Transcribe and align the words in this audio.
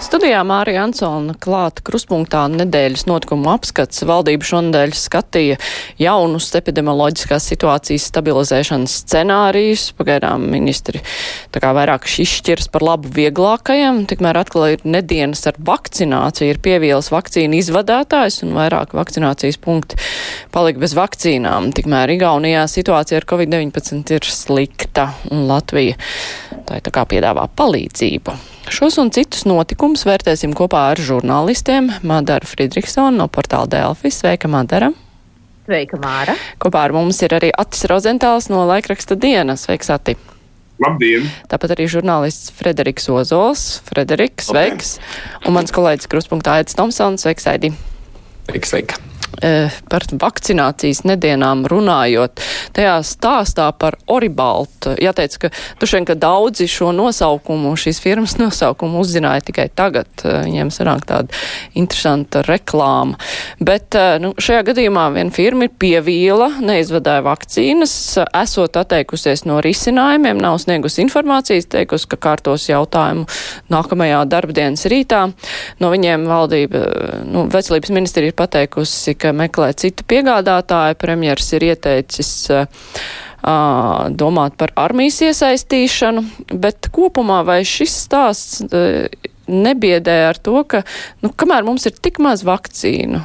Studijā 0.00 0.38
Mārija 0.48 0.86
Ansona 0.86 1.34
klāta 1.36 1.82
kruspunktā 1.84 2.46
nedēļas 2.48 3.02
notikumu 3.04 3.50
apskats. 3.52 4.00
Valdība 4.08 4.46
šonadēļ 4.48 4.94
skatīja 4.96 5.58
jaunus 6.00 6.46
epidemioloģiskās 6.56 7.48
situācijas 7.50 8.06
stabilizēšanas 8.08 8.94
scenārijus. 9.02 9.90
Pagaidām 9.98 10.46
ministri 10.54 11.02
tā 11.52 11.60
kā 11.60 11.74
vairāk 11.76 12.08
izšķiras 12.24 12.70
par 12.72 12.86
labu 12.88 13.12
vieglākajam. 13.18 14.06
Tikmēr 14.08 14.40
atkal 14.40 14.70
ir 14.72 14.86
nedienas 14.88 15.44
ar 15.50 15.60
vakcināciju, 15.68 16.48
ir 16.54 16.62
pievielas 16.64 17.12
vakcīnu 17.12 17.60
izvadātājs 17.60 18.40
un 18.46 18.56
vairāk 18.56 18.96
vakcinācijas 18.96 19.60
punkti 19.60 20.00
palika 20.54 20.80
bez 20.80 20.96
vakcīnām. 20.96 21.74
Tikmēr 21.76 22.14
Igaunijā 22.16 22.64
situācija 22.72 23.20
ar 23.20 23.28
Covid-19 23.34 24.16
ir 24.16 24.32
slikta 24.32 25.10
un 25.28 25.44
Latvija 25.50 26.00
tā 26.64 26.80
tā 26.80 26.94
kā 26.94 27.04
piedāvā 27.12 27.50
palīdzību. 27.60 28.49
Šos 28.68 28.98
un 29.00 29.08
citus 29.14 29.46
notikumus 29.48 30.02
vērtēsim 30.04 30.52
kopā 30.56 30.90
ar 30.92 31.00
žurnālistiem 31.00 31.88
Madara 32.04 32.44
Friedrichsonu 32.44 33.22
no 33.22 33.28
portāla 33.32 33.70
Delfis. 33.70 34.18
Sveika, 34.20 34.50
Madara! 34.52 34.90
Sveika, 35.64 35.96
Māra! 36.02 36.34
Kopā 36.60 36.84
ar 36.88 36.94
mums 36.96 37.22
ir 37.24 37.32
arī 37.38 37.52
Atis 37.56 37.86
Rozentāls 37.88 38.50
no 38.52 38.66
laikraksta 38.68 39.16
dienas. 39.16 39.64
Sveiks, 39.64 39.88
Ati! 39.94 40.16
Labdien! 40.80 41.28
Tāpat 41.48 41.76
arī 41.76 41.88
žurnālists 41.92 42.52
Frederiks 42.56 43.08
Ozols. 43.12 43.64
Frederiks, 43.88 44.50
sveiks! 44.52 44.96
Un 45.46 45.56
mans 45.56 45.72
kolēģis 45.72 46.10
Kruspunktā 46.12 46.58
Aits 46.60 46.76
Tomsons. 46.76 47.24
Sveiks, 47.24 47.48
Aidi! 47.48 47.72
Sveika, 48.50 48.74
sveika! 48.74 49.00
Eh, 49.38 49.70
par 49.88 50.02
vakcinācijas 50.10 51.04
nedienām 51.06 51.62
runājot, 51.70 52.42
tajā 52.76 52.96
stāstā 53.06 53.68
par 53.78 53.94
Oribaltu. 54.10 54.96
Jāteic, 55.00 55.36
ka 55.40 55.50
tušien, 55.80 56.04
ka 56.08 56.16
daudzi 56.18 56.66
šo 56.68 56.90
nosaukumu, 56.92 57.70
šīs 57.78 58.02
firmas 58.02 58.34
nosaukumu 58.40 58.98
uzzināja 59.00 59.44
tikai 59.46 59.68
tagad. 59.70 60.10
Eh, 60.24 60.42
viņiem 60.48 60.72
sanāk 60.74 61.06
tāda 61.08 61.30
interesanta 61.78 62.42
reklāma. 62.44 63.20
Bet 63.62 63.94
eh, 63.94 64.18
nu, 64.20 64.32
šajā 64.34 64.64
gadījumā 64.72 65.06
viena 65.14 65.32
firma 65.32 65.68
ir 65.68 65.76
pievīla, 65.78 66.50
neizvadāja 66.66 67.22
vakcīnas, 67.24 67.94
esot 68.42 68.80
atteikusies 68.82 69.46
no 69.46 69.60
risinājumiem, 69.64 70.42
nav 70.42 70.58
sniegusi 70.60 71.04
informācijas, 71.06 71.70
teikusi, 71.70 72.10
ka 72.10 72.20
kārtos 72.28 72.66
jautājumu 72.68 73.28
nākamajā 73.72 74.20
darbdienas 74.34 74.84
rītā. 74.90 75.22
No 75.80 75.94
viņiem 75.94 76.26
valdība, 76.28 76.84
nu, 77.30 77.46
veselības 77.52 77.94
ministri 77.94 78.28
ir 78.28 78.36
pateikusi, 78.36 79.16
ka 79.20 79.32
meklē 79.36 79.72
citu 79.78 80.06
piegādātāju. 80.10 80.98
Premjers 81.00 81.52
ir 81.56 81.66
ieteicis 81.70 82.32
uh, 82.54 82.66
domāt 84.10 84.58
par 84.60 84.74
armijas 84.80 85.20
iesaistīšanu, 85.28 86.24
bet 86.60 86.90
kopumā 86.94 87.42
vai 87.46 87.62
šis 87.68 87.96
stāsts 88.06 88.64
uh, 88.66 89.06
nebiedē 89.50 90.16
ar 90.28 90.38
to, 90.38 90.62
ka, 90.68 90.84
nu, 91.24 91.32
kamēr 91.34 91.66
mums 91.66 91.88
ir 91.90 91.96
tik 91.98 92.20
maz 92.22 92.44
vakcīnu, 92.46 93.24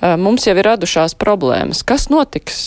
mums 0.00 0.46
jau 0.46 0.54
ir 0.56 0.66
radušās 0.66 1.16
problēmas. 1.18 1.82
Kas 1.86 2.08
notiks, 2.12 2.58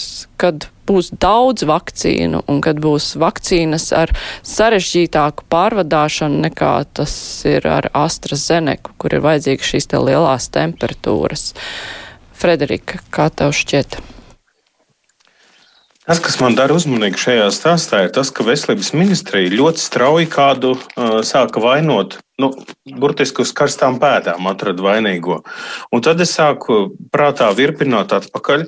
kad 0.42 0.68
būs 0.90 1.12
daudz 1.22 1.66
vakcīnu 1.68 2.44
un 2.50 2.62
kad 2.64 2.82
būs 2.84 3.14
vakcīnas 3.22 3.92
ar 3.96 4.14
sarežģītāku 4.48 5.48
pārvadāšanu 5.52 6.42
nekā 6.48 6.74
tas 6.98 7.14
ir 7.48 7.68
ar 7.70 7.90
AstraZeneku, 7.96 8.96
kur 8.98 9.16
ir 9.16 9.24
vajadzīgas 9.26 9.74
šīs 9.74 9.92
te 9.92 10.02
lielās 10.02 10.50
temperatūras. 10.54 11.52
Frederika, 12.42 13.00
kā 13.14 13.30
tev 13.30 13.54
šķiet? 13.56 14.02
Tas, 16.02 16.20
kas 16.20 16.40
man 16.42 16.58
dara 16.58 16.74
uzmanīgu 16.76 17.20
šajā 17.22 17.46
stāstā, 17.54 18.00
ir 18.04 18.10
tas, 18.16 18.32
ka 18.34 18.44
veselības 18.44 18.90
ministrija 18.98 19.54
ļoti 19.54 19.84
strauji 19.84 20.28
kādu 20.34 20.74
uh, 20.74 21.22
sāka 21.24 21.62
vainot. 21.64 22.18
Nu, 22.42 22.50
burtiski 22.98 23.44
uz 23.46 23.54
karstām 23.54 24.00
pēdām 24.02 24.50
atrada 24.50 24.84
vainīgo. 24.84 25.42
Un 25.94 26.04
tad 26.06 26.24
es 26.26 26.34
sāku 26.38 26.88
prātā 27.14 27.52
virpināt 27.58 28.16
atpakaļ 28.18 28.68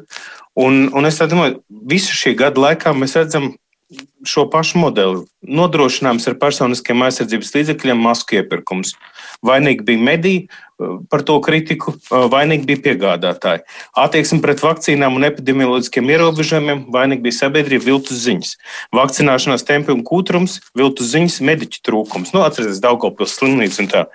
Un, 0.54 0.90
un 0.94 1.06
es 1.10 1.18
domāju, 1.18 1.62
visu 1.90 2.14
šī 2.14 2.36
gada 2.38 2.62
laikā 2.62 2.94
mēs 2.94 3.16
redzam 3.18 3.54
šo 4.26 4.46
pašu 4.54 4.80
modeli. 4.82 5.24
Nodrošinājums 5.42 6.28
ar 6.30 6.38
personiskiem 6.42 7.02
aizsardzības 7.06 7.54
līdzekļiem, 7.56 8.02
masku 8.02 8.38
iepirkums. 8.38 8.94
Vainīgi 9.44 9.86
bija 9.88 10.00
mediji 10.00 10.48
par 11.12 11.24
to 11.28 11.36
kritiku, 11.44 11.94
vainīgi 12.10 12.68
bija 12.68 12.82
piegādātāji. 12.88 13.64
Attieksme 14.00 14.42
pret 14.44 14.64
vakcīnām 14.64 15.18
un 15.20 15.28
epidemioloģiskiem 15.28 16.12
ierobežojumiem, 16.16 16.86
vainīgi 16.94 17.26
bija 17.28 17.40
sabiedrība 17.42 17.88
viltus 17.92 18.24
ziņas. 18.26 18.56
Vakcināšanās 18.96 19.68
tempi 19.68 19.94
un 19.96 20.04
kūtrums, 20.08 20.60
viltus 20.78 21.14
ziņas, 21.14 21.42
mediķu 21.46 21.84
trūkums. 21.86 22.34
Nu, 22.36 22.44
atcerieties, 22.48 22.82
Daugopils 22.84 23.38
slimnīca 23.38 23.84
un 23.84 23.92
tā. 23.92 24.06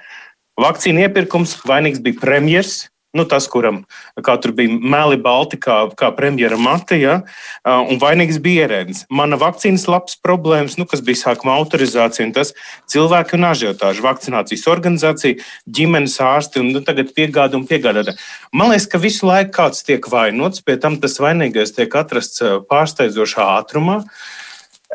Vakcīna 0.59 1.07
iepirkums, 1.07 1.59
vainīgs 1.69 2.03
bija 2.03 2.19
premjers, 2.25 2.89
Nu, 3.17 3.25
tas, 3.25 3.47
kuram 3.49 3.87
tur 4.43 4.53
bija 4.53 4.69
meli 4.69 5.17
balti, 5.17 5.57
kā, 5.57 5.79
kā 5.97 6.11
premjera 6.13 6.59
Matija, 6.61 7.15
ja, 7.65 7.77
un 7.89 7.97
vainīgs 8.03 8.37
bija 8.45 8.67
ierēdnis. 8.67 9.07
Mana 9.09 9.39
vakcīnas 9.41 9.87
labs 9.89 10.19
problēmas, 10.21 10.77
nu, 10.77 10.85
kas 10.89 11.01
bija 11.07 11.23
sākuma 11.23 11.55
autorizācija, 11.57 12.27
un 12.29 12.35
tas 12.37 12.53
cilvēki 12.93 13.39
un 13.39 13.49
ažiotāžu 13.49 14.05
vakcinācijas 14.05 14.67
organizācija, 14.69 15.41
ģimenes 15.65 16.19
ārsti 16.21 16.61
un 16.61 16.69
nu, 16.77 16.83
tagad 16.85 17.15
piegāda 17.17 17.57
un 17.57 17.65
piegādā. 17.71 18.13
Man 18.53 18.75
liekas, 18.75 18.91
ka 18.93 19.01
visu 19.01 19.25
laiku 19.31 19.57
kāds 19.57 19.87
tiek 19.89 20.05
vainots, 20.13 20.61
pie 20.61 20.77
tam 20.77 21.01
tas 21.01 21.17
vainīgais 21.25 21.73
tiek 21.79 21.97
atrasts 21.97 22.45
pārsteidzošā 22.69 23.49
ātrumā. 23.57 24.03
Uh, 24.05 24.38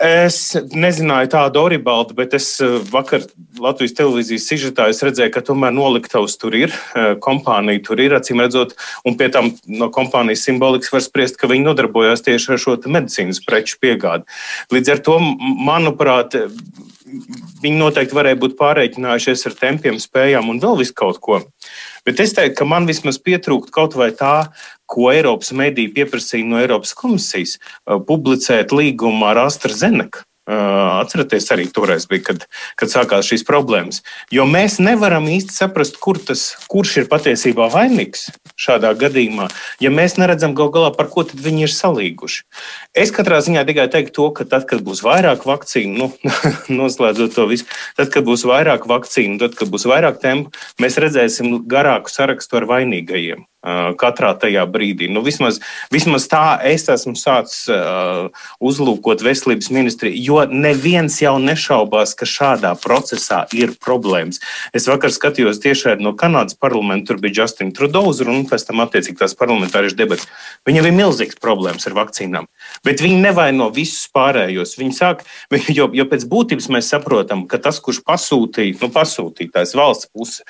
Es 0.02 0.56
nezināju 0.74 1.30
tādu 1.30 1.60
oribaldu, 1.62 2.16
bet 2.18 2.32
es 2.34 2.48
eh, 2.66 2.80
vakar 2.90 3.28
Latvijas 3.62 3.94
televīzijas 3.94 4.48
sižetā 4.50 4.88
redzēju, 4.90 5.30
ka 5.36 5.44
tomēr 5.46 5.70
noliktavs 5.76 6.34
tur 6.42 6.56
ir, 6.58 6.74
eh, 6.98 7.14
kompānija 7.22 7.84
tur 7.86 8.02
ir, 8.02 8.16
acīm 8.18 8.42
redzot, 8.42 8.74
un 9.06 9.14
pie 9.20 9.30
tam 9.30 9.52
no 9.70 9.92
kompānijas 9.94 10.48
simbolikas 10.48 10.90
var 10.96 11.06
spriest, 11.06 11.38
ka 11.38 11.52
viņi 11.52 11.68
nodarbojās 11.68 12.26
tieši 12.26 12.56
ar 12.56 12.64
šo 12.66 12.76
medicīnas 12.90 13.44
preču 13.46 13.78
piegādi. 13.78 14.26
Līdz 14.74 14.96
ar 14.96 15.04
to, 15.06 15.20
manuprāt, 15.62 16.42
viņi 17.62 17.78
noteikti 17.78 18.18
varēja 18.18 18.42
būt 18.42 18.58
pārreikinājušies 18.58 19.46
ar 19.46 19.58
tempiem, 19.62 20.02
spējām 20.02 20.50
un 20.50 20.62
vēl 20.64 20.80
visu 20.82 20.98
kaut 20.98 21.22
ko. 21.22 21.44
Bet 22.04 22.20
es 22.20 22.34
teiktu, 22.34 22.64
ka 22.64 22.66
man 22.68 22.90
vismaz 22.90 23.22
pietrūkst 23.22 23.72
kaut 23.72 23.94
vai 23.96 24.10
tā, 24.18 24.50
ko 24.94 25.10
Eiropas 25.14 25.54
mediji 25.58 25.94
pieprasīja 25.96 26.50
no 26.50 26.62
Eiropas 26.62 26.94
komisijas- 26.98 27.58
publicēt 28.10 28.76
līgumu 28.76 29.26
ar 29.30 29.48
AstraZeneca. 29.48 30.28
Atcerieties, 30.44 31.46
arī 31.56 31.70
toreiz 31.72 32.04
bija, 32.12 32.24
kad, 32.28 32.42
kad 32.76 32.92
sākās 32.92 33.30
šīs 33.32 33.46
problēmas. 33.48 34.02
Jo 34.28 34.44
mēs 34.44 34.76
nevaram 34.84 35.24
īsti 35.32 35.56
saprast, 35.56 35.96
kur 36.04 36.20
tas, 36.20 36.58
kurš 36.68 36.98
ir 37.00 37.08
patiesībā 37.08 37.70
vainīgs 37.72 38.26
šādā 38.60 38.92
gadījumā, 39.00 39.48
ja 39.80 39.92
mēs 39.94 40.18
neredzam 40.20 40.52
gal 40.58 40.68
galā, 40.76 40.90
par 40.98 41.08
ko 41.14 41.24
viņi 41.24 41.64
ir 41.64 41.72
salīguši. 41.72 42.44
Es 42.92 43.16
katrā 43.16 43.40
ziņā 43.40 43.64
tikai 43.70 43.88
teiktu 43.88 44.18
to, 44.20 44.28
ka 44.36 44.44
tad, 44.44 44.68
kad 44.68 44.84
būs 44.84 45.00
vairāk 45.08 45.48
vakcīnu, 45.48 45.96
nu, 45.96 46.12
noslēdzot 46.82 47.40
to 47.40 47.48
visu, 47.48 47.70
tad, 47.96 48.12
kad 48.12 48.28
būs 48.28 48.44
vairāk 48.44 48.84
vakcīnu, 48.92 49.40
tad, 49.40 49.56
kad 49.56 49.72
būs 49.72 49.88
vairāk 49.88 50.20
tempu, 50.20 50.52
mēs 50.84 51.00
redzēsim 51.00 51.62
garāku 51.72 52.12
sarakstu 52.12 52.60
ar 52.60 52.68
vainīgajiem 52.76 53.48
katrā 53.64 54.34
tajā 54.40 54.66
brīdī. 54.70 55.08
Nu, 55.12 55.24
vismaz, 55.24 55.60
vismaz 55.94 56.28
tā 56.32 56.60
es 56.68 56.86
esmu 56.92 57.16
sācis 57.20 57.70
uh, 57.72 58.28
uzlūkot 58.64 59.24
veselības 59.24 59.72
ministriju, 59.74 60.20
jo 60.28 60.42
neviens 60.52 61.16
jau 61.22 61.36
nešaubās, 61.40 62.16
ka 62.20 62.28
šādā 62.28 62.74
procesā 62.84 63.44
ir 63.56 63.76
problēmas. 63.80 64.42
Es 64.76 64.88
vakar 64.92 65.14
skatījos 65.16 65.62
tiešai 65.64 65.96
no 66.04 66.14
Kanādas 66.20 66.58
parlamenta, 66.60 67.12
tur 67.12 67.22
bija 67.24 67.44
Justin 67.44 67.72
Trudeau 67.76 68.12
un 68.28 68.44
pēc 68.50 68.68
tam 68.68 68.84
attiecīgi 68.84 69.22
tās 69.22 69.36
parlamentāriešu 69.40 69.98
debats. 69.98 70.28
Viņam 70.68 70.90
ir 70.90 70.98
milzīgs 70.98 71.40
problēmas 71.42 71.88
ar 71.88 71.96
vakcīnām, 71.98 72.48
bet 72.84 73.04
viņi 73.04 73.22
nevaino 73.24 73.70
visus 73.74 74.10
pārējos. 74.14 74.76
Viņi 74.80 74.98
sāk, 74.98 75.24
jo, 75.72 75.90
jo 75.94 76.08
pēc 76.10 76.28
būtības 76.30 76.70
mēs 76.74 76.92
saprotam, 76.94 77.48
ka 77.48 77.62
tas, 77.64 77.80
kurš 77.84 78.04
pasūtīja, 78.08 78.80
nu, 78.84 78.92
pasūtītājs 78.94 79.76
valsts 79.80 80.12
puse, 80.12 80.44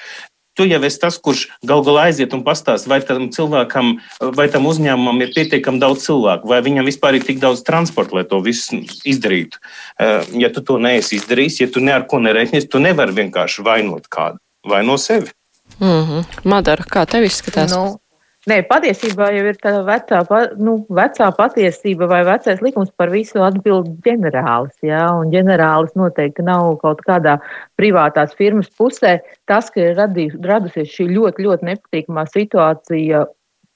Tu 0.53 0.67
jau 0.69 0.79
esi 0.85 0.99
tas, 1.01 1.17
kurš 1.17 1.47
gal 1.65 1.81
galā 1.85 2.07
aiziet 2.09 2.33
un 2.37 2.43
pastāsta, 2.45 2.89
vai 2.91 2.99
tam 3.01 3.29
cilvēkam, 3.33 3.95
vai 4.37 4.45
tam 4.53 4.67
uzņēmumam 4.69 5.23
ir 5.25 5.33
pietiekami 5.33 5.81
daudz 5.81 6.05
cilvēku, 6.05 6.49
vai 6.51 6.61
viņam 6.65 6.85
vispār 6.85 7.17
ir 7.17 7.25
tik 7.25 7.41
daudz 7.41 7.63
transporta, 7.65 8.19
lai 8.19 8.25
to 8.29 8.37
visu 8.45 8.83
izdarītu. 9.09 9.57
Eh, 9.97 10.29
ja 10.45 10.51
tu 10.53 10.61
to 10.61 10.77
neesi 10.77 11.17
izdarījis, 11.17 11.63
ja 11.63 11.71
tu 11.73 11.81
ne 11.81 11.95
ar 11.97 12.05
ko 12.05 12.21
nereiķinies, 12.21 12.69
tu 12.69 12.83
nevari 12.83 13.17
vienkārši 13.17 13.65
vainot 13.65 14.05
kādu, 14.13 14.37
vaino 14.67 14.97
sevi. 14.97 15.33
Mm 15.79 16.05
-hmm. 16.05 16.23
Madara, 16.43 16.83
kā 16.83 17.05
tev 17.09 17.23
izskatās? 17.25 17.71
Nu, 17.71 17.97
Nē, 18.43 18.57
patiesībā 18.67 19.29
jau 19.31 19.43
ir 19.47 19.57
tāda 19.63 19.85
vecā, 19.87 20.17
nu, 20.59 20.73
vecā 20.91 21.29
patiesība 21.37 22.09
vai 22.11 22.17
vecais 22.27 22.59
likums 22.65 22.89
par 22.99 23.07
visu 23.13 23.39
atbild 23.39 23.87
ģenerālis. 24.03 24.73
Jā, 24.83 25.05
un 25.15 25.29
ģenerālis 25.31 25.93
noteikti 25.95 26.43
nav 26.43 26.73
kaut 26.81 26.99
kādā 27.07 27.37
privātās 27.79 28.35
firmas 28.35 28.67
pusē. 28.75 29.13
Tas, 29.47 29.69
ka 29.71 29.79
ir 29.85 29.95
radījus, 29.95 30.35
radusies 30.43 30.91
šī 30.91 31.07
ļoti, 31.13 31.45
ļoti 31.47 31.69
nepatīkamā 31.69 32.25
situācija, 32.33 33.23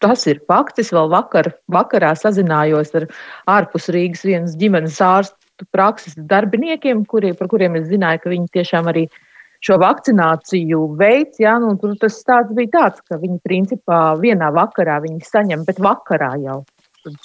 tas 0.04 0.28
ir 0.28 0.44
fakts. 0.52 0.84
Es 0.84 0.92
vēl 0.92 1.08
vakar, 1.16 1.54
vakarā 1.72 2.12
sazinājos 2.20 2.92
ar 3.00 3.08
ārpus 3.48 3.88
Rīgas 3.96 4.28
vienas 4.28 4.60
ģimenes 4.60 5.00
ārstu 5.00 5.70
prakses 5.72 6.20
darbiniekiem, 6.20 7.08
kuri, 7.08 7.32
par 7.40 7.48
kuriem 7.56 7.80
es 7.80 7.88
zināju, 7.88 8.20
ka 8.26 8.36
viņi 8.36 8.52
tiešām 8.60 8.92
arī 8.92 9.08
ir 9.08 9.24
šo 9.66 9.78
vakcināciju 9.82 10.84
veids. 11.00 11.40
Ja, 11.42 11.58
nu, 11.62 11.74
tur 11.82 11.96
tas 12.02 12.20
stāsts 12.22 12.56
bija 12.58 12.74
tāds, 12.76 13.04
ka 13.08 13.20
viņi 13.22 13.40
principā 13.46 14.02
vienā 14.22 14.52
vakarā 14.56 15.00
viņi 15.06 15.24
saņem, 15.28 15.66
bet 15.68 15.82
vakarā 15.84 16.36
jau 16.44 16.62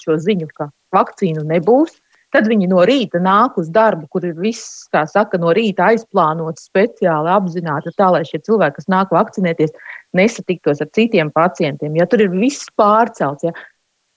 šo 0.01 0.17
ziņu, 0.21 0.49
ka 0.57 0.71
vakcīnu 0.95 1.45
nebūs. 1.49 1.99
Tad 2.33 2.47
viņi 2.49 2.65
no 2.71 2.81
rīta 2.89 3.21
nāk 3.21 3.59
uz 3.61 3.67
darbu, 3.69 4.07
kur 4.09 4.25
ir 4.25 4.39
viss, 4.41 4.87
kā 4.93 5.03
saka, 5.05 5.37
no 5.41 5.51
rīta 5.53 5.91
aizplānots 5.91 6.65
speciāli 6.71 7.29
apzināti, 7.29 7.93
tā 7.99 8.09
lai 8.15 8.23
šie 8.25 8.41
cilvēki, 8.47 8.79
kas 8.79 8.89
nāk 8.89 9.13
vakcinēties, 9.13 9.75
nesatiktos 10.17 10.81
ar 10.81 10.89
citiem 10.97 11.29
pacientiem. 11.35 11.99
Ja 12.01 12.07
tur 12.09 12.25
ir 12.25 12.33
viss 12.33 12.73
pārcelts, 12.79 13.45
ja, 13.45 13.53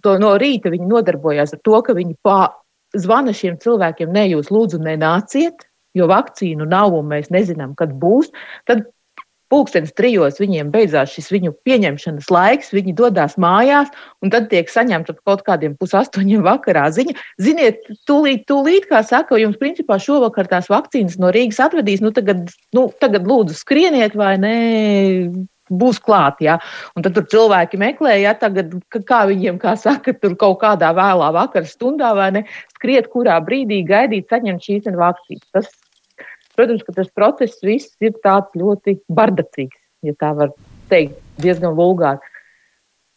to 0.05 0.15
no 0.21 0.31
rīta 0.39 0.71
viņi 0.71 0.87
nodarbojās 0.87 1.57
ar 1.57 1.61
to, 1.67 1.81
ka 1.83 1.97
viņi 1.97 2.15
pā, 2.23 2.39
zvana 2.95 3.35
šiem 3.35 3.59
cilvēkiem, 3.59 4.15
ne 4.15 4.29
jūs 4.29 4.47
lūdzu 4.53 4.79
nenāciet, 4.79 5.67
jo 5.95 6.09
vakcīnu 6.11 6.67
nav 6.69 6.95
un 6.97 7.09
mēs 7.13 7.31
nezinām, 7.33 7.73
kad 7.79 7.95
būs, 8.01 8.31
tad 8.69 8.85
pulkstenis 9.51 9.93
trijos 9.95 10.39
viņiem 10.41 10.71
beidzās 10.73 11.13
šis 11.15 11.29
viņu 11.33 11.53
pieņemšanas 11.67 12.29
laiks, 12.33 12.73
viņi 12.75 12.95
dodas 12.97 13.37
mājās, 13.41 13.91
un 14.23 14.33
tad 14.33 14.49
tiek 14.51 14.69
saņemta 14.71 15.17
kaut 15.21 15.45
kādiem 15.47 15.77
pusaustoņiem 15.79 16.45
vakarā 16.45 16.87
ziņa. 16.95 17.15
Ziniet, 17.41 17.85
tūlīt, 18.09 18.45
tūlīt, 18.49 18.89
kā 18.91 19.03
saka, 19.05 19.39
jums 19.41 19.59
principā 19.61 19.99
šovakar 20.01 20.49
tās 20.51 20.69
vakcīnas 20.71 21.19
no 21.21 21.33
Rīgas 21.35 21.61
atvedīs, 21.67 22.03
nu 22.03 22.13
tagad, 22.15 22.47
nu, 22.75 22.87
tagad 23.01 23.27
lūdzu 23.29 23.57
skrieniet 23.57 24.17
vai 24.17 24.35
nē. 24.41 24.55
Būs 25.65 25.97
klāt, 25.97 26.43
jā. 26.45 26.59
Un 26.93 27.01
tad 27.01 27.15
tur 27.15 27.23
cilvēki 27.25 27.79
meklē, 27.81 28.19
ja 28.21 28.35
tagad, 28.37 28.75
kā 28.93 29.23
viņiem, 29.25 29.55
kā 29.57 29.71
saka, 29.81 30.13
tur 30.13 30.35
kaut 30.37 30.59
kādā 30.61 30.91
vēlā 30.93 31.31
vakara 31.33 31.65
stundā 31.65 32.11
vai 32.13 32.27
ne, 32.35 32.43
skriet, 32.75 33.09
kurā 33.09 33.39
brīdī 33.41 33.79
gaidīt, 33.89 34.27
saņemt 34.29 34.61
šīs 34.61 34.91
vakcīnas. 34.93 35.47
Tas 35.57 35.71
Protams, 36.55 36.85
ka 36.85 36.95
tas 36.95 37.11
process 37.15 37.59
viss 37.65 37.95
ir 38.03 38.15
tāds 38.23 38.55
ļoti 38.57 38.99
bardacīgs, 39.11 39.77
ja 40.05 40.15
tā 40.19 40.31
var 40.37 40.55
teikt, 40.91 41.19
diezgan 41.43 41.75
vulgāri. 41.77 42.23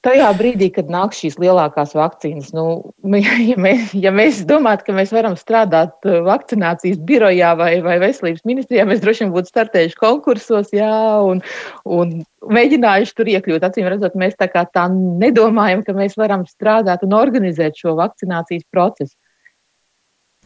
Tajā 0.06 0.29
brīdī, 0.38 0.69
kad 0.70 0.87
nāk 0.94 1.11
šīs 1.19 1.40
lielākās 1.43 1.90
vakcīnas, 1.99 2.52
nu, 2.55 2.64
ja, 3.19 3.56
mēs, 3.58 3.90
ja 3.99 4.12
mēs 4.14 4.44
domājam, 4.46 4.85
ka 4.87 4.94
mēs 4.94 5.11
varam 5.14 5.35
strādāt 5.38 6.06
uh, 6.06 6.20
vakcinācijas 6.26 7.00
birojā 7.08 7.50
vai, 7.58 7.73
vai 7.82 7.96
veselības 8.05 8.46
ministrijā, 8.46 8.87
mēs 8.87 9.02
droši 9.02 9.25
vien 9.25 9.35
būtu 9.35 9.50
startējuši 9.50 9.99
konkursos 9.99 10.70
jā, 10.76 10.93
un, 11.26 11.43
un 11.82 12.14
mēģinājuši 12.46 13.17
tur 13.19 13.32
iekļūt. 13.34 13.67
Acīm 13.67 13.91
redzot, 13.91 14.14
mēs 14.19 14.38
tā 14.38 14.46
tā 14.55 14.87
nedomājam, 14.94 15.82
ka 15.82 15.96
mēs 15.99 16.14
varam 16.20 16.46
strādāt 16.46 17.02
un 17.02 17.19
organizēt 17.19 17.82
šo 17.82 17.99
vakcinācijas 17.99 18.69
procesu 18.70 19.17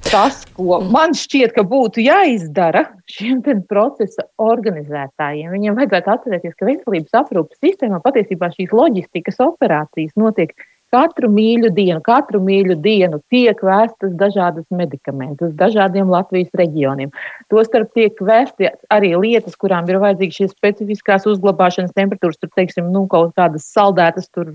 tas, 0.09 0.43
ko 0.57 0.81
mm. 0.81 0.91
man 0.95 1.15
šķiet, 1.17 1.55
ka 1.57 1.65
būtu 1.69 2.03
jāizdara 2.05 2.85
šiem 3.11 3.41
procesa 3.71 4.27
organizētājiem. 4.43 5.53
Viņiem 5.55 5.79
vajadzētu 5.79 6.13
atcerēties, 6.17 6.59
ka 6.59 6.69
veselības 6.69 7.23
aprūpes 7.23 7.63
sistēmā 7.63 8.03
patiesībā 8.05 8.51
šīs 8.55 8.75
loģistikas 8.77 9.41
operācijas 9.45 10.15
notiek 10.21 10.55
katru 10.93 11.31
mīļu 11.33 11.71
dienu. 11.73 12.01
Katru 12.05 12.43
mīļu 12.45 12.77
dienu 12.85 13.21
tiek 13.33 13.61
vēstas 13.65 14.13
dažādas 14.21 14.67
medikamenti 14.75 15.49
uz 15.49 15.55
dažādiem 15.57 16.11
Latvijas 16.13 16.53
reģioniem. 16.59 17.13
Tostarp 17.53 17.93
tiek 17.97 18.21
vēsti 18.21 18.71
arī 18.93 19.15
lietas, 19.17 19.57
kurām 19.61 19.89
ir 19.89 20.03
vajadzīgas 20.03 20.43
šīs 20.43 20.57
specifiskās 20.57 21.29
uzglabāšanas 21.31 21.97
temperatūras, 21.97 22.41
tur, 22.43 22.53
teiksim, 22.57 22.93
nu, 22.93 23.07
kaut 23.13 23.33
kādas 23.39 23.71
saldētas, 23.73 24.29
tur 24.35 24.53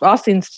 asins 0.00 0.50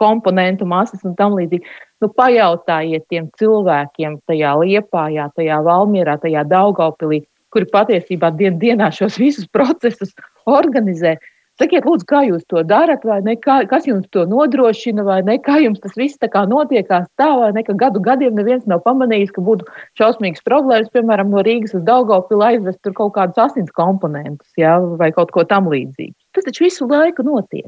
komponentu 0.00 0.66
masas 0.68 1.04
un 1.06 1.16
tam 1.18 1.36
līdzīgi. 1.38 1.66
Nu, 2.02 2.10
pajautājiet 2.14 3.08
tiem 3.10 3.26
cilvēkiem 3.40 4.20
tajā 4.30 4.54
liepājā, 4.62 5.30
tajā 5.36 5.58
valmierā, 5.66 6.18
tajā 6.22 6.44
daugaupilī, 6.48 7.24
kuri 7.54 7.66
patiesībā 7.72 8.30
dien, 8.38 8.60
dienā 8.60 8.92
šos 8.94 9.18
visus 9.20 9.48
procesus 9.50 10.14
organizē. 10.46 11.16
Sakiet, 11.58 11.88
lūdzu, 11.88 12.06
kā 12.06 12.20
jūs 12.22 12.44
to 12.46 12.60
darat, 12.62 13.02
vai 13.02 13.16
ne, 13.26 13.32
kā, 13.42 13.56
kas 13.66 13.88
jums 13.88 14.06
to 14.14 14.22
nodrošina, 14.30 15.02
vai 15.02 15.16
ne, 15.26 15.40
kā 15.42 15.56
jums 15.58 15.80
tas 15.82 15.96
viss 15.98 16.20
tā 16.22 16.28
kā 16.30 16.44
notiekās 16.46 17.08
tā, 17.18 17.32
vai 17.40 17.48
ne, 17.56 17.64
ka 17.66 17.74
gadu 17.80 17.98
gadiem 18.04 18.38
neviens 18.38 18.68
nav 18.70 18.84
pamanījis, 18.84 19.32
ka 19.34 19.42
būtu 19.42 19.66
šausmīgas 19.98 20.44
problēmas, 20.46 20.92
piemēram, 20.94 21.34
no 21.34 21.42
Rīgas 21.42 21.74
uz 21.74 21.82
Daugaupili 21.88 22.46
aizvest 22.52 22.78
tur 22.86 22.94
kaut 23.00 23.16
kādus 23.18 23.42
asins 23.48 23.74
komponentus, 23.74 24.52
ja, 24.60 24.76
vai 25.02 25.10
kaut 25.16 25.34
ko 25.34 25.42
tam 25.50 25.66
līdzīgu. 25.72 26.14
Tas 26.38 26.46
taču 26.46 26.68
visu 26.68 26.86
laiku 26.86 27.26
notiek. 27.26 27.66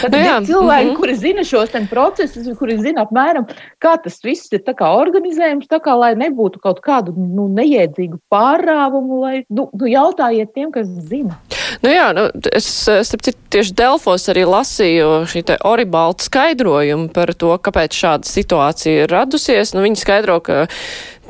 Tad 0.00 0.14
nu, 0.14 0.18
jā, 0.18 0.36
ir 0.40 0.48
cilvēki, 0.48 0.84
mm 0.84 0.90
-hmm. 0.90 0.96
kuri 0.96 1.14
zina 1.16 1.44
šos 1.44 1.74
procesus, 1.90 2.48
kuri 2.58 2.78
zina 2.78 3.04
apmēram, 3.04 3.46
kā 3.82 3.96
tas 4.02 4.20
viss 4.24 4.52
ir 4.52 4.62
organizējams, 4.80 5.68
tā 5.68 5.80
kā, 5.80 5.96
lai 5.98 6.14
nebūtu 6.14 6.60
kaut 6.60 6.80
kādu 6.80 7.12
nu, 7.16 7.48
neiedzīgu 7.48 8.18
pārāvumu, 8.30 9.20
lai 9.20 9.44
nu, 9.48 9.68
nu, 9.72 9.86
jautājiet 9.86 10.52
tiem, 10.54 10.70
kas 10.70 10.86
zina. 10.86 11.38
Nu 11.82 11.90
jā, 11.90 12.10
nu, 12.12 12.28
es 12.52 12.66
starp 12.84 13.22
citu 13.22 13.38
tieši 13.50 13.74
Delfos 13.74 14.28
arī 14.28 14.44
lasīju 14.44 15.24
šī 15.30 15.42
te 15.46 15.56
Oribalta 15.64 16.24
skaidrojumu 16.24 17.08
par 17.14 17.32
to, 17.34 17.54
kāpēc 17.58 17.96
šāda 17.96 18.28
situācija 18.28 19.04
ir 19.04 19.10
radusies. 19.10 19.74
Nu, 19.74 19.84
viņi 19.86 20.02
skaidro, 20.02 20.40
ka 20.40 20.66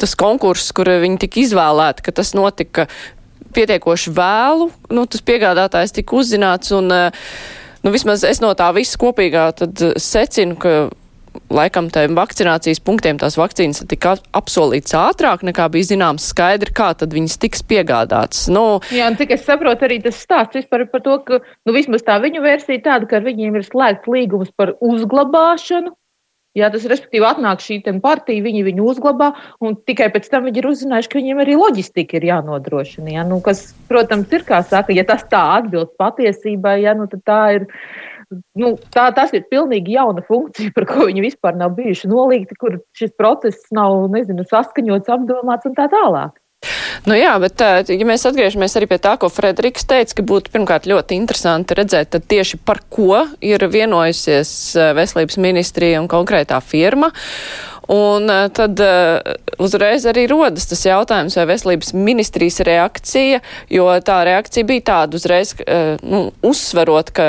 tas 0.01 0.17
konkurss, 0.19 0.73
kur 0.73 0.89
viņi 0.89 1.21
tika 1.27 1.41
izvēlēti, 1.45 2.03
ka 2.03 2.13
tas 2.13 2.35
notika 2.35 2.87
pietiekoši 3.55 4.13
vēlu, 4.15 4.71
nu, 4.95 5.07
tas 5.11 5.25
piegādātājs 5.27 5.95
tika 5.97 6.17
uzzināts 6.17 6.73
un 6.77 6.91
uh, 6.95 7.25
nu, 7.85 7.93
vismaz 7.95 8.25
es 8.29 8.43
no 8.43 8.53
tā 8.59 8.71
visa 8.77 8.99
kopīgā 9.01 9.51
tad 9.63 9.85
eh, 9.85 9.95
secinu, 10.01 10.59
ka 10.61 10.75
laikam 11.51 11.89
tiem 11.93 12.17
vakcinācijas 12.19 12.81
punktiem 12.83 13.19
tās 13.21 13.37
vakcīnas 13.39 13.85
tika 13.91 14.17
apsolīts 14.37 14.95
ātrāk 14.99 15.45
nekā 15.47 15.69
bija 15.73 15.91
zināms 15.93 16.27
skaidri, 16.33 16.73
kā 16.75 16.91
tad 16.99 17.15
viņas 17.15 17.39
tiks 17.43 17.63
piegādātas. 17.71 18.49
Nu, 18.53 18.81
Jā, 18.95 19.11
un 19.11 19.19
cik 19.19 19.35
es 19.37 19.47
saprotu, 19.47 19.87
arī 19.87 20.01
tas 20.05 20.19
stāsts 20.19 20.59
vispār 20.59 20.87
par 20.91 21.05
to, 21.07 21.17
ka, 21.27 21.41
nu, 21.67 21.77
vismaz 21.77 22.05
tā 22.07 22.19
viņu 22.23 22.43
versija 22.45 22.83
tāda, 22.87 23.11
ka 23.11 23.21
ar 23.21 23.27
viņiem 23.27 23.59
ir 23.61 23.67
slēgts 23.67 24.11
līgums 24.11 24.51
par 24.59 24.75
uzglabāšanu, 24.83 25.95
Jā, 26.59 26.67
tas 26.75 26.83
respektīvi 26.91 27.23
atnāk 27.29 27.61
šī 27.63 27.77
partija, 28.03 28.43
viņi 28.43 28.65
viņu 28.67 28.87
uzglabā, 28.91 29.29
un 29.63 29.77
tikai 29.87 30.09
pēc 30.11 30.27
tam 30.33 30.49
viņi 30.49 30.59
ir 30.59 30.67
uzzinājuši, 30.67 31.11
ka 31.13 31.21
viņiem 31.21 31.43
arī 31.45 31.55
loģistika 31.55 32.19
ir 32.19 32.27
jānodrošina. 32.27 33.13
Jā, 33.15 33.27
nu, 33.29 33.39
kas, 33.45 33.69
protams, 33.87 34.33
ir 34.35 34.43
kā 34.49 34.59
saka, 34.67 34.91
ja 34.97 35.05
tas 35.07 35.23
tā 35.31 35.45
atbilst 35.61 35.95
patiesībai, 36.01 36.81
jā, 36.83 36.97
nu, 36.99 37.07
tad 37.13 37.23
tā 37.23 37.41
ir. 37.61 37.69
Nu, 38.59 38.77
tā, 38.95 39.09
tas 39.15 39.31
ir 39.35 39.47
pilnīgi 39.51 39.95
jauna 39.95 40.23
funkcija, 40.27 40.75
par 40.75 40.87
ko 40.91 41.07
viņi 41.07 41.23
vispār 41.23 41.55
nav 41.59 41.75
bijuši 41.79 42.11
nolīgti, 42.11 42.59
kur 42.59 42.77
šis 42.99 43.15
process 43.19 43.71
nav 43.75 44.11
nezinu, 44.11 44.47
saskaņots, 44.51 45.11
apdomāts 45.11 45.71
un 45.71 45.79
tā 45.79 45.87
tālāk. 45.91 46.35
Nu 47.09 47.17
jā, 47.17 47.33
bet 47.41 47.63
ja 47.89 48.07
mēs 48.07 48.27
atgriežamies 48.29 48.75
arī 48.77 48.91
pie 48.91 48.99
tā, 49.01 49.15
ko 49.21 49.31
Frederiks 49.33 49.87
teica, 49.89 50.19
ka 50.19 50.25
būtu 50.27 50.53
pirmkārt 50.53 50.89
ļoti 50.91 51.17
interesanti 51.17 51.77
redzēt 51.79 52.19
tieši 52.29 52.61
par 52.61 52.83
ko 52.93 53.23
ir 53.41 53.65
vienojusies 53.73 54.53
veselības 54.99 55.41
ministrija 55.41 56.03
un 56.03 56.11
konkrētā 56.13 56.61
firma. 56.61 57.09
Un 57.91 58.31
eh, 58.31 58.45
tad 58.55 58.79
eh, 58.79 59.19
uzreiz 59.59 60.05
arī 60.07 60.29
rodas 60.31 60.69
tas 60.71 60.85
jautājums, 60.87 61.35
vai 61.35 61.47
veselības 61.51 61.89
ministrijas 61.99 62.61
reakcija, 62.67 63.41
jo 63.67 63.87
tā 64.07 64.21
reakcija 64.29 64.67
bija 64.69 64.85
tāda 64.93 65.19
uzreiz, 65.19 65.57
eh, 65.65 65.97
nu, 66.07 66.21
uzsverot, 66.47 67.11
ka 67.17 67.25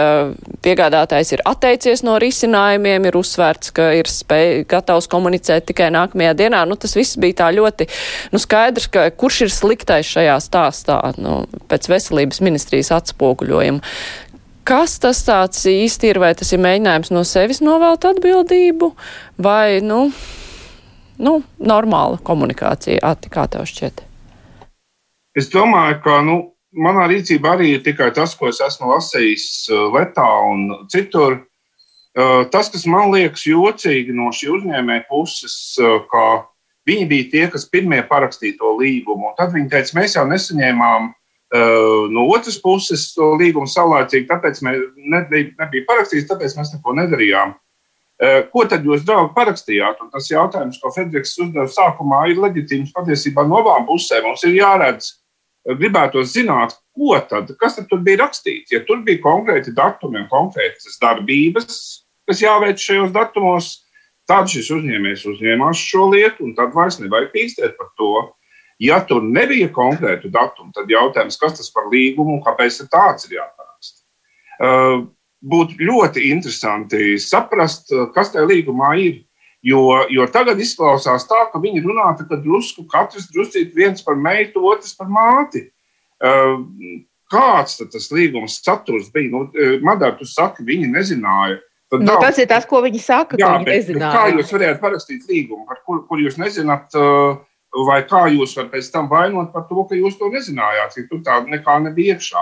piegādātājs 0.61 1.33
ir 1.33 1.41
atteicies 1.49 2.03
no 2.05 2.19
risinājumiem, 2.21 3.07
ir 3.09 3.17
uzsvērts, 3.17 3.71
ka 3.73 3.87
ir 3.97 4.09
spēj, 4.11 4.67
gatavs 4.69 5.09
komunicēt 5.09 5.65
tikai 5.71 5.89
nākamajā 5.95 6.35
dienā. 6.43 6.59
Nu, 6.69 6.77
tas 6.77 6.93
viss 6.97 7.17
bija 7.17 7.39
tā 7.39 7.47
ļoti 7.57 7.87
nu, 8.29 8.41
skaidrs, 8.41 8.85
ka 8.93 9.07
kurš 9.17 9.47
ir 9.47 9.53
sliktais 9.55 10.11
šajā 10.13 10.35
stāstā 10.45 10.99
nu, 11.17 11.39
pēc 11.71 11.89
veselības 11.89 12.43
ministrijas 12.45 12.93
atspoguļojuma. 12.99 13.81
Kas 14.69 14.99
tas 15.01 15.23
tāds 15.25 15.65
īsti 15.65 16.11
ir, 16.13 16.21
vai 16.21 16.35
tas 16.37 16.53
ir 16.53 16.61
mēģinājums 16.61 17.09
no 17.15 17.25
sevis 17.25 17.63
novelt 17.65 18.05
atbildību, 18.05 18.91
vai, 19.41 19.81
nu, 19.81 20.03
nu, 21.21 21.41
normāla 21.61 22.19
komunikācija. 22.25 23.01
Ati, 23.11 23.29
kā 23.33 23.45
tev 23.51 23.67
šķiet? 23.69 24.03
Es 25.37 25.47
domāju, 25.53 25.99
ka 26.03 26.17
nu, 26.25 26.37
manā 26.75 27.07
rīcībā 27.11 27.55
arī 27.55 27.75
ir 27.75 27.85
tikai 27.85 28.09
tas, 28.15 28.35
ko 28.35 28.49
es 28.51 28.59
esmu 28.63 28.91
lasījis 28.91 29.47
uh, 29.71 29.87
Letā 29.93 30.27
un 30.49 30.67
citur. 30.91 31.39
Uh, 32.11 32.43
tas, 32.51 32.67
kas 32.73 32.83
man 32.91 33.13
liekas 33.13 33.45
jocīgi 33.47 34.11
no 34.15 34.33
šī 34.35 34.51
uzņēmēja 34.57 35.07
puses, 35.07 35.55
uh, 35.79 36.01
ka 36.11 36.43
viņi 36.89 37.07
bija 37.07 37.29
tie, 37.31 37.47
kas 37.53 37.69
pirmie 37.71 38.01
parakstīja 38.09 38.59
to 38.59 38.75
līgumu. 38.81 39.31
Tad 39.37 39.55
viņi 39.55 39.71
teica, 39.71 39.97
mēs 40.01 40.17
jau 40.17 40.27
nesaņēmām 40.27 41.11
no 41.51 42.21
otras 42.31 42.55
puses, 42.63 43.09
to 43.11 43.33
līgumu 43.35 43.67
saulēcīgi, 43.67 44.23
tāpēc 44.29 44.61
mēs 44.63 44.77
nebija, 45.11 45.49
nebija 45.59 45.83
parakstīts, 45.89 46.29
tāpēc 46.29 46.53
mēs 46.55 46.69
neko 46.77 46.93
nedarījām. 46.95 47.51
Uh, 47.51 47.70
ko 48.51 48.65
tad 48.69 48.85
jūs, 48.85 49.01
draugi, 49.07 49.33
parakstījāt? 49.33 50.01
Un 50.03 50.11
tas 50.13 50.29
jautājums, 50.29 50.77
ko 50.81 50.91
Federiks 50.93 51.33
uzdeva 51.41 51.65
sākumā, 51.71 52.27
ir 52.29 52.41
leģitīms 52.43 52.93
patiesībā 52.93 53.47
no 53.47 53.61
abām 53.63 53.87
pusēm. 53.87 54.27
Mums 54.27 54.43
ir 54.45 54.59
jāredz, 54.59 55.15
gribētu 55.65 56.21
zināt, 56.25 56.75
ko 56.97 57.17
tad, 57.29 57.49
kas 57.61 57.79
tad 57.79 58.03
bija 58.05 58.23
rakstīts. 58.23 58.73
Ja 58.73 58.81
tur 58.85 59.01
bija 59.05 59.21
konkrēti 59.23 59.73
datumi 59.73 60.21
un 60.21 60.27
konkrētas 60.29 60.99
darbības, 61.01 61.79
kas 62.29 62.43
jāveic 62.43 62.81
šajos 62.81 63.13
datumos, 63.15 63.71
tad 64.29 64.51
šis 64.51 64.69
uzņēmējs 64.77 65.25
uzņēmās 65.33 65.81
šo 65.81 66.11
lietu, 66.13 66.45
un 66.45 66.53
tad 66.57 66.75
vairs 66.77 66.99
nevajag 67.01 67.33
pīstēt 67.33 67.73
par 67.79 67.89
to. 67.97 68.13
Ja 68.81 68.97
tur 69.05 69.21
nebija 69.21 69.67
konkrētu 69.73 70.31
datumu, 70.33 70.71
tad 70.73 70.89
jautājums, 70.89 71.37
kas 71.37 71.57
tas 71.59 71.69
par 71.73 71.89
līgumu 71.91 72.39
un 72.39 72.45
kāpēc 72.45 72.79
tāds 72.89 73.27
ir 73.27 73.37
jāparaksta. 73.37 73.99
Uh, 75.41 75.49
būtu 75.49 75.81
ļoti 75.81 76.29
interesanti 76.29 77.17
saprast, 77.21 77.91
uh, 77.93 78.07
kas 78.13 78.33
tajā 78.33 78.47
līgumā 78.49 78.93
ir. 79.01 79.21
Jo, 79.61 80.07
jo 80.09 80.25
tagad 80.33 80.57
izklausās 80.61 81.27
tā, 81.29 81.43
ka 81.51 81.59
viņi 81.61 81.83
runā 81.85 82.07
tā, 82.17 82.37
drusku, 82.41 82.87
katrs 82.89 83.27
drusku 83.29 83.61
viens 83.77 84.01
par 84.01 84.17
meitu, 84.17 84.63
otrs 84.65 84.95
par 84.97 85.09
māti. 85.11 85.67
Uh, 86.21 86.63
kāds 87.29 87.77
tas 87.77 88.09
līgums 88.13 88.57
saturs 88.65 89.11
bija? 89.13 89.29
Nu, 89.29 89.43
Madara, 89.85 90.17
tu 90.17 90.25
saki, 90.25 90.65
viņi 90.65 90.89
nezināja. 90.89 91.59
Tad, 91.91 92.07
nu, 92.07 92.15
tas 92.23 92.39
ir 92.41 92.49
tas, 92.49 92.65
ko 92.65 92.81
viņi 92.81 93.03
saka. 93.03 93.37
Jā, 93.37 93.51
viņi 93.59 93.67
bet, 93.67 93.77
nezināja. 93.83 94.11
kā 94.15 94.33
jūs 94.33 94.53
varējāt 94.55 94.81
parakstīt 94.81 95.29
līgumu, 95.29 95.67
par 95.69 95.81
kur, 95.85 96.01
kur 96.09 96.21
jūs 96.21 96.39
nezināt? 96.41 96.89
Uh, 96.97 97.37
vai 97.87 98.01
kā 98.03 98.25
jūs 98.33 98.57
varat 98.57 98.73
pēc 98.73 98.89
tam 98.91 99.05
vainot 99.07 99.53
par 99.53 99.63
to, 99.69 99.85
ka 99.87 99.95
jūs 99.95 100.17
to 100.19 100.27
nezinājāt, 100.33 100.97
ja 100.97 101.05
tur 101.07 101.21
tāda 101.23 101.53
nekā 101.53 101.77
nebija 101.85 102.17
iekšā. 102.17 102.41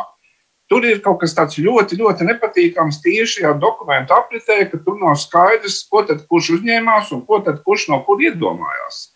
Tur 0.70 0.86
ir 0.86 1.00
kaut 1.02 1.18
kas 1.24 1.34
tāds 1.34 1.58
ļoti, 1.58 1.98
ļoti 1.98 2.28
nepatīkams 2.28 3.00
tieši 3.02 3.40
šajā 3.40 3.56
dokumentu 3.62 4.14
apritē, 4.14 4.60
ka 4.70 4.78
tur 4.86 5.00
nav 5.02 5.16
skaidrs, 5.18 5.82
ko 5.90 6.04
tad 6.06 6.22
kurš 6.30 6.52
uzņēmās 6.60 7.10
un 7.16 7.24
ko 7.26 7.40
tad 7.46 7.64
kurš 7.66 7.88
no 7.90 8.04
kur 8.06 8.22
iedomājās. 8.22 9.08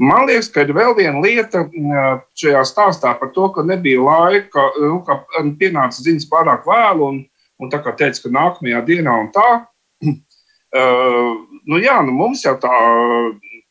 Man 0.00 0.24
liekas, 0.26 0.48
ka 0.50 0.64
ir 0.64 0.72
vēl 0.74 0.96
viena 0.96 1.20
lieta 1.22 1.66
šajā 2.40 2.64
stāstā 2.66 3.12
par 3.20 3.30
to, 3.36 3.50
ka 3.54 3.62
nebija 3.62 4.00
laika, 4.02 4.64
nu, 4.80 5.02
ka 5.06 5.20
pienāca 5.60 6.00
ziņas 6.00 6.26
pārāk 6.32 6.64
vēlu 6.66 7.10
un, 7.12 7.20
un 7.60 7.70
tā 7.70 7.78
kā 7.84 7.92
teica, 8.00 8.24
ka 8.24 8.32
nākamajā 8.34 8.82
dienā 8.88 9.20
un 9.24 9.32
tā. 9.34 9.50
Uh, 10.74 11.36
nu 11.70 11.78
jā, 11.78 12.00
nu 12.02 12.10
mums 12.10 12.40
jau 12.42 12.56
tā 12.58 12.70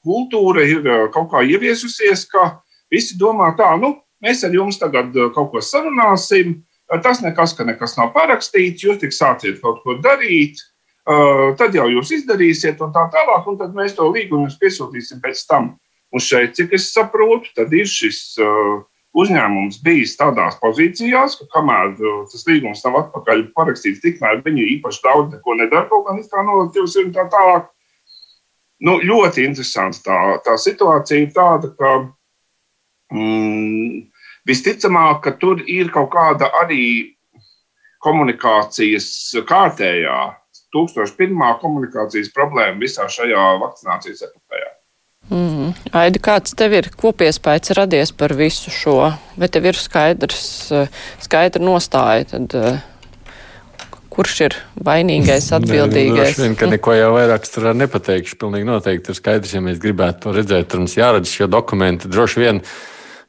kultūra 0.03 0.65
ir 0.67 0.83
eh, 0.83 1.05
kaut 1.13 1.31
kā 1.31 1.43
ieviesusies, 1.47 2.25
ka 2.29 2.59
visi 2.91 3.17
domā 3.19 3.53
tā, 3.57 3.71
nu, 3.79 3.95
mēs 4.23 4.43
ar 4.45 4.55
jums 4.55 4.79
tagad 4.81 5.15
eh, 5.15 5.31
kaut 5.35 5.51
ko 5.53 5.63
sarunāsim. 5.63 6.57
Eh, 6.57 6.72
tas 7.01 7.23
nekas, 7.23 7.55
ka 7.57 7.65
nekas 7.65 7.97
nav 7.97 8.11
parakstīts, 8.13 8.83
jūs 8.85 8.99
tik 9.01 9.15
sāciet 9.15 9.61
kaut 9.63 9.81
ko 9.81 9.97
darīt, 10.03 10.59
tad 11.59 11.75
jau 11.75 11.87
jūs 11.89 12.13
izdarīsiet, 12.19 12.81
un 12.83 12.93
tā 12.95 13.07
tālāk, 13.13 13.47
un 13.49 13.59
tad 13.59 13.73
mēs 13.75 13.95
to 13.97 14.07
līgumu 14.11 14.51
piesūtīsim 14.61 15.23
pēc 15.23 15.45
tam. 15.49 15.73
Un 16.13 16.21
šeit, 16.21 16.53
cik 16.53 16.75
es 16.77 16.91
saprotu, 16.93 17.49
tad 17.57 17.73
ir 17.73 17.89
šis 17.89 18.37
uzņēmums 19.13 19.79
bijis 19.85 20.15
tādās 20.17 20.57
pozīcijās, 20.61 21.37
ka 21.39 21.47
kamēr 21.57 21.93
tas 22.31 22.45
līgums 22.49 22.81
nav 22.85 22.99
atpakaļ 23.03 23.45
parakstīts, 23.57 24.01
tikmēr 24.03 24.41
viņi 24.45 24.69
īpaši 24.77 25.03
daudz 25.05 25.35
neko 25.35 25.57
nedara, 25.59 25.89
kaut 25.89 26.09
nolaitīvas 26.09 26.97
ir 26.97 27.07
un 27.07 27.15
tā 27.15 27.27
tālāk. 27.33 27.69
Nu, 28.83 28.97
ļoti 28.99 29.45
interesanti 29.47 30.01
tā, 30.03 30.17
tā 30.43 30.57
situācija 30.59 31.23
ir 31.23 31.29
tāda, 31.31 31.69
ka 31.77 31.91
mm, 33.13 34.01
visticamāk, 34.47 35.23
ka 35.25 35.35
tur 35.39 35.63
ir 35.67 35.91
kaut 35.93 36.11
kāda 36.13 36.51
arī 36.63 36.85
komunikācijas 38.03 39.07
kārtējā, 39.47 40.19
1001. 40.73 41.43
komunikācijas 41.61 42.31
problēma 42.35 42.81
visā 42.81 43.07
šajā 43.09 43.43
vakcinācijas 43.61 44.25
epokā. 44.27 44.43
Mm. 45.31 45.71
Aidi, 45.95 46.19
kāds 46.19 46.51
tev 46.59 46.73
ir 46.75 46.89
kopiespējas 46.99 47.71
radies 47.77 48.11
par 48.11 48.33
visu 48.35 48.73
šo? 48.73 48.97
Vai 49.39 49.47
tev 49.47 49.69
ir 49.71 49.79
skaidrs, 49.79 50.43
skaidra 51.23 51.63
nostāja? 51.63 52.27
Tad, 52.33 52.57
kurš 54.13 54.41
ir 54.49 54.57
vainīgais, 54.83 55.47
atbildīgais. 55.57 56.37
Nē, 56.41 56.51
nu, 56.51 56.59
ka 56.59 56.69
neko 56.69 56.97
jau 56.97 57.13
vairāk 57.15 57.47
tur 57.49 57.71
nepateikšu. 57.77 58.37
Pilnīgi 58.41 58.67
noteikti 58.67 59.13
ir 59.13 59.19
skaidrs, 59.19 59.55
ja 59.55 59.63
mēs 59.63 59.79
gribētu 59.83 60.27
to 60.27 60.35
redzēt, 60.35 60.69
tad 60.73 60.83
mums 60.83 60.97
jāredz 60.99 61.31
šie 61.31 61.47
dokumenti. 61.51 62.11
Droši 62.11 62.43
vien 62.43 62.61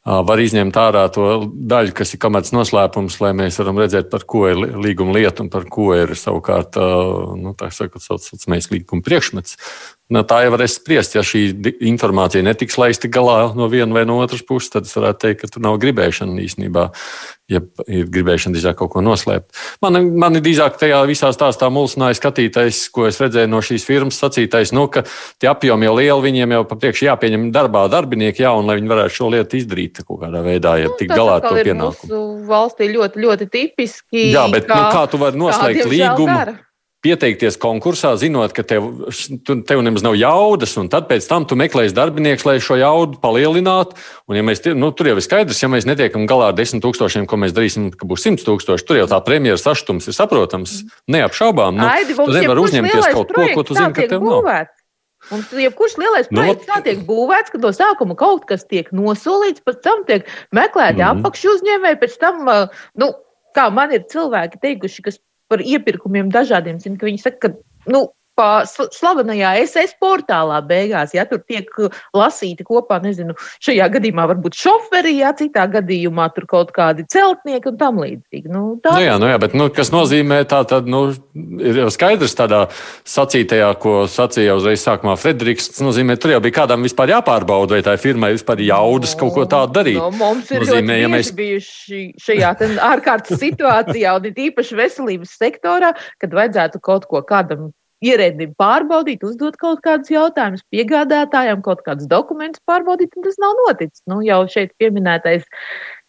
var 0.05 0.41
izņemt 0.41 0.77
ārā 0.77 1.05
to 1.13 1.27
daļu, 1.49 1.95
kas 1.97 2.13
ir 2.13 2.21
komerc 2.21 2.51
noslēpums, 2.53 3.17
lai 3.25 3.33
mēs 3.37 3.59
varam 3.61 3.81
redzēt, 3.81 4.11
par 4.13 4.27
ko 4.29 4.45
ir 4.51 4.61
līguma 4.77 5.17
lieta 5.17 5.45
un 5.45 5.51
par 5.53 5.65
ko 5.73 5.93
ir 5.97 6.13
savukārt 6.19 6.77
nu, 7.41 7.55
tā 7.57 7.71
sakot, 7.73 8.05
saucamais 8.05 8.69
līguma 8.73 9.05
priekšmets. 9.05 9.57
Nu, 10.13 10.21
tā 10.29 10.43
jau 10.45 10.51
varēs 10.53 10.75
spriest, 10.77 11.15
ja 11.17 11.23
šī 11.25 11.47
informācija 11.89 12.45
netiks 12.45 12.77
laista 12.77 13.09
galā 13.09 13.39
no 13.57 13.71
vienas 13.73 13.97
vai 13.97 14.03
no 14.05 14.19
otras 14.21 14.43
puses, 14.45 14.69
tad 14.75 14.85
es 14.85 14.93
varētu 14.93 15.23
teikt, 15.23 15.39
ka 15.41 15.49
tur 15.55 15.63
nav 15.65 15.79
gribēšana 15.81 16.43
īstenībā, 16.45 16.83
ja 17.49 17.63
ir 17.89 18.11
gribēšana 18.13 18.53
drīzāk 18.53 18.77
kaut 18.83 18.93
ko 18.93 19.01
noslēpt. 19.05 19.57
Man, 19.81 19.97
man 20.21 20.37
ir 20.37 20.45
drīzāk 20.45 20.77
tajā 20.83 20.99
visā 21.09 21.31
stāstā 21.33 21.71
mulsināja 21.73 22.19
skatītais, 22.19 22.83
ko 22.93 23.07
es 23.09 23.17
redzēju 23.23 23.49
no 23.49 23.63
šīs 23.65 23.87
firmas 23.89 24.21
sacītais, 24.21 24.75
nu, 24.77 24.85
ka 24.93 25.07
tie 25.41 25.49
apjomi 25.49 25.89
jau 25.89 25.97
lieli, 25.97 26.27
viņiem 26.27 26.53
jau 26.59 26.61
papriekš 26.75 27.07
jāpieņem 27.07 27.49
darbā 27.57 27.87
darbinieki, 27.97 28.45
jā, 28.45 28.53
un 28.53 28.69
lai 28.69 28.77
viņi 28.83 28.93
varētu 28.93 29.17
šo 29.17 29.33
lietu 29.33 29.61
izdarīt 29.63 30.05
kaut 30.05 30.21
kādā 30.27 30.45
veidā, 30.45 30.77
ja 30.85 30.93
nu, 30.93 30.99
tik 31.01 31.17
galā 31.17 31.41
ar 31.41 31.49
to 31.49 31.57
pienākumu. 31.65 32.21
Valstī 32.53 32.93
ļoti, 32.93 33.25
ļoti 33.25 33.51
tipiski. 33.57 34.29
Jā, 34.37 34.45
bet 34.53 34.69
kā, 34.69 34.85
nu, 34.85 34.95
kā 34.99 35.09
tu 35.09 35.25
vari 35.25 35.41
noslēgt 35.47 35.89
līgumu? 35.89 36.29
Dara 36.29 36.59
pieteikties 37.05 37.59
konkursā, 37.61 38.15
zinot, 38.21 38.55
ka 38.57 38.65
tev, 38.67 38.89
tev 39.45 39.83
nemaz 39.85 40.05
nav 40.07 40.17
jaudas, 40.19 40.75
un 40.81 40.91
tad 40.93 41.09
pēc 41.11 41.29
tam 41.31 41.47
tu 41.49 41.59
meklēsi 41.61 41.97
darbinieks, 41.97 42.47
lai 42.49 42.57
šo 42.65 42.79
jaudu 42.81 43.21
palielinātu. 43.23 43.99
Un, 44.31 44.39
ja 44.39 44.45
mēs, 44.47 44.65
nu, 44.73 44.91
tur 44.97 45.11
jau 45.11 45.19
ir 45.21 45.25
skaidrs, 45.25 45.61
ja 45.63 45.69
mēs 45.73 45.89
netiekam 45.89 46.25
galā 46.31 46.53
ar 46.53 46.57
desmit 46.57 46.83
tūkstošiem, 46.85 47.29
ko 47.31 47.41
mēs 47.41 47.53
darīsim, 47.57 47.91
ka 47.93 48.09
būs 48.09 48.25
simt 48.25 48.45
tūkstoši, 48.47 48.89
tur 48.89 49.03
jau 49.03 49.11
tā 49.11 49.21
premjeras 49.27 49.67
saštums 49.67 50.09
ir 50.09 50.17
saprotams, 50.17 50.81
neapšaubām. 51.13 51.77
Nu, 51.77 51.91
Aidi, 51.91 52.17
tu 52.17 52.31
nevari 52.33 52.65
uzņemties 52.65 53.13
kaut 53.13 53.37
ko, 53.37 53.51
ko 53.53 53.67
tu 53.69 53.77
zini, 53.77 53.93
ka 53.97 54.09
tev 54.09 54.25
būvēt. 54.25 54.73
nav. 54.73 54.81
Un 55.33 55.41
jebkurš 55.57 55.97
lielais 55.97 56.27
nu, 56.29 56.41
projekts 56.41 56.69
tā 56.69 56.81
tiek 56.85 57.05
būvēts, 57.09 57.53
ka 57.55 57.61
no 57.63 57.71
sākuma 57.73 58.17
kaut 58.19 58.45
kas 58.49 58.67
tiek 58.69 58.91
nosolīts, 58.93 59.63
pēc 59.65 59.79
tam 59.87 60.03
tiek 60.09 60.27
meklēti 60.53 61.01
mm 61.01 61.05
-hmm. 61.05 61.23
apakšu 61.25 61.55
uzņēmēji, 61.57 62.01
pēc 62.03 62.17
tam, 62.21 62.45
nu, 63.01 63.09
kā 63.57 63.71
man 63.73 63.95
ir 63.97 64.05
cilvēki 64.11 64.61
teikuši, 64.61 65.05
kas 65.07 65.21
par 65.55 65.63
iepirkumiem 65.63 66.35
dažādiem. 66.35 66.83
Zinu, 66.83 66.99
viņi 66.99 67.23
saka, 67.23 67.39
ka 67.47 67.93
nu, 67.95 68.09
pa 68.39 68.65
slavenajā 68.67 69.53
SS 69.63 69.97
portālā 70.03 70.59
beigās, 70.67 71.15
ja 71.15 71.25
tur 71.29 71.41
tiek 71.47 71.69
lasīti 72.17 72.67
kopā, 72.67 72.99
nezinu, 73.05 73.37
šajā 73.65 73.87
gadījumā 73.97 74.27
varbūt 74.33 74.57
šoferi, 74.59 75.15
ja 75.21 75.33
citā 75.39 75.67
gadījumā 75.71 76.29
tur 76.35 76.49
kaut 76.51 76.73
kādi 76.75 77.07
celtnieki 77.11 77.71
un 77.71 77.79
tam 77.81 78.01
līdzīgi. 78.03 78.51
Nu, 78.51 78.65
tā 78.83 78.97
nu 78.99 79.05
jā, 79.05 79.17
nu 79.23 79.31
jā, 79.31 79.39
bet 79.43 79.55
nu, 79.59 79.69
kas 79.75 79.93
nozīmē 79.95 80.43
tā, 80.51 80.65
tad 80.69 80.91
nu, 80.91 81.07
ir 81.63 81.83
jau 81.85 81.91
skaidrs 81.95 82.35
tādā 82.39 82.65
sacītajā, 83.09 83.71
ko 83.83 83.95
sacīja 84.11 84.59
uzreiz 84.59 84.83
sākumā 84.85 85.17
Frederiks, 85.21 85.71
tas 85.75 85.85
nozīmē, 85.87 86.19
tur 86.21 86.35
jau 86.35 86.43
bija 86.45 86.59
kādam 86.63 86.87
vispār 86.87 87.15
jāpārbauda, 87.15 87.79
vai 87.79 87.85
tā 87.87 87.97
firmai 88.01 88.35
vispār 88.35 88.65
jaudas 88.67 89.15
no, 89.15 89.23
kaut 89.23 89.39
ko 89.39 89.47
tādu 89.55 89.79
darīt. 89.79 90.01
No, 90.01 90.11
mums 90.19 90.51
ir 90.51 90.67
nozīmē, 90.67 90.99
ja 91.05 91.13
mēs 91.13 91.31
bijuši 91.39 92.03
šajā 92.25 92.53
ārkārtas 92.91 93.39
situācijā, 93.41 94.19
un 94.19 94.29
it 94.31 94.43
īpaši 94.49 94.83
veselības 94.83 95.39
sektorā, 95.39 95.95
kad 96.23 96.35
vajadzētu 96.35 96.83
kaut 96.85 97.09
ko 97.11 97.23
kādam 97.27 97.71
ierēdnim 98.05 98.55
pārbaudīt, 98.61 99.25
uzdot 99.27 99.57
kaut 99.61 99.83
kādus 99.85 100.13
jautājumus, 100.13 100.65
piegādātājiem 100.75 101.63
kaut 101.65 101.83
kādus 101.87 102.09
dokumentus 102.11 102.63
pārbaudīt, 102.69 103.15
un 103.17 103.27
tas 103.27 103.39
nav 103.43 103.57
noticis. 103.63 104.03
Nu, 104.11 104.21
jau 104.27 104.43
šeit 104.51 104.75
pieminētais 104.81 105.47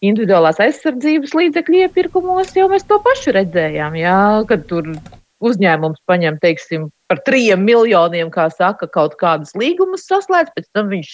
individuālās 0.06 0.60
aizsardzības 0.64 1.36
līdzekļu 1.40 1.86
iepirkumos 1.86 2.54
jau 2.58 2.68
mēs 2.72 2.88
to 2.90 3.00
pašu 3.06 3.36
redzējām, 3.38 3.98
jā, 4.00 4.20
kad 4.50 4.68
tur 4.70 4.92
uzņēmums 5.46 6.04
paņem, 6.10 6.40
teiksim, 6.44 6.90
par 7.12 7.20
trim 7.26 7.62
miljoniem, 7.66 8.32
kā 8.34 8.48
saka, 8.50 8.88
kaut 8.90 9.14
kādas 9.20 9.54
līgumus 9.58 10.08
saslēdz, 10.10 10.54
pēc 10.56 10.68
tam 10.74 10.90
viņš 10.90 11.12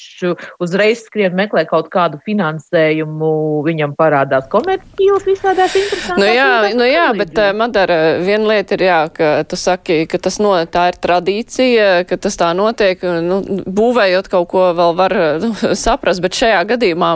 uzreiz 0.63 1.03
skrien 1.03 1.35
meklē 1.35 1.65
kaut 1.67 1.89
kādu 1.91 2.21
finansējumu, 2.25 3.31
viņam 3.67 3.95
parādās 3.99 4.47
komercīvas 4.51 5.27
visādās 5.27 5.75
interesantas. 5.75 6.21
Nu 6.21 6.29
jā, 6.29 6.51
nu 6.79 6.87
jā 6.87 7.07
bet 7.19 7.35
uh, 7.35 7.51
Madara, 7.57 7.99
viena 8.23 8.53
lieta 8.53 8.77
ir 8.77 8.85
jā, 8.87 9.01
ka 9.15 9.33
tu 9.47 9.59
saki, 9.59 10.05
ka 10.11 10.21
tas 10.23 10.39
no, 10.43 10.53
tā 10.71 10.87
ir 10.93 11.01
tradīcija, 11.03 11.89
ka 12.07 12.19
tas 12.21 12.39
tā 12.39 12.53
notiek, 12.57 13.03
nu, 13.25 13.41
būvējot 13.67 14.31
kaut 14.31 14.47
ko 14.53 14.69
vēl 14.77 14.95
var 14.95 15.17
nu, 15.43 15.51
saprast, 15.75 16.23
bet 16.23 16.39
šajā 16.39 16.63
gadījumā 16.71 17.11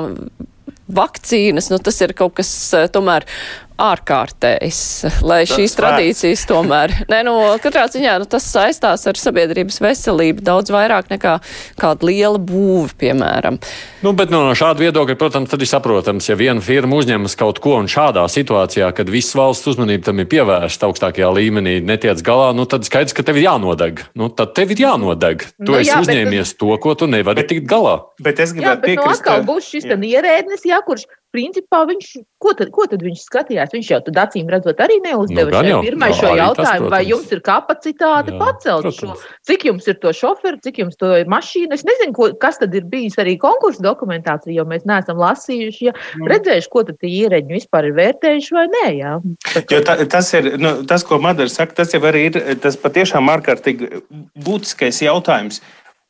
vakcīnas, 0.95 1.71
nu 1.73 1.79
tas 1.81 1.97
ir 2.05 2.13
kaut 2.17 2.35
kas 2.37 2.49
tomēr 2.93 3.25
ārkārtējs, 3.81 4.79
lai 5.25 5.41
šīs 5.47 5.73
Tas 5.73 5.79
tradīcijas 5.79 6.43
tomēr. 6.49 6.93
Nē, 7.11 7.21
nu, 7.27 7.33
katrā 7.63 7.85
ziņā 7.91 8.15
nu, 8.21 8.27
tas 8.29 8.45
saistās 8.47 9.03
ar 9.09 9.19
sabiedrības 9.19 9.79
veselību 9.83 10.43
daudz 10.45 10.71
vairāk 10.73 11.09
nekā 11.11 11.35
kāda 11.81 12.07
liela 12.09 12.39
būve, 12.41 12.93
piemēram. 13.01 13.59
Nu, 14.05 14.13
bet 14.17 14.31
nu, 14.33 14.41
no 14.45 14.53
šāda 14.57 14.83
viedokļa, 14.85 15.17
protams, 15.19 15.51
tad 15.51 15.63
ir 15.65 15.69
saprotams, 15.71 16.29
ja 16.29 16.37
viena 16.39 16.63
firma 16.63 16.99
uzņemas 17.01 17.35
kaut 17.39 17.59
ko 17.63 17.75
un 17.81 17.89
šādā 17.91 18.23
situācijā, 18.31 18.91
kad 18.95 19.11
visas 19.11 19.35
valsts 19.37 19.71
uzmanība 19.73 20.09
tam 20.11 20.21
ir 20.23 20.29
pievērsta 20.31 20.89
augstākajā 20.89 21.31
līmenī, 21.35 21.77
netiec 21.85 22.21
galā, 22.25 22.51
nu, 22.55 22.67
tad 22.69 22.87
skaidrs, 22.87 23.15
ka 23.17 23.25
tev 23.27 23.39
ir 23.41 23.47
jānodeg. 23.49 24.05
Nu, 24.17 24.29
tad 24.29 24.53
tev 24.57 24.71
ir 24.75 24.85
jānodeg. 24.85 25.47
Tu 25.59 25.71
Nu, 25.71 25.79
esi 25.79 25.89
jā, 25.91 25.99
bet- 25.99 26.07
uzņēmies 26.07 26.55
to, 26.61 26.71
ko 26.83 26.95
tu 26.95 27.07
nevari 27.09 27.41
Bet- 27.41 27.49
tikt 27.51 27.67
galā. 27.69 27.97
Bet 28.21 28.39
es 28.39 28.53
Jā, 28.53 28.59
gribētu 28.59 28.81
bet 28.81 28.89
nu, 28.89 29.03
piekrist. 29.03 29.21
atkal 29.21 29.41
ka- 29.41 29.47
būs 29.49 29.69
šis 29.73 29.87
jā. 29.89 29.97
ierēdnis, 29.97 30.63
jā, 30.69 30.77
kurš 30.85 31.05
principā 31.35 31.83
viņš, 31.91 32.07
ko 32.41 32.53
tad, 32.55 32.71
ko 32.71 32.87
tad 32.87 33.03
viņš 33.03 33.21
skatījās? 33.27 33.73
Viņš 33.75 33.89
jau 33.91 33.99
tad 34.07 34.19
acīm 34.23 34.47
redzot 34.55 34.79
arī 34.85 35.01
neuzdeva 35.03 35.61
Nu, 35.65 35.69
jau. 35.75 35.81
firmai 35.83 36.09
Jā, 36.13 36.17
šo 36.21 36.29
arī 36.31 36.39
tas, 36.39 36.47
jautājumu, 36.47 36.91
vai 36.95 37.01
jums 37.09 37.31
ir 37.35 37.41
kapacitāte 37.43 38.31
Jā, 38.33 38.39
pacelt 38.39 38.87
šo, 38.87 38.93
protams. 39.11 39.25
cik 39.51 39.65
jums 39.67 39.89
ir 39.91 39.99
to 40.05 40.13
šoferu, 40.15 40.61
cik 40.63 40.79
jums 40.85 40.95
to 41.01 41.11
ir 41.19 41.27
mašīna. 41.35 41.75
Es 41.75 41.83
nezinu, 41.87 42.15
ko, 42.15 42.29
kas 42.39 42.61
tad 42.63 42.73
ir 42.79 42.87
bijis 42.87 43.19
arī 43.21 43.35
konkursu 43.41 43.83
dokumentācija, 43.83 44.55
jo 44.55 44.65
mēs 44.69 44.87
neesam 44.87 45.19
lasījuši, 45.19 45.89
ja 45.89 45.93
Nu. 46.15 46.29
redzējuši, 46.31 46.69
ko 46.71 46.83
tad 46.87 46.99
tie 47.01 47.09
ierēģi 47.25 47.57
vispār 47.59 47.89
ir 47.89 47.95
vērtējuši 47.99 48.55
vai 48.55 48.65
nē. 48.71 48.85
Jā. 49.01 49.13
Jo 49.73 49.79
ta, 49.83 49.97
tas 50.05 50.29
ir 50.37 50.53
nu, 50.61 50.77
tas, 50.87 51.03
ko 51.03 51.19
Madara 51.19 51.49
saka. 51.51 51.73
Tas 51.81 51.91
jau 51.93 51.99
arī 52.07 52.27
ir 52.29 52.39
tas 52.63 52.77
patiešām 52.79 53.27
ārkārtīgi 53.33 53.89
būtiskais 54.45 55.01
jautājums. 55.03 55.59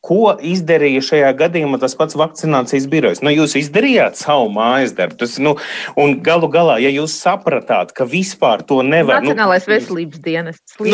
Ko 0.06 0.36
izdarīja 0.38 1.02
šajā 1.02 1.32
gadījumā 1.40 1.80
tas 1.82 1.96
pats 1.98 2.14
vakcinācijas 2.20 2.86
birojs? 2.92 3.24
Nu, 3.26 3.32
jūs 3.34 3.56
izdarījāt 3.58 4.20
savu 4.20 4.52
mājas 4.54 4.92
darbu. 4.94 5.18
Tas, 5.24 5.40
nu, 5.42 5.56
un 5.98 6.20
galu 6.22 6.46
galā, 6.54 6.76
ja 6.84 6.92
jūs 6.94 7.16
sapratāt, 7.18 7.90
ka 7.98 8.06
vispār 8.06 8.62
to 8.70 8.84
nevar 8.86 9.24
Nacionālais 9.26 9.66
nu, 9.66 9.74
veselības 9.74 10.22
dienests. 10.22 10.76
Nu, 10.78 10.86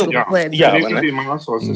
jā, 0.55 0.71
es- 0.79 0.93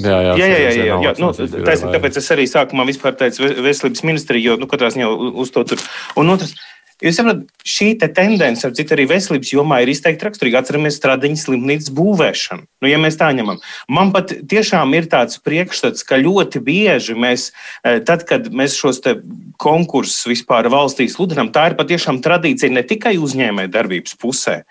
Jā, 0.05 0.21
jā, 0.29 0.37
Jā, 0.39 0.47
jā, 0.47 0.59
jā, 0.63 0.69
es 0.69 0.77
jā, 0.79 0.85
jā. 1.03 1.11
Nu, 1.19 1.33
tas 1.67 1.83
tāpēc 1.83 2.17
es 2.23 2.31
arī 2.37 2.45
sākumā 2.47 2.87
vispār 2.87 3.17
teicu 3.19 3.43
ve- 3.43 3.67
veselības 3.67 4.03
ministriju, 4.07 4.43
jo 4.53 4.55
nu, 4.63 4.65
katrā 4.71 4.87
ziņā 4.95 5.11
uz 5.35 5.51
to 5.51 5.63
tur. 5.63 5.77
Un 6.15 6.29
otrs, 6.29 6.55
Jūs 7.03 7.17
saprotat, 7.19 7.49
šī 7.67 7.89
te 7.99 8.07
tendence, 8.15 8.63
ap 8.63 8.75
citu 8.77 8.95
arī 8.95 9.03
veselības 9.09 9.49
jomā, 9.51 9.81
ir 9.83 9.89
izteikti 9.91 10.23
raksturīga. 10.29 10.61
Atceramies 10.63 10.95
stradiņas 10.95 11.43
slimnīcas 11.43 11.91
būvēšanu. 11.97 12.63
Nu, 12.63 12.87
ja 12.87 12.99
mēs 13.03 13.19
tā 13.19 13.33
ņemam, 13.35 13.59
man 13.91 14.13
pat 14.15 14.31
tiešām 14.47 14.95
ir 14.95 15.09
tāds 15.11 15.41
priekšstats, 15.43 16.05
ka 16.07 16.21
ļoti 16.21 16.63
bieži 16.63 17.17
mēs, 17.19 17.49
eh, 17.83 17.99
tad, 17.99 18.23
kad 18.29 18.47
mēs 18.47 18.79
šos 18.79 19.03
konkursus 19.59 20.23
vispār 20.23 20.71
valstī 20.71 21.09
sludinām, 21.11 21.51
tā 21.51 21.67
ir 21.71 21.75
patiešām 21.75 22.23
tradīcija 22.23 22.71
ne 22.71 22.83
tikai 22.87 23.17
uzņēmē 23.19 23.67
darbības 23.67 24.15
pusē. 24.15 24.61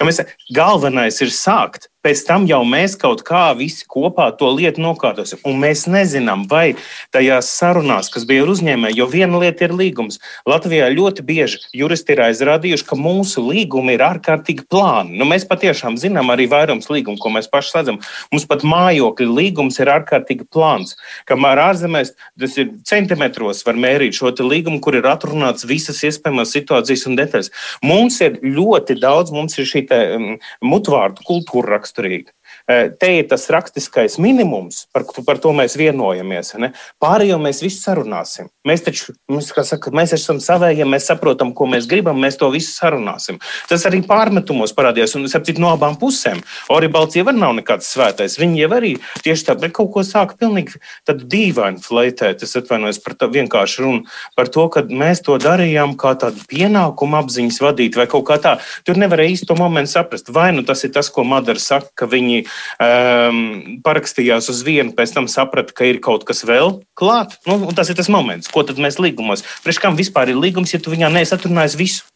Mēs, 0.00 0.24
galvenais 0.48 1.20
ir 1.20 1.28
sākt. 1.28 1.92
Pēc 2.04 2.20
tam 2.28 2.42
jau 2.44 2.58
mēs 2.68 2.98
kaut 3.00 3.22
kā 3.24 3.46
visi 3.56 3.86
kopā 3.88 4.26
to 4.36 4.50
lietu 4.52 4.82
nokārtosim. 4.84 5.38
Un 5.48 5.56
mēs 5.62 5.86
nezinām, 5.88 6.42
vai 6.50 6.74
tajās 7.16 7.48
sarunās, 7.56 8.10
kas 8.12 8.26
bija 8.28 8.42
ar 8.44 8.50
uzņēmēju, 8.52 8.98
jo 8.98 9.06
viena 9.08 9.40
lieta 9.40 9.64
ir 9.64 9.72
līgums. 9.72 10.18
Latvijā 10.44 10.90
ļoti 10.92 11.24
bieži 11.24 11.62
juristi 11.72 12.12
ir 12.12 12.20
aizrādījuši, 12.26 12.84
ka 12.90 12.98
mūsu 13.00 13.46
līgumi 13.46 13.94
ir 13.96 14.04
ārkārtīgi 14.04 14.66
plāni. 14.68 15.16
Nu, 15.16 15.24
mēs 15.30 15.46
patiešām 15.48 15.96
zinām 16.02 16.28
arī 16.34 16.44
vairums 16.52 16.90
līgumu, 16.92 17.16
ko 17.22 17.32
mēs 17.32 17.48
paši 17.48 17.72
slēdzam. 17.72 18.00
Mums 18.34 18.44
pat 18.52 18.66
mājokļa 18.68 19.30
līgums 19.40 19.80
ir 19.80 19.92
ārkārtīgi 19.94 20.44
plāns. 20.52 20.98
Kamēr 21.30 21.62
ārzemēs 21.70 22.12
tas 22.36 22.58
ir 22.60 22.68
centimetros, 22.84 23.64
var 23.64 23.80
mērīt 23.80 24.20
šo 24.20 24.34
līgumu, 24.44 24.82
kur 24.84 25.00
ir 25.00 25.08
atrunāts 25.08 25.64
visas 25.64 26.04
iespējamās 26.04 26.52
situācijas 26.52 27.08
un 27.08 27.16
detaļas. 27.16 27.52
Mums 27.80 28.20
ir 28.20 28.36
ļoti 28.44 29.00
daudz, 29.00 29.32
mums 29.32 29.56
ir 29.56 29.72
šī 29.72 29.86
um, 29.88 30.30
mutvārdu 30.68 31.24
kultūra 31.24 31.78
raksturīga. 31.78 31.93
streekt. 31.94 32.34
Te 32.64 33.10
ir 33.12 33.26
tas 33.28 33.42
rakstiskais 33.52 34.14
minimums, 34.16 34.86
par, 34.94 35.04
par 35.26 35.36
to 35.36 35.50
mēs 35.52 35.74
vienojamies. 35.76 36.54
Ne? 36.62 36.70
Pārējo 37.02 37.36
mēs 37.42 37.58
visu 37.60 37.82
sarunāsim. 37.82 38.46
Mēs 38.64 38.86
taču, 38.86 39.12
mēs, 39.28 39.50
saka, 39.68 39.90
mēs 39.92 40.14
esam 40.16 40.38
savējie, 40.40 40.86
mēs 40.88 41.04
saprotam, 41.10 41.50
ko 41.52 41.68
mēs 41.68 41.84
gribam, 41.90 42.16
mēs 42.24 42.38
to 42.40 42.48
visu 42.54 42.72
sarunāsim. 42.72 43.36
Tas 43.68 43.84
arī 43.84 44.00
pārmetumos 44.08 44.72
parādījās, 44.72 45.12
un 45.18 45.28
sapcīt 45.28 45.60
no 45.60 45.74
abām 45.74 45.98
pusēm. 46.00 46.40
Oribalts 46.72 47.18
jau 47.18 47.26
nav 47.36 47.52
nekāds 47.58 47.90
svētais. 47.92 48.38
Viņi 48.40 48.62
jau 48.62 48.70
arī 48.78 48.94
tieši 49.20 49.50
tā, 49.50 49.58
bet 49.60 49.76
kaut 49.76 49.92
ko 49.92 50.06
sāka 50.08 50.38
pilnīgi 50.40 50.80
tādu 51.04 51.28
dīvainu 51.28 51.84
fleitēt. 51.84 52.46
Es 52.48 52.56
atvainojos 52.56 53.02
par 53.04 53.18
tā 53.20 53.28
vienkārši 53.28 53.84
runu 53.84 54.08
par 54.40 54.48
to, 54.48 54.64
ka 54.72 54.86
mēs 54.88 55.20
to 55.28 55.36
darījām 55.36 55.98
kā 56.00 56.14
tādu 56.16 56.40
pienākumu 56.48 57.20
apziņas 57.20 57.60
vadīt 57.60 58.00
vai 58.00 58.08
kaut 58.08 58.24
kā 58.32 58.40
tā. 58.40 58.56
Tur 58.88 58.96
nevarēja 59.04 59.36
īsti 59.36 59.52
to 59.52 59.60
momentu 59.60 59.92
saprast. 59.98 60.32
Vai 60.32 60.48
nu 60.56 60.64
tas 60.64 60.86
ir 60.88 60.96
tas, 60.96 61.12
ko 61.12 61.28
Madara 61.28 61.60
saka, 61.60 61.92
ka 61.92 62.08
viņi 62.08 62.46
um, 62.82 63.42
parakstījās 63.84 64.50
uz 64.52 64.64
vienu, 64.66 64.94
pēc 64.96 65.14
tam 65.16 65.28
saprata, 65.30 65.74
ka 65.76 65.88
ir 65.88 66.00
kaut 66.04 66.26
kas 66.28 66.44
vēl 66.46 66.80
klāt. 66.98 67.38
Nu, 67.48 67.60
tas 67.76 67.92
ir 67.92 67.98
tas 67.98 68.10
moments, 68.12 68.50
ko 68.52 68.66
tad 68.66 68.80
mēs 68.82 69.00
līgumos. 69.02 69.44
Priekš 69.66 69.82
kam 69.82 69.98
vispār 69.98 70.32
ir 70.32 70.40
līgums, 70.40 70.74
ja 70.74 70.82
tu 70.82 70.94
viņā 70.94 71.12
neesi 71.14 71.36
atrunājis 71.36 71.78
visu? 71.80 72.10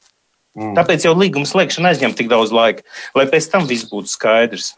Mm. 0.58 0.72
Tāpēc 0.74 1.04
jau 1.06 1.12
līguma 1.14 1.46
slēgšana 1.46 1.92
aizņem 1.92 2.14
tik 2.18 2.30
daudz 2.30 2.50
laika, 2.54 2.82
lai 3.14 3.26
pēc 3.30 3.46
tam 3.52 3.66
viss 3.68 3.86
būtu 3.86 4.10
skaidrs. 4.10 4.72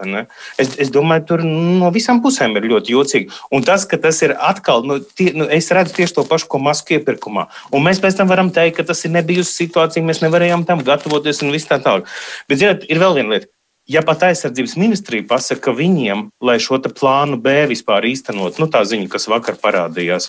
Es, 0.61 0.74
es 0.82 0.90
domāju, 0.92 1.24
tur 1.30 1.44
no 1.46 1.88
visām 1.94 2.20
pusēm 2.24 2.58
ir 2.58 2.66
ļoti 2.72 2.92
jocīgi. 2.96 3.38
Un 3.54 3.64
tas, 3.64 3.87
ka 3.88 3.96
tas 4.02 4.18
ir 4.26 4.34
atkal, 4.34 4.84
nu, 4.84 4.98
tie, 5.00 5.30
nu, 5.37 5.46
es 5.48 5.70
redzu 5.72 5.96
tieši 5.96 6.18
to 6.18 6.26
pašu, 6.28 6.50
ko 6.52 6.61
masku 6.61 6.98
iepirkumā. 6.98 7.46
Un 7.72 7.87
mēs 7.87 8.02
pēc 8.02 8.18
tam 8.18 8.28
varam 8.28 8.52
teikt, 8.52 8.76
ka 8.80 8.88
tas 8.90 9.00
ir 9.06 9.14
nebijusi 9.14 9.56
situācija, 9.62 10.04
mēs 10.04 10.20
nevarējām 10.26 10.66
tam 10.68 10.84
gatavoties 10.84 11.40
un 11.46 11.54
viss 11.54 11.70
tā 11.70 11.80
tālāk. 11.80 12.11
Bet, 12.50 12.61
zināt, 12.61 12.84
ir 12.90 13.00
vēl 13.00 13.16
viena 13.22 13.38
lieta. 13.38 13.52
Ja 13.90 14.05
pat 14.07 14.22
aizsardzības 14.22 14.76
ministrija 14.79 15.24
pasaka, 15.26 15.64
ka 15.64 15.72
viņiem, 15.74 16.29
lai 16.46 16.61
šo 16.62 16.79
plānu 16.79 17.40
B 17.42 17.64
vispār 17.66 18.07
īstenot, 18.07 18.61
nu 18.62 18.68
tā 18.70 18.85
ziņa, 18.87 19.09
kas 19.11 19.26
vakar 19.26 19.57
parādījās, 19.59 20.29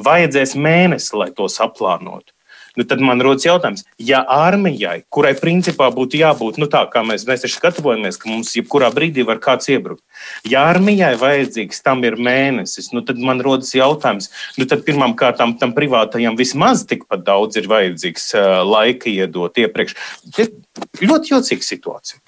vajadzēs 0.00 0.54
mēnesi, 0.56 1.12
lai 1.20 1.28
to 1.36 1.44
saplānotu. 1.52 2.32
Nu, 2.76 2.84
tad 2.84 3.00
man 3.00 3.22
rodas 3.24 3.46
jautājums, 3.46 3.86
ja 3.96 4.20
armijai, 4.28 5.00
kurai 5.12 5.32
principā 5.38 5.88
būtu 5.94 6.18
jābūt, 6.20 6.58
nu 6.60 6.68
tā 6.72 6.82
kā 6.92 7.00
mēs, 7.06 7.24
mēs 7.28 7.46
taču 7.46 7.62
gatavojamies, 7.62 8.18
ka 8.20 8.28
mums 8.28 8.52
jebkurā 8.56 8.90
brīdī 8.94 9.24
var 9.26 9.40
kāds 9.42 9.70
iebrukt, 9.72 10.02
ja 10.44 10.66
armijai 10.68 11.14
vajadzīgs 11.20 11.80
tam 11.86 12.04
ir 12.04 12.18
mēnesis, 12.20 12.90
nu 12.92 13.00
tad 13.06 13.20
man 13.22 13.40
rodas 13.44 13.72
jautājums, 13.76 14.28
nu 14.60 14.68
tad 14.68 14.84
pirmām 14.86 15.16
kārtām 15.16 15.56
tam 15.60 15.72
privātajam 15.76 16.36
vismaz 16.36 16.84
tikpat 16.88 17.24
daudz 17.26 17.56
ir 17.56 17.70
vajadzīgs 17.70 18.28
uh, 18.36 18.60
laika 18.68 19.08
iedot 19.12 19.56
iepriekš. 19.64 19.96
Tas 20.36 20.52
ļoti 21.00 21.32
jocīga 21.32 21.64
situācija. 21.64 22.20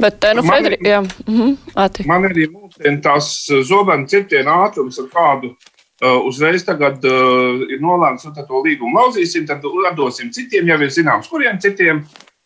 Bet, 0.00 0.24
eh, 0.24 0.34
nu, 0.34 0.42
Man- 0.42 0.56
Frederik, 0.56 0.80
jā, 0.86 1.02
mhm. 1.26 2.06
Man 2.08 2.24
arī 2.30 2.48
mūsdienu 2.48 3.02
tās 3.04 3.28
zobenu 3.68 4.08
cirtienu 4.08 4.56
ātrums 4.64 4.98
ar 4.98 5.08
kādu 5.12 5.52
uzreiz 6.02 6.64
tagad 6.66 7.04
uh, 7.06 7.62
ir 7.70 7.78
nolēmts, 7.82 8.26
tad 8.34 8.48
to 8.48 8.62
līgumu 8.64 8.98
lauzīsim, 8.98 9.46
tad 9.46 9.62
atdosim 9.90 10.32
citiem, 10.34 10.66
jau 10.66 10.78
ir 10.82 10.90
zināms, 10.90 11.28
kuriem 11.30 11.60
citiem. 11.62 12.02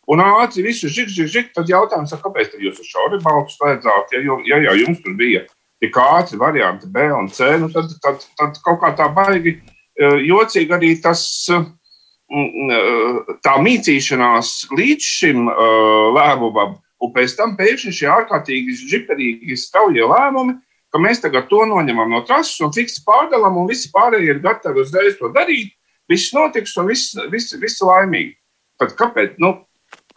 Un 0.07 0.21
ātri 0.23 0.63
visu 0.63 0.87
žik, 0.87 1.09
žik, 1.11 1.31
žik, 1.33 1.47
tad 1.55 1.67
jautājums, 1.67 2.13
kāpēc 2.21 2.53
tad 2.53 2.61
jūs 2.63 2.77
uz 2.79 2.87
šauri 2.87 3.17
baltu 3.23 3.55
slēdzāt, 3.55 4.13
ja, 4.13 4.37
ja 4.47 4.59
jau 4.69 4.75
jums 4.83 5.01
tur 5.03 5.17
bija 5.19 5.41
tik 5.83 5.97
ātri 5.99 6.39
varianti 6.39 6.87
B 6.93 7.09
un 7.13 7.27
C, 7.33 7.57
nu 7.59 7.67
tad, 7.73 7.89
tad, 8.03 8.21
tad 8.39 8.61
kaut 8.63 8.79
kā 8.83 8.93
tā 8.97 9.09
baigi 9.13 9.57
uh, 9.57 10.21
jocīgi 10.21 10.77
arī 10.77 10.93
tas. 11.01 11.25
mm, 11.49 13.35
Tā 13.41 13.57
mītīšanās 13.63 14.67
līdz 14.75 15.09
šim 15.17 15.49
uh, 15.49 16.13
lēmumam, 16.13 16.77
un 17.01 17.13
pēc 17.15 17.35
tam 17.39 17.57
pēkšņi 17.57 17.93
šie 17.99 18.09
ārkārtīgi 18.11 18.77
žiperīgi 18.85 19.57
straujie 19.59 20.05
lēmumi, 20.05 20.57
ka 20.97 21.03
mēs 21.05 21.21
tagad 21.21 21.45
to 21.51 21.61
noņemam 21.69 22.09
no 22.09 22.23
trases 22.25 22.57
un 22.65 22.73
fiksi 22.73 23.03
pārdalām, 23.05 23.59
un 23.61 23.69
visi 23.69 23.91
pārējie 23.93 24.33
ir 24.33 24.41
gatavi 24.41 24.81
uzreiz 24.81 25.19
to 25.19 25.29
darīt. 25.35 25.75
Viss 26.09 26.33
notiks, 26.33 26.73
un 26.79 26.89
viss, 26.89 27.13
viss 27.29 27.83
laimīgi. 27.85 28.33
Tad 28.81 28.95
kāpēc? 28.97 29.35
Nu, 29.43 29.53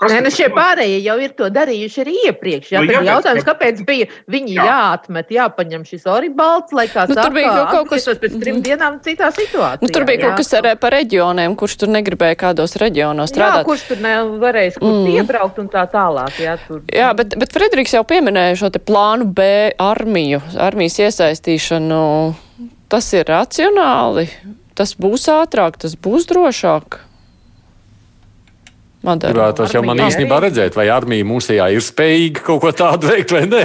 kas 0.00 0.12
Nē, 0.12 0.20
nu 0.24 0.30
šie 0.32 0.46
pārējie 0.48 1.02
jau 1.04 1.16
ir 1.20 1.32
to 1.36 1.44
darījuši 1.52 1.98
arī 2.00 2.14
iepriekš. 2.30 2.70
Jā, 2.72 2.80
Nu, 2.80 2.88
jā, 2.92 3.00
bet- 3.00 3.08
jautājums, 3.10 3.44
kāpēc 3.44 3.82
bija 3.84 4.06
viņi 4.32 4.54
Jā. 4.56 4.64
jā. 4.64 4.68
jāatmet, 4.70 5.28
jāpaņem 5.36 5.82
šis 5.84 6.06
oribalts, 6.08 6.72
lai 6.72 6.86
kā 6.88 7.04
Nu, 7.08 7.14
tur 7.14 7.30
bija 7.36 7.50
saka, 7.52 7.70
kaut 7.72 7.88
kas- 7.90 8.06
pēc 8.08 8.40
trim 8.40 8.56
Mhm. 8.56 8.62
dienām 8.64 9.00
citā 9.04 9.28
situācijā. 9.28 9.82
Nu, 9.82 9.88
tur 9.88 10.04
bija 10.08 10.16
jā. 10.18 10.22
kaut 10.28 10.36
kas 10.40 10.52
arī 10.56 10.72
par 10.80 10.92
reģioniem, 10.92 11.54
kurš 11.56 11.76
tur 11.78 11.88
negribēja 11.88 12.36
kādos 12.36 12.76
reģionos 12.80 13.28
Jā, 13.28 13.34
strādāt. 13.36 13.64
kurš 13.68 13.88
tur 13.88 13.96
nevarēs 13.98 14.78
kur 14.80 14.88
Mm. 14.88 15.04
mm. 15.04 15.20
iebraukt 15.20 15.58
un 15.58 15.68
tā 15.68 15.84
tālāk. 15.90 16.32
Jā, 16.40 16.56
tur. 16.66 16.80
Jā, 16.88 17.14
bet, 17.14 17.38
bet 17.38 17.52
Frederiks 17.52 17.92
jau 17.92 18.02
pieminēja 18.02 18.56
šo 18.56 18.72
te 18.72 18.78
plānu 18.78 19.26
B 19.34 19.72
armiju, 19.78 20.40
armijas 20.56 20.96
iesaistīšanu. 20.98 22.34
Tas 22.88 23.12
ir 23.12 23.24
racionāli, 23.24 24.28
tas 24.74 24.94
būs 24.94 25.28
ātrāk, 25.28 25.76
tas 25.76 25.94
būs 25.94 26.24
drošāk. 26.26 27.00
Madara. 29.00 29.32
Gribētos 29.32 29.72
jau 29.72 29.80
man 29.86 29.96
īstenībā 30.04 30.38
redzēt, 30.44 30.74
vai 30.76 30.84
armija 30.92 31.24
mūsējā 31.24 31.68
ir 31.72 31.80
spējīga 31.84 32.42
kaut 32.44 32.58
ko 32.66 32.72
tādu 32.76 33.08
veikt 33.08 33.32
vai 33.32 33.46
nē. 33.48 33.62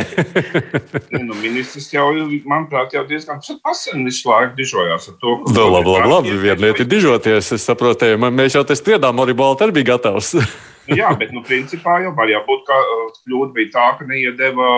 Ne, 1.12 1.24
Nu, 1.28 1.36
ministrs 1.42 1.90
jau, 1.92 2.06
manuprāt, 2.48 2.96
jau 2.96 3.04
diezgan 3.10 3.42
pasen 3.66 4.06
visu 4.08 4.30
laiku 4.32 4.56
dižojās 4.62 5.10
ar 5.12 5.18
to. 5.20 5.34
ka- 5.44 5.56
Nu, 5.58 5.66
labi, 5.74 5.92
labi, 5.92 6.14
labi. 6.14 6.38
Viena 6.46 6.62
lieta 6.68 6.86
ir 6.86 6.90
dižoties. 6.94 7.52
Es 7.58 7.68
saprotu, 7.68 8.14
mēs 8.32 8.56
jau 8.56 8.64
te 8.64 8.78
spriedām, 8.80 9.20
arī 9.26 9.36
Balta 9.36 9.68
arī 9.68 9.76
bija 9.82 9.92
gatavs. 9.96 10.34
nu, 10.40 10.96
jā, 11.02 11.12
bet, 11.20 11.36
nu, 11.36 11.44
principā 11.44 12.00
jau 12.06 12.16
var 12.16 12.32
jābūt, 12.32 12.64
ka 12.72 12.80
kļūda 13.28 13.52
bija 13.60 13.74
tā, 13.76 13.86
ka 14.00 14.08
neiedeva 14.08 14.72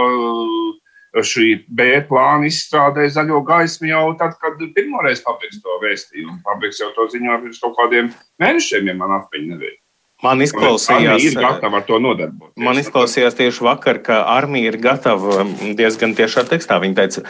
šī 1.18 1.48
B 1.70 1.86
plāna 2.10 2.46
izstrādē 2.50 3.06
zaļo 3.14 3.40
gaismu 3.48 3.88
jau 3.90 4.06
tad, 4.20 4.36
kad 4.42 4.58
pirmoreiz 4.76 5.22
pabeigs 5.26 5.62
to 5.64 5.78
vēstījumu. 5.86 6.42
Pabeigs 6.46 6.82
jau 6.82 6.90
to 6.98 7.08
ziņojumu 7.14 7.46
pirms 7.48 7.62
kaut 7.64 7.78
kādiem 7.80 8.10
mēnešiem, 8.42 8.90
ja 8.92 8.98
man 9.00 9.16
atmiņa 9.22 9.54
nebija. 9.54 9.78
Man 10.26 10.42
izklausījās, 10.42 11.22
ir 11.30 11.36
gatava 11.38 11.78
ar 11.78 11.84
to 11.86 12.00
nodarboties. 12.02 12.56
Man 12.66 12.80
izklausījās 12.82 13.36
tieši 13.38 13.62
vakar, 13.68 14.00
ka 14.02 14.16
armija 14.34 14.72
ir 14.72 14.78
gatava 14.82 15.44
um, 15.44 15.52
diezgan 15.78 16.16
tiešā 16.18 16.42
tekstā. 16.50 16.80
Viņa 16.82 16.98
teica, 16.98 17.22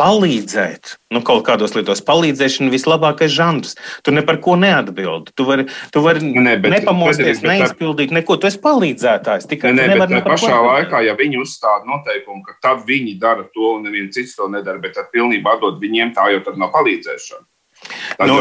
palīdzēt. 0.00 0.96
Nu, 1.14 1.22
kaut 1.22 1.44
kādos 1.46 1.76
lietos 1.76 2.02
palīdzēšana 2.08 2.72
vislabākais 2.74 3.30
žanrs. 3.30 3.76
Tu 4.02 4.14
ne 4.16 4.24
par 4.26 4.40
ko 4.42 4.56
neatbildi. 4.58 5.36
Tu 5.38 5.46
vari, 5.46 5.68
tu 5.94 6.02
vari 6.02 6.32
ne, 6.32 6.56
bet, 6.58 6.74
nepamosties, 6.80 7.44
bet, 7.44 7.46
neizpildīt 7.52 8.16
neko. 8.18 8.40
Tu 8.42 8.50
esi 8.50 8.58
palīdzētājs. 8.66 9.46
Tikai 9.52 9.76
ne, 9.78 9.86
bet 9.94 10.10
ne 10.10 10.24
pašā 10.26 10.58
laikā, 10.66 11.04
ja 11.06 11.14
viņi 11.22 11.38
uzstāda 11.44 11.86
noteikumu, 11.86 12.42
ka 12.48 12.58
tad 12.58 12.82
viņi 12.90 13.20
dara 13.22 13.46
to 13.54 13.76
un 13.76 13.86
neviens 13.86 14.18
cits 14.18 14.34
to 14.34 14.50
nedara, 14.50 14.82
bet 14.82 14.98
tad 14.98 15.14
pilnībā 15.14 15.60
dod 15.62 15.78
viņiem 15.78 16.10
tā, 16.18 16.32
jo 16.34 16.42
tad 16.42 16.58
nav 16.58 16.74
palīdzēšana. 16.74 17.46
Nu, 18.22 18.38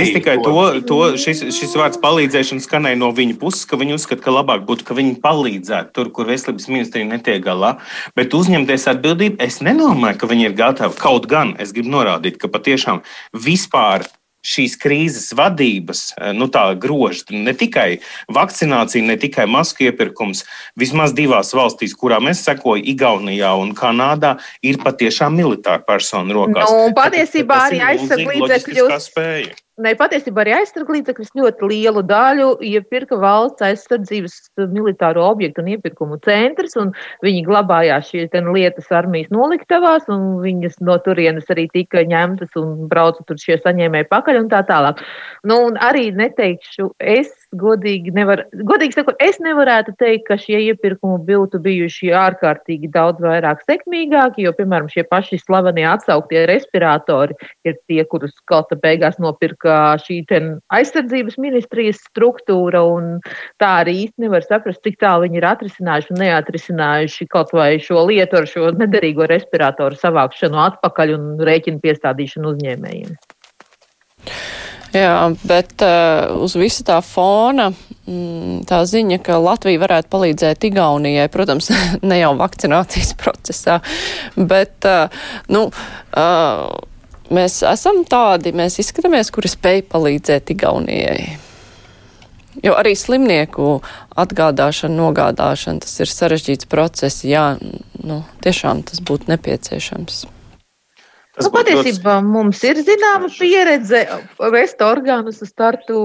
es 0.00 0.10
tikai 0.14 0.36
to, 0.42 0.54
to 0.88 0.98
šis, 1.20 1.44
šis 1.54 1.74
vārds 1.78 2.00
palīdzēšana 2.02 2.64
skanēja 2.64 2.98
no 2.98 3.10
viņa 3.14 3.36
puses, 3.40 3.66
ka 3.68 3.78
viņi 3.80 3.96
uzskata, 3.96 4.24
ka 4.24 4.34
labāk 4.34 4.64
būtu, 4.68 4.86
ka 4.88 4.96
viņi 4.98 5.18
palīdzētu 5.22 5.94
tur, 5.96 6.10
kur 6.14 6.30
veselības 6.30 6.68
ministrija 6.72 7.08
netiek 7.08 7.42
galā. 7.44 7.76
Bet 8.18 8.34
uzņemties 8.36 8.88
atbildību, 8.94 9.38
es 9.44 9.60
nedomāju, 9.64 10.18
ka 10.22 10.30
viņi 10.30 10.48
ir 10.48 10.58
gatavi. 10.58 10.98
Kaut 11.02 11.28
gan 11.30 11.54
es 11.62 11.74
gribu 11.76 11.94
norādīt, 11.94 12.40
ka 12.42 12.50
patiešām 12.52 13.04
vispār 13.36 14.08
šīs 14.42 14.76
krīzes 14.82 15.32
vadības 15.38 16.04
eh, 16.18 16.32
nu, 16.36 16.48
groža 16.82 17.30
ne 17.30 17.54
tikai 17.56 18.00
vakcinācija, 18.32 19.04
ne 19.06 19.16
tikai 19.16 19.46
masku 19.46 19.86
iepirkums. 19.88 20.44
Vismaz 20.78 21.14
divās 21.16 21.54
valstīs, 21.54 21.94
kurām 21.98 22.28
es 22.32 22.42
sekoju, 22.44 22.82
Igaunijā 22.92 23.54
un 23.58 23.74
Kanādā, 23.78 24.36
ir 24.62 24.82
patiešām 24.82 25.36
militāra 25.38 25.82
persona 25.86 26.34
rokās. 26.34 26.70
Nu, 26.70 26.94
patiesībā 26.96 27.66
arī 27.68 27.82
aizsardzības 27.92 29.10
spēja. 29.10 29.61
Ne, 29.80 29.94
patiesībā 29.96 30.42
arī 30.42 30.52
aizsardzību 30.52 30.98
līdzekļus 30.98 31.30
ļoti 31.38 31.68
lielu 31.70 32.02
daļu 32.04 32.48
iepirka 32.68 33.16
valsts 33.16 33.64
aizsardzības 33.64 34.34
militāro 34.68 35.24
objektu 35.24 35.62
un 35.62 35.70
iepirkumu 35.72 36.18
centrs, 36.26 36.76
un 36.76 36.90
viņi 37.24 37.40
glabājās 37.46 38.10
šīs 38.10 38.36
lietas 38.52 38.90
armijas 38.92 39.32
noliktavās, 39.32 40.04
un 40.12 40.42
viņas 40.44 40.76
no 40.84 40.98
turienes 41.06 41.48
arī 41.48 41.70
tika 41.72 42.04
ņemtas 42.04 42.52
un 42.60 42.84
brauca 42.90 43.24
tur 43.24 43.40
šie 43.40 43.56
saņēmēji 43.64 44.10
pakaļ 44.12 44.42
un 44.42 44.52
tā 44.52 44.60
tālāk. 44.68 45.00
Nu, 45.48 45.62
un 45.70 45.80
arī 45.80 46.10
neteikšu, 46.20 46.92
es 47.00 47.32
godīgi, 47.58 48.12
nevar, 48.16 48.44
godīgi 48.68 48.96
sakot, 48.96 49.18
es 49.22 49.38
nevarētu 49.42 49.94
teikt, 50.00 50.24
ka 50.28 50.38
šie 50.40 50.58
iepirkumi 50.70 51.20
būtu 51.26 51.60
bijuši 51.62 52.12
ārkārtīgi 52.16 52.90
daudz 52.92 53.22
vairāk 53.24 53.62
sekmīgāki, 53.68 54.46
jo, 54.46 54.54
piemēram, 54.56 54.88
šie 54.92 55.04
paši 55.10 55.40
slavenie 55.42 55.84
atsauktie 55.88 56.44
respiratori 56.48 57.36
ir 57.68 57.76
tie, 57.90 58.00
kurus 58.08 58.34
kalta 58.48 58.78
beigās 58.80 59.18
nopirka 59.22 59.98
šī 60.02 60.22
aizsardzības 60.72 61.36
ministrijas 61.42 62.00
struktūra, 62.08 62.82
un 62.88 63.18
tā 63.60 63.72
arī 63.82 63.98
īsti 64.06 64.26
nevar 64.26 64.46
saprast, 64.46 64.82
cik 64.86 64.98
tālu 65.02 65.26
viņi 65.26 65.40
ir 65.42 65.48
atrisinājuši 65.50 66.14
un 66.14 66.22
neatrisinājuši 66.24 67.28
kaut 67.32 67.52
vai 67.56 67.76
šo 67.82 68.06
lietu 68.08 68.40
ar 68.40 68.48
šo 68.48 68.72
nederīgo 68.78 69.28
respiratoru 69.30 69.98
savākšanu 69.98 70.64
atpakaļ 70.70 71.16
un 71.18 71.30
rēķinu 71.44 71.82
piestādīšanu 71.84 72.56
uzņēmējiem. 72.56 73.16
Jā, 74.92 75.32
bet 75.48 75.80
uh, 75.80 76.34
uz 76.44 76.52
visa 76.60 76.84
tā 76.84 76.98
fona 77.00 77.70
mm, 77.72 78.64
tā 78.68 78.82
ziņa, 78.88 79.18
ka 79.24 79.38
Latvija 79.40 79.80
varētu 79.80 80.10
palīdzēt 80.12 80.66
Igaunijai, 80.68 81.30
protams, 81.32 81.70
ne 82.10 82.18
jau 82.20 82.34
vakcinācijas 82.40 83.14
procesā, 83.20 83.78
bet, 84.36 84.76
uh, 84.84 85.22
nu, 85.52 85.70
uh, 85.72 86.66
mēs 87.32 87.62
esam 87.70 88.02
tādi, 88.04 88.52
mēs 88.56 88.76
izskatāmies, 88.84 89.32
kuri 89.32 89.52
spēj 89.52 89.86
palīdzēt 89.94 90.52
Igaunijai. 90.52 91.30
Jo 92.60 92.76
arī 92.76 92.92
slimnieku 92.98 93.78
atgādāšana, 94.20 94.92
nogādāšana, 94.98 95.80
tas 95.86 95.96
ir 96.04 96.12
sarežģīts 96.12 96.68
process. 96.68 97.24
Jā, 97.24 97.54
nu, 98.04 98.20
tiešām 98.44 98.84
tas 98.92 99.00
būtu 99.00 99.32
nepieciešams. 99.32 100.26
Tas 101.32 101.46
nu, 101.48 101.52
patiesībā 101.54 102.18
ļoti... 102.18 102.28
mums 102.28 102.62
ir 102.68 102.80
zināma 102.84 103.28
pieredze 103.32 104.02
vest 104.52 104.82
orgānus 104.84 105.40
uz 105.44 105.48
startu 105.48 105.96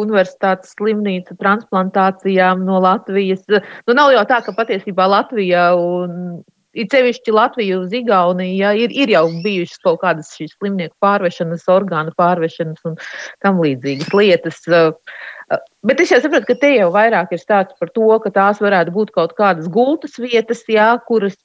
universitātes 0.00 0.72
slimnīcu 0.78 1.36
transplantācijām 1.40 2.62
no 2.64 2.78
Latvijas. 2.80 3.44
Nu, 3.52 3.96
nav 3.98 4.14
jau 4.14 4.22
tā, 4.30 4.40
ka 4.46 4.54
patiesībā 4.56 5.08
Latvija 5.10 5.72
un 5.76 6.40
it 6.78 6.94
sevišķi 6.94 7.34
Latvija 7.34 7.78
uz 7.80 7.92
Igauniju, 7.96 8.54
ja, 8.56 8.72
ir, 8.76 8.92
ir 8.94 9.12
jau 9.12 9.26
bijušas 9.44 9.82
kaut 9.84 10.00
kādas 10.04 10.30
šīs 10.36 10.54
slimnieku 10.56 10.94
pārvešanas, 11.02 11.66
orgānu 11.72 12.14
pārvešanas 12.18 12.84
un 12.88 12.96
tam 13.44 13.60
līdzīgas 13.64 14.14
lietas. 14.14 14.62
Bet 15.84 16.00
es 16.04 16.12
jau 16.12 16.20
saprotu, 16.22 16.50
ka 16.50 16.58
te 16.60 16.74
jau 16.76 16.88
vairāk 16.94 17.32
ir 17.34 17.42
stāsts 17.42 17.76
par 17.80 17.92
to, 17.92 18.08
ka 18.24 18.32
tās 18.32 18.62
varētu 18.64 18.94
būt 18.94 19.12
kaut 19.16 19.36
kādas 19.38 19.68
gultas 19.72 20.16
vietas, 20.20 20.64
jā, 20.68 20.90
kuras 21.08 21.36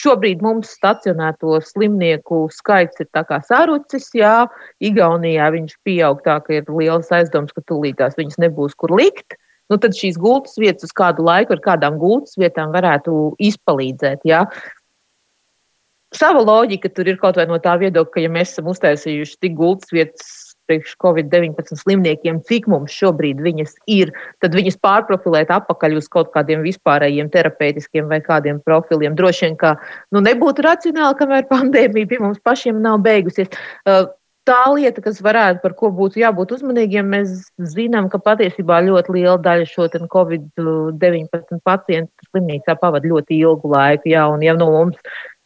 Šobrīd 0.00 0.40
mums 0.40 0.70
stacionēto 0.72 1.58
slimnieku 1.60 2.46
skaits 2.54 3.02
ir 3.04 3.08
sarucis. 3.44 4.08
Jā, 4.16 4.48
Igaunijā 4.80 5.50
viņš 5.52 5.74
pieaug 5.84 6.22
tā, 6.24 6.38
ka 6.40 6.54
ir 6.60 6.70
liels 6.72 7.12
aizdoms, 7.12 7.52
ka 7.52 7.60
tūlītās 7.68 8.16
viņas 8.16 8.40
nebūs 8.40 8.74
kur 8.74 8.94
likt. 8.96 9.36
Nu, 9.68 9.76
tad 9.76 9.92
šīs 9.96 10.16
gultas 10.20 10.56
vietas 10.60 10.88
uz 10.88 10.92
kādu 10.96 11.24
laiku 11.24 11.54
ar 11.54 11.60
kādām 11.60 11.98
gultas 12.00 12.36
vietām 12.40 12.72
varētu 12.72 13.36
izpalīdzēt. 13.40 14.24
Jā. 14.28 14.46
Sava 16.12 16.40
loģika 16.44 16.90
tur 16.92 17.08
ir 17.08 17.20
kaut 17.20 17.36
vai 17.40 17.46
no 17.48 17.56
tā 17.60 17.76
viedokļa, 17.80 18.12
ka, 18.12 18.24
ja 18.24 18.32
mēs 18.32 18.52
esam 18.52 18.68
uztaisījuši 18.72 19.38
tik 19.44 19.54
gultas 19.56 19.92
vietas 19.92 20.51
priekš 20.68 20.94
Covid-19 21.02 21.78
slimniekiem, 21.80 22.40
cik 22.48 22.68
mums 22.70 22.94
šobrīd 22.94 23.42
viņas 23.42 23.76
ir, 23.90 24.12
tad 24.44 24.56
viņas 24.56 24.80
pārprofilēt 24.84 25.52
atpakaļ 25.54 25.98
uz 26.00 26.08
kaut 26.12 26.32
kādiem 26.34 26.64
vispārējiem 26.66 27.30
terapeitiskiem 27.32 28.08
vai 28.10 28.22
kādiem 28.24 28.62
profiliem. 28.64 29.16
Droši 29.18 29.48
vien, 29.48 29.60
ka 29.60 29.76
nu, 30.14 30.24
nebūtu 30.24 30.64
racionāli, 30.66 31.18
kamēr 31.20 31.48
pandēmija 31.52 32.10
pie 32.10 32.20
mums 32.22 32.42
pašiem 32.44 32.82
nav 32.82 33.00
beigusies. 33.04 33.52
Uh, 33.86 34.10
tā 34.48 34.62
lieta, 34.74 35.02
kas 35.02 35.20
varētu, 35.22 35.62
par 35.62 35.74
ko 35.78 35.90
būtu 35.94 36.20
jābūt 36.22 36.54
uzmanīgiem, 36.56 37.10
mēs 37.14 37.34
zinām, 37.74 38.08
ka 38.12 38.20
patiesībā 38.22 38.80
ļoti 38.86 39.18
liela 39.18 39.38
daļa 39.42 39.68
šo 39.70 39.86
Covid-19 39.92 41.62
pacientu 41.66 42.30
slimnīcā 42.30 42.76
pavada 42.80 43.08
ļoti 43.08 43.38
ilgu 43.38 43.70
laiku. 43.72 44.10
Jā, 44.12 44.26
un 44.32 44.42
ja 44.44 44.56
no 44.58 44.70
mums 44.74 44.98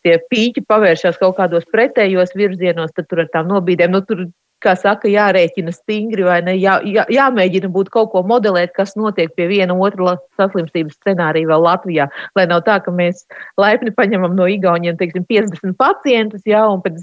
tie 0.06 0.16
pīķi 0.30 0.64
pavēršas 0.70 1.18
kaut 1.20 1.36
kādos 1.40 1.66
pretējos 1.72 2.34
virzienos, 2.38 2.94
tad 2.96 3.08
tur 3.10 3.24
ar 3.24 3.30
tām 3.32 3.50
nobīdēm, 3.50 3.94
nu, 3.94 4.02
tur 4.06 4.28
kā 4.66 4.74
saka, 4.78 5.08
jārēķina 5.10 5.72
stingri 5.74 6.26
vai 6.26 6.40
ne, 6.46 6.56
jā, 6.60 6.76
jā, 6.84 7.06
jāmēģina 7.12 7.70
būt 7.72 7.90
kaut 7.94 8.10
ko 8.12 8.22
modelēt, 8.26 8.74
kas 8.76 8.96
notiek 8.98 9.32
pie 9.38 9.48
viena 9.50 9.76
otra 9.86 10.16
saslimstības 10.40 10.98
scenārija 10.98 11.50
vēl 11.52 11.66
Latvijā. 11.66 12.08
Lai 12.38 12.46
nav 12.50 12.64
tā, 12.66 12.78
ka 12.84 12.94
mēs 12.94 13.24
laipni 13.60 13.94
paņemam 13.96 14.36
no 14.38 14.48
Igauniem, 14.50 14.98
teiksim, 15.00 15.26
50 15.30 15.78
pacientus, 15.80 16.44
jā, 16.48 16.64
un 16.68 16.82
pēc 16.84 17.00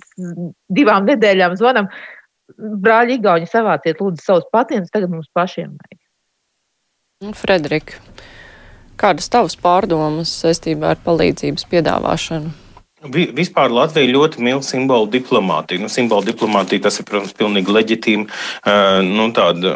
divām 0.74 1.08
nedēļām 1.10 1.58
zvanam, 1.60 1.90
brāļi 2.58 3.20
Igauņi 3.20 3.50
savāciet 3.50 4.02
lūdzu 4.04 4.24
savus 4.24 4.50
pacientus, 4.54 4.92
tagad 4.94 5.14
mums 5.14 5.30
pašiem 5.34 5.72
vajag. 5.74 6.00
Nu, 7.24 7.32
Frederika, 7.38 8.02
kādas 9.00 9.30
tavas 9.32 9.56
pārdomas 9.56 10.34
saistībā 10.44 10.92
ar 10.94 11.02
palīdzības 11.06 11.70
piedāvāšanu? 11.72 12.63
Vispār 13.12 13.74
Latvija 13.74 14.12
ļoti 14.14 14.44
mīl 14.44 14.62
simbolu 14.64 15.10
diplomātiju. 15.12 15.84
Nu, 15.84 15.92
simbolu 15.92 16.24
diplomātija 16.30 16.86
tas 16.88 17.02
ir, 17.02 17.08
protams, 17.10 17.36
pilnīgi 17.36 17.76
leģitīma. 17.76 18.28
Nu, 19.10 19.28
tāda 19.36 19.76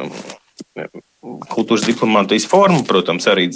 kultūras 1.52 1.86
diplomātijas 1.88 2.48
forma, 2.50 2.84
protams, 2.88 3.28
arī 3.30 3.48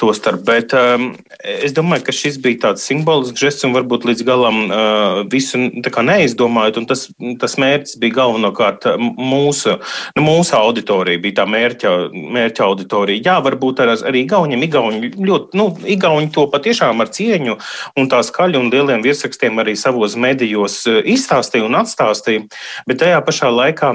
to 0.00 0.12
starp. 0.16 0.44
Bet 0.46 0.74
um, 0.76 1.12
es 1.42 1.74
domāju, 1.76 2.06
ka 2.06 2.14
šis 2.14 2.38
bija 2.42 2.60
tāds 2.68 2.84
simbolisks 2.86 3.40
žests 3.40 3.66
un 3.66 3.74
varbūt 3.76 4.06
līdz 4.08 4.24
galam 4.26 4.60
uh, 4.66 5.22
visu 5.30 5.58
neizdomājot. 5.58 6.80
Tas, 6.88 7.06
tas 7.40 7.56
mērķis 7.60 7.98
bija 8.02 8.18
galvenokārt 8.20 8.88
uh, 8.90 9.00
mūsu, 9.00 9.78
nu, 10.16 10.24
mūsu 10.26 10.56
auditorija, 10.58 11.22
bija 11.22 11.40
tā 11.42 11.48
mērķa, 11.50 11.94
mērķa 12.12 12.66
auditorija. 12.66 13.22
Jā, 13.30 13.38
varbūt 13.44 13.84
ar, 13.84 13.94
arī 14.10 14.24
Igauniem, 14.24 14.64
Igauni, 14.66 15.12
ļoti, 15.14 15.58
nu, 15.58 15.68
Igauni 15.96 16.30
to 16.34 16.46
patiešām 16.52 17.02
ar 17.04 17.12
cieņu 17.14 17.58
un 18.00 18.10
tā 18.12 18.22
skaļu 18.26 18.62
un 18.62 18.70
lieliem 18.72 19.04
virsrakstiem 19.04 19.62
arī 19.62 19.76
savos 19.80 20.18
medijos 20.20 20.80
uh, 20.90 21.00
izstāstīja 21.00 21.68
un 21.68 21.80
atstāstīja. 21.80 22.46
Bet 22.88 23.02
tajā 23.02 23.20
pašā 23.24 23.50
laikā 23.52 23.94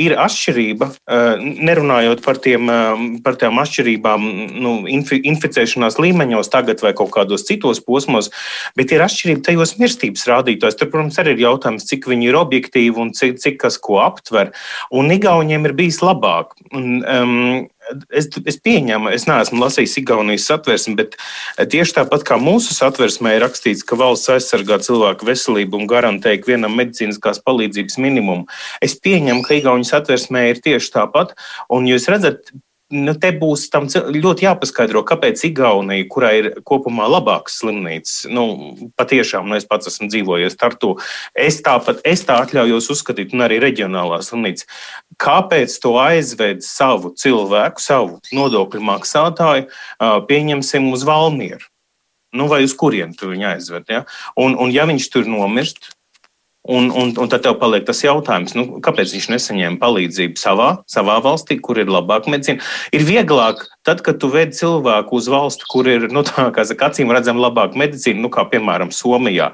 ir 0.00 0.16
atšķirība, 0.20 0.90
uh, 0.90 1.30
nerunājot 1.40 2.24
par 2.24 2.39
tiem, 2.44 2.68
um, 2.70 3.06
par 3.24 3.38
tām 3.40 3.60
atšķirībām 3.62 4.26
nu, 4.60 4.74
infi, 4.90 5.20
inficēšanās 5.32 5.98
līmeņos, 6.02 6.50
tagad 6.52 6.82
vai 6.84 6.92
kaut 6.96 7.12
kādos 7.14 7.46
citos 7.48 7.82
posmos, 7.84 8.30
bet 8.78 8.94
ir 8.94 9.04
atšķirība 9.04 9.44
tajos 9.50 9.76
mirstības 9.80 10.26
rādītājos. 10.30 10.78
Tur, 10.80 10.90
protams, 10.92 11.20
arī 11.22 11.36
ir 11.36 11.44
jautājums, 11.46 11.88
cik 11.90 12.08
viņi 12.10 12.30
ir 12.30 12.40
objektīvi 12.40 13.04
un 13.04 13.12
cik, 13.16 13.40
cik 13.42 13.60
kas 13.64 13.78
ko 13.80 14.00
aptver. 14.04 14.54
Un 14.90 15.12
Igauniem 15.14 15.68
ir 15.68 15.76
bijis 15.76 16.00
labāk. 16.04 16.56
Un, 16.72 17.02
um, 17.04 17.68
es, 18.10 18.28
es 18.48 18.58
pieņemu, 18.62 19.10
es 19.14 19.26
neesmu 19.28 19.60
lasījis 19.62 19.98
Igaunijas 20.02 20.48
satversmi, 20.50 20.96
bet 20.98 21.16
tieši 21.72 21.96
tāpat 22.00 22.24
kā 22.28 22.38
mūsu 22.40 22.74
satversmē 22.76 23.36
ir 23.36 23.44
rakstīts, 23.44 23.84
ka 23.86 23.98
valsts 24.00 24.32
aizsargā 24.36 24.80
cilvēku 24.84 25.28
veselību 25.28 25.82
un 25.82 25.90
garantē 25.90 26.36
vienam 26.46 26.76
medicīniskās 26.78 27.42
palīdzības 27.46 28.00
minimumu, 28.02 28.48
es 28.84 28.96
pieņemu, 28.98 29.44
ka 29.46 29.58
Igaunijas 29.58 29.94
satversmē 29.96 30.48
ir 30.50 30.64
tieši 30.64 30.92
tāpat. 30.96 31.36
Un 31.72 31.88
jūs 31.90 32.08
redzat, 32.10 32.52
nu, 32.90 33.14
te 33.18 33.30
būs 33.36 33.68
tam 33.72 33.86
ļoti 33.90 34.46
jāpaskaidro, 34.46 35.02
kāpēc 35.06 35.42
Igaunija, 35.48 36.06
kurā 36.10 36.32
ir 36.38 36.48
kopumā 36.66 37.06
labākas 37.10 37.60
slimnīcas, 37.62 38.14
nu, 38.34 38.44
patiešām, 39.00 39.48
nu, 39.48 39.58
es 39.58 39.68
pats 39.68 39.90
esmu 39.92 40.10
dzīvojis 40.10 40.58
Tartu, 40.60 40.96
es 41.38 41.60
tāpat, 41.64 42.02
es 42.08 42.24
tā 42.26 42.40
atļaujos 42.44 42.90
uzskatīt, 42.94 43.34
un 43.36 43.46
arī 43.46 43.60
reģionālā 43.62 44.20
slimnīca, 44.26 44.66
kāpēc 45.20 45.76
to 45.82 45.94
aizved 46.02 46.64
savu 46.66 47.14
cilvēku, 47.20 47.82
savu 47.82 48.18
nodokļu 48.34 48.82
maksātāju, 48.90 49.70
pieņemsim 50.30 50.90
uz 50.90 51.06
Valmieru. 51.08 51.66
Nu, 52.36 52.46
vai 52.46 52.62
uz 52.62 52.76
kurien 52.78 53.10
tu 53.18 53.32
viņu 53.32 53.48
aizved? 53.56 53.88
Ja? 53.90 54.04
Un, 54.38 54.54
un 54.54 54.70
ja 54.70 54.84
viņš 54.86 55.08
tur 55.10 55.26
nomirst, 55.26 55.90
Un, 56.70 56.86
un, 56.94 57.10
un 57.18 57.30
tad 57.30 57.42
tev 57.42 57.56
paliek 57.58 57.82
tas 57.88 57.98
jautājums, 58.04 58.54
nu, 58.54 58.78
kāpēc 58.84 59.10
viņš 59.16 59.24
nesaņēma 59.32 59.80
palīdzību 59.80 60.38
savā, 60.38 60.68
savā 60.90 61.16
valstī, 61.24 61.56
kur 61.58 61.80
ir 61.82 61.90
labāka 61.90 62.30
medicīna. 62.30 62.62
Ir 62.94 63.02
vieglāk, 63.08 63.64
tad, 63.86 64.04
kad 64.06 64.20
tu 64.22 64.30
ved 64.30 64.54
cilvēku 64.54 65.18
uz 65.18 65.26
valsti, 65.32 65.66
kur 65.72 65.88
ir, 65.90 66.06
nu, 66.14 66.22
tā 66.26 66.46
kā 66.54 66.62
saka, 66.68 66.92
acīm 66.92 67.10
redzam, 67.10 67.40
labāka 67.42 67.80
medicīna, 67.80 68.22
nu, 68.22 68.30
kā 68.30 68.46
piemēram 68.52 68.92
Somijā. 68.94 69.50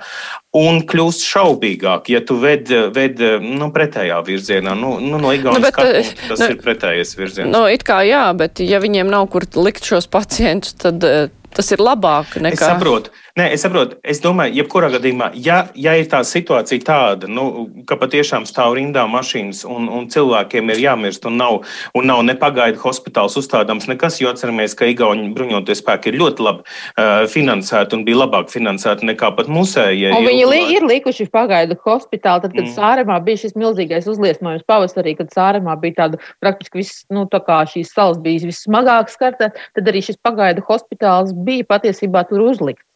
Un 0.57 0.83
kļūst 0.89 1.25
šaubīgāk, 1.31 2.13
ja 2.13 2.21
tu 2.27 2.37
ved, 2.43 2.69
ved 2.93 3.25
nu, 3.45 3.71
pretējā 3.73 4.21
virzienā. 4.27 4.77
Nu, 4.77 4.97
nu, 5.01 5.21
no 5.23 5.33
Igaunijas 5.33 5.71
nu, 5.71 5.73
skatījuma 5.73 6.05
eh, 6.05 6.29
tas 6.29 6.45
nu, 6.45 6.53
ir 6.53 6.63
pretējais 6.69 7.17
virziens. 7.17 7.53
Nu, 7.53 7.65
it 7.73 7.87
kā 7.89 8.03
jā, 8.05 8.27
bet 8.37 8.61
ja 8.65 8.81
viņiem 8.85 9.09
nav 9.13 9.31
kur 9.33 9.49
likt 9.57 9.89
šos 9.89 10.09
pacientus, 10.13 10.77
tad 10.85 11.05
eh, 11.07 11.31
tas 11.57 11.73
ir 11.73 11.81
labāk 11.81 12.37
nekā. 12.41 12.61
Es 12.61 12.69
saprotu. 12.77 13.13
Nē, 13.37 13.51
es 13.53 13.61
saprotu, 13.67 13.99
es 14.01 14.23
domāju, 14.25 14.55
jebkurā 14.63 14.89
gadījumā, 14.95 15.27
ja, 15.45 15.59
ja 15.77 15.93
ir 16.01 16.07
tā 16.09 16.23
situācija 16.25 16.81
tāda, 16.87 17.29
nu, 17.29 17.67
ka 17.85 17.99
patiešām 18.01 18.47
stāv 18.49 18.79
rindā 18.79 19.03
mašīnas 19.13 19.59
un, 19.69 19.91
un 19.93 20.07
cilvēkiem 20.09 20.73
ir 20.73 20.81
jāmirst 20.81 21.29
un 21.29 21.37
nav, 21.37 21.59
un 21.93 22.09
nav 22.09 22.23
nepagaidu 22.25 22.81
hospitāls 22.81 23.37
uzstādāms 23.37 23.91
nekas, 23.91 24.17
jo 24.23 24.31
atceramies, 24.33 24.73
ka 24.79 24.89
Igauni 24.89 25.29
bruņoties 25.37 25.83
spēki 25.83 26.15
ir 26.15 26.17
ļoti 26.23 26.47
labi 26.47 26.65
uh, 26.65 27.27
finansēti 27.29 27.99
un 27.99 28.07
bija 28.09 28.23
labāk 28.23 28.49
finansēti 28.55 29.11
nekā 29.11 29.35
pat 29.37 29.53
mūsējie. 29.53 30.17
Un 30.17 30.25
viņi 30.31 30.49
li 30.55 30.63
ir 30.79 30.89
likuši 30.89 31.29
pagaidu 31.37 31.77
hospitāli, 31.85 32.47
tad, 32.47 32.57
kad 32.57 32.65
mm. 32.65 32.73
Sāremā 32.73 33.21
bija 33.29 33.45
šis 33.45 33.53
milzīgais 33.61 34.09
uzliesmojums 34.17 34.65
pavasarī, 34.65 35.13
kad 35.21 35.37
Sāremā 35.37 35.77
bija 35.85 36.01
tāda 36.01 36.25
praktiski 36.41 36.81
viss, 36.81 37.05
nu, 37.13 37.29
tā 37.29 37.45
kā 37.45 37.61
šīs 37.69 37.93
salas 37.93 38.17
bija 38.25 38.49
vissmagāk 38.49 39.13
skarta, 39.13 39.53
tad 39.77 39.93
arī 39.93 40.07
šis 40.09 40.25
pagaidu 40.25 40.65
hospitāls 40.73 41.37
bija 41.37 41.69
patiesībā 41.77 42.25
tur 42.33 42.49
uzlikts. 42.49 42.87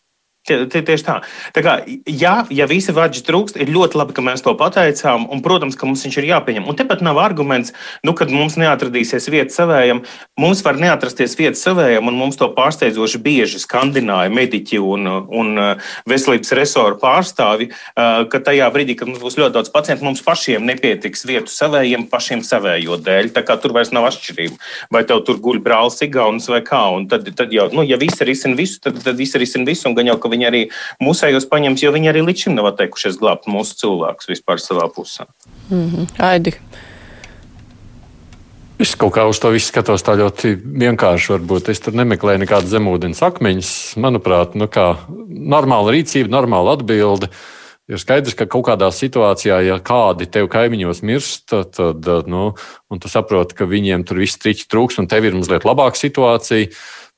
Tie, 0.40 0.57
tie, 0.72 0.81
tieši 0.81 1.05
tā. 1.05 1.14
tā 1.53 1.61
kā, 1.61 1.72
ja, 2.09 2.46
ja 2.48 2.64
visi 2.64 2.94
vaģi 2.96 3.20
trūkst, 3.26 3.59
ir 3.61 3.68
ļoti 3.74 3.98
labi, 4.00 4.14
ka 4.16 4.22
mēs 4.24 4.40
to 4.40 4.55
pateicām. 4.57 5.26
Un, 5.29 5.42
protams, 5.44 5.76
ka 5.76 5.85
mums 5.85 6.00
viņš 6.07 6.16
ir 6.16 6.31
jāpieņem. 6.31 6.64
Un 6.64 6.79
tepat 6.79 7.03
nav 7.05 7.20
arguments, 7.20 7.74
nu, 8.09 8.14
kad 8.16 8.33
mums 8.33 8.57
neatradīsies 8.57 9.29
vieta 9.29 9.53
savējam. 9.53 10.00
Mums 10.40 10.62
var 10.64 10.81
neatrasties 10.81 11.37
vieta 11.37 11.61
savējam, 11.61 12.09
un 12.09 12.16
mums 12.16 12.40
to 12.40 12.48
pārsteidzoši 12.57 13.20
bieži 13.20 13.61
skandināja 13.61 14.33
mediķi 14.33 14.81
un, 14.81 15.11
un 15.29 15.61
veselības 16.09 16.55
resoru 16.57 16.96
pārstāvi, 17.03 17.68
uh, 17.68 18.24
ka 18.33 18.40
tajā 18.48 18.70
brīdī, 18.72 18.96
kad 18.96 19.12
mums 19.12 19.20
būs 19.20 19.37
ļoti 19.42 19.59
daudz 19.59 19.72
pacientu, 19.76 20.09
mums 20.09 20.24
pašiem 20.24 20.64
nepietiks 20.72 21.26
vietu 21.29 21.53
savējiem, 21.53 22.09
pašiem 22.09 22.40
savējo 22.48 22.96
dēļ. 23.05 23.31
Tā 23.37 23.44
kā 23.44 23.59
tur 23.61 23.76
vairs 23.76 23.92
nav 23.92 24.09
atšķirība. 24.09 24.57
Vai 24.96 25.05
tev 25.05 25.20
tur 25.29 25.37
guļ 25.44 25.61
brālis, 25.68 26.00
Igaunis 26.09 26.48
vai 26.48 26.64
kā. 26.64 26.81
Un 26.96 27.07
tad, 27.12 27.29
tad 27.37 27.53
jau, 27.53 27.68
nu, 27.76 27.85
ja 27.85 28.00
visi 28.00 28.24
risina 28.24 28.57
visu, 28.57 28.81
tad, 28.81 29.03
tad 29.05 29.20
visi 29.20 29.40
risina 29.40 29.68
visu. 29.68 29.85
Un 29.90 30.00
gan 30.00 30.09
jau, 30.09 30.16
ka 30.16 30.30
viņi 30.31 30.49
arī 30.51 30.62
mūsējos 31.03 31.49
paņems, 31.51 31.83
jo 31.85 31.93
viņi 31.95 32.12
arī 32.12 32.25
līdz 32.27 32.47
šim 32.47 32.57
nav 32.59 32.71
atteikušies 32.73 33.19
glābt 33.21 33.51
mūsu 33.51 33.77
cilvēkus 33.83 34.31
vispār 34.31 34.62
savā 34.62 34.88
pusē. 34.95 35.29
Mm 35.71 35.90
-hmm. 35.90 36.07
Aidi. 36.31 36.57
Es 38.81 38.95
kaut 38.97 39.12
kā 39.12 39.27
uz 39.29 39.37
to 39.37 39.51
visu 39.53 39.69
skatos 39.69 40.01
tā 40.01 40.14
ļoti 40.16 40.55
vienkārši. 40.57 41.35
Varbūt 41.35 41.66
es 41.69 41.83
tur 41.85 41.93
nemeklēju 41.93 42.40
nekādas 42.40 42.73
zemūdens 42.73 43.21
akmeņus. 43.27 43.73
Manuprāt, 44.01 44.55
nu 44.57 44.71
kā 44.73 44.95
normāla 45.29 45.93
rīcība, 45.93 46.33
normāla 46.33 46.79
atbilde. 46.79 47.29
Ir 47.90 48.01
skaidrs, 48.01 48.37
ka 48.38 48.47
kaut 48.47 48.69
kādā 48.71 48.88
situācijā, 48.95 49.59
ja 49.66 49.77
kādi 49.85 50.31
tev 50.31 50.49
kaimiņos 50.49 51.03
mirst, 51.05 51.51
tad, 51.51 51.75
tad 51.77 52.31
nu, 52.31 52.55
tu 53.03 53.11
saproti, 53.11 53.59
ka 53.59 53.69
viņiem 53.69 54.07
tur 54.09 54.23
viss 54.23 54.40
triķi 54.40 54.69
trūks, 54.71 55.01
un 55.03 55.11
tev 55.11 55.27
ir 55.29 55.37
mazliet 55.37 55.66
labāka 55.69 56.01
situācija. 56.01 56.71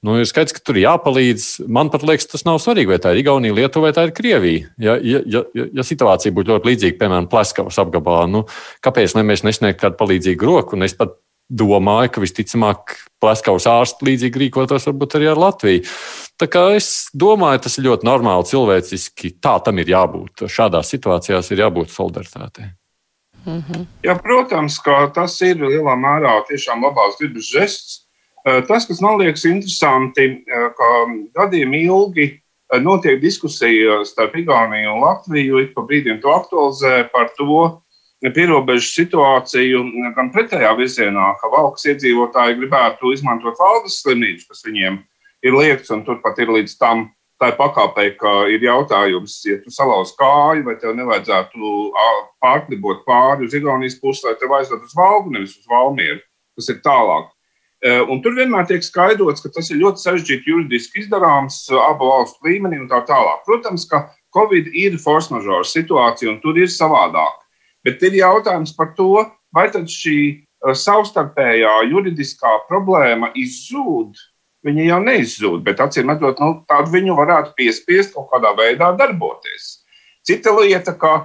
Nu, 0.03 0.17
ir 0.19 0.27
skaidrs, 0.27 0.57
ka 0.57 0.63
tur 0.67 0.81
ir 0.81 0.89
jāpalīdz. 0.89 1.69
Man 1.71 1.91
pat 1.93 2.03
liekas, 2.03 2.27
tas 2.27 2.43
nav 2.43 2.59
svarīgi, 2.59 2.91
vai 2.91 2.99
tā 3.03 3.13
ir 3.15 3.21
Igaunija, 3.21 3.55
Lietuva 3.55 3.87
vai 3.87 3.95
tā 3.95 4.09
ir 4.09 4.15
Krievija. 4.17 4.73
Ja, 4.83 4.97
ja, 4.99 5.21
ja, 5.31 5.45
ja 5.55 5.85
situācija 5.87 6.35
būtu 6.35 6.51
ļoti 6.51 6.71
līdzīga, 6.73 6.99
piemēram, 6.99 7.29
Pleskavas 7.31 7.79
apgabalā, 7.79 8.25
nu, 8.33 8.43
kāpēc 8.83 9.15
ne 9.15 9.23
mēs 9.29 9.45
nesniegtu 9.47 9.85
kādu 9.85 10.01
palīdzīgu 10.01 10.49
roku? 10.49 10.75
Un 10.75 10.89
es 10.89 10.97
pat 10.99 11.15
domāju, 11.53 12.11
ka 12.17 12.25
visticamāk 12.25 12.97
Pleskavas 13.23 13.69
ārsti 13.71 14.11
līdzīgi 14.11 14.43
rīkotos 14.43 14.91
varbūt 14.91 15.17
arī 15.21 15.31
ar 15.31 15.39
Latviju. 15.39 15.87
Tā 16.41 16.51
kā 16.51 16.67
es 16.75 16.93
domāju, 17.15 17.63
tas 17.63 17.79
ir 17.79 17.87
ļoti 17.87 18.09
normāli 18.11 18.51
cilvēciski. 18.51 19.37
Tā 19.39 19.61
tam 19.63 19.79
ir 19.79 19.95
jābūt. 19.95 20.49
Šādās 20.51 20.91
situācijās 20.97 21.55
ir 21.55 21.63
jābūt 21.63 21.95
solidaritātei. 21.95 22.73
Mm 23.47 23.63
-hmm. 23.63 23.87
Jā, 24.03 24.19
protams, 24.19 24.79
ka 24.79 25.11
tas 25.15 25.41
ir 25.43 25.63
lielā 25.63 25.95
mērā 25.95 26.43
tiešām 26.51 26.83
labās 26.83 27.19
gribas 27.21 27.47
žests 27.51 28.02
tas, 28.45 28.87
kas 28.87 29.01
man 29.01 29.21
liekas 29.21 29.45
interesanti, 29.47 30.25
eh, 30.47 30.69
ka 30.77 30.91
gadiem 31.39 31.75
ilgi 31.79 32.27
eh, 32.73 32.81
notiek 32.81 33.21
diskusija 33.23 34.03
starp 34.05 34.35
Igauniju 34.37 34.95
un 34.95 35.01
Latviju, 35.05 35.61
ik 35.63 35.75
pa 35.75 35.87
brīdim 35.87 36.21
to 36.23 36.33
aktualizē 36.33 37.09
par 37.13 37.31
to 37.39 37.79
pierobežu 38.23 38.87
situāciju 38.87 39.83
gan 40.15 40.31
pretējā 40.35 40.71
virzienā, 40.79 41.33
ka 41.41 41.51
valks 41.51 41.87
iedzīvotāji 41.91 42.59
gribētu 42.61 43.11
izmantot 43.13 43.59
valdes 43.59 43.99
slimnīcu, 44.03 44.47
kas 44.49 44.63
viņiem 44.67 45.01
ir 45.43 45.59
liekts, 45.59 45.91
un 45.91 46.05
turpat 46.07 46.39
ir 46.39 46.53
līdz 46.55 46.77
tam 46.79 47.09
tā 47.43 47.51
pakāpē, 47.59 48.13
ka 48.15 48.33
ir 48.55 48.63
jautājums, 48.63 49.41
ja 49.49 49.59
tu 49.59 49.75
salauz 49.75 50.15
kāju, 50.15 50.63
vai 50.69 50.77
tev 50.79 50.95
nevajadzētu 50.95 51.73
pārklibot 52.43 53.03
pāri 53.07 53.49
uz 53.49 53.57
Igaunijas 53.59 53.99
pusi, 53.99 54.23
lai 54.29 54.37
tev 54.39 54.55
aizved 54.55 54.87
uz 54.87 54.95
Valgu, 54.95 55.35
nevis 55.35 55.57
uz 55.59 55.67
Valmieru. 55.71 56.23
Tas 56.55 56.71
ir 56.71 56.79
tālāk. 56.85 57.33
Eh, 57.83 57.99
un 58.07 58.21
tur 58.23 58.37
vienmēr 58.37 58.69
tiek 58.69 58.85
skaidrots, 58.87 59.43
ka 59.43 59.51
tas 59.51 59.67
ir 59.73 59.81
ļoti 59.81 60.05
sarežģīti 60.05 60.53
juridiski 60.53 61.01
izdarāms 61.03 61.65
eh, 61.73 61.79
abu 61.83 62.07
valstu 62.13 62.47
līmenī 62.47 62.79
un 62.79 62.87
tā 62.91 63.01
tālāk. 63.09 63.41
Protams, 63.49 63.89
ka 63.91 64.05
Covid 64.33 64.69
ir 64.71 65.01
force 65.03 65.35
majeure 65.35 65.67
situācija 65.67 66.31
un 66.31 66.39
tur 66.45 66.61
ir 66.63 66.71
savādāk. 66.71 67.41
Bet 67.83 68.05
ir 68.07 68.21
jautājums 68.21 68.71
par 68.77 68.93
to, 68.95 69.25
vai 69.51 69.67
tad 69.75 69.91
šī 69.91 70.19
eh, 70.31 70.77
savstarpējā 70.79 71.75
juridiskā 71.91 72.55
problēma 72.69 73.33
izzūd. 73.43 74.15
Viņa 74.63 74.87
jau 74.87 75.01
neizzūd, 75.03 75.67
bet 75.67 75.83
acīm 75.83 76.15
redzot, 76.15 76.39
nu, 76.39 76.61
tādu 76.71 76.95
viņu 76.95 77.19
varētu 77.19 77.57
piespiest 77.59 78.15
kaut 78.15 78.31
kādā 78.31 78.55
veidā 78.55 78.93
darboties. 78.95 79.81
Cita 80.23 80.55
lieta, 80.55 80.95
ka 80.95 81.17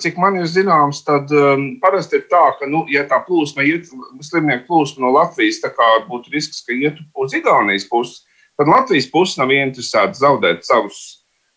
cik 0.00 0.18
man 0.20 0.36
ir 0.36 0.48
zināms, 0.50 1.00
tad 1.06 1.30
um, 1.32 1.66
parasti 1.80 2.18
ir 2.20 2.26
tā, 2.28 2.42
ka, 2.58 2.68
nu, 2.68 2.82
ja 2.92 3.06
tā 3.08 3.20
plūsma 3.24 3.64
iet, 3.64 3.88
slimnieku 4.20 4.66
plūsma 4.68 5.06
no 5.06 5.12
Latvijas, 5.14 5.62
kā 5.64 5.90
būtu 6.08 6.34
risks, 6.34 6.60
ka 6.66 6.76
ietu 6.76 7.06
uz 7.16 7.36
Igaunijas 7.36 7.88
pusi, 7.88 8.20
tad 8.60 8.68
Latvijas 8.68 9.08
puse 9.12 9.40
nav 9.40 9.54
ieinteresēta 9.54 10.20
zaudēt 10.20 10.68
savus, 10.68 11.00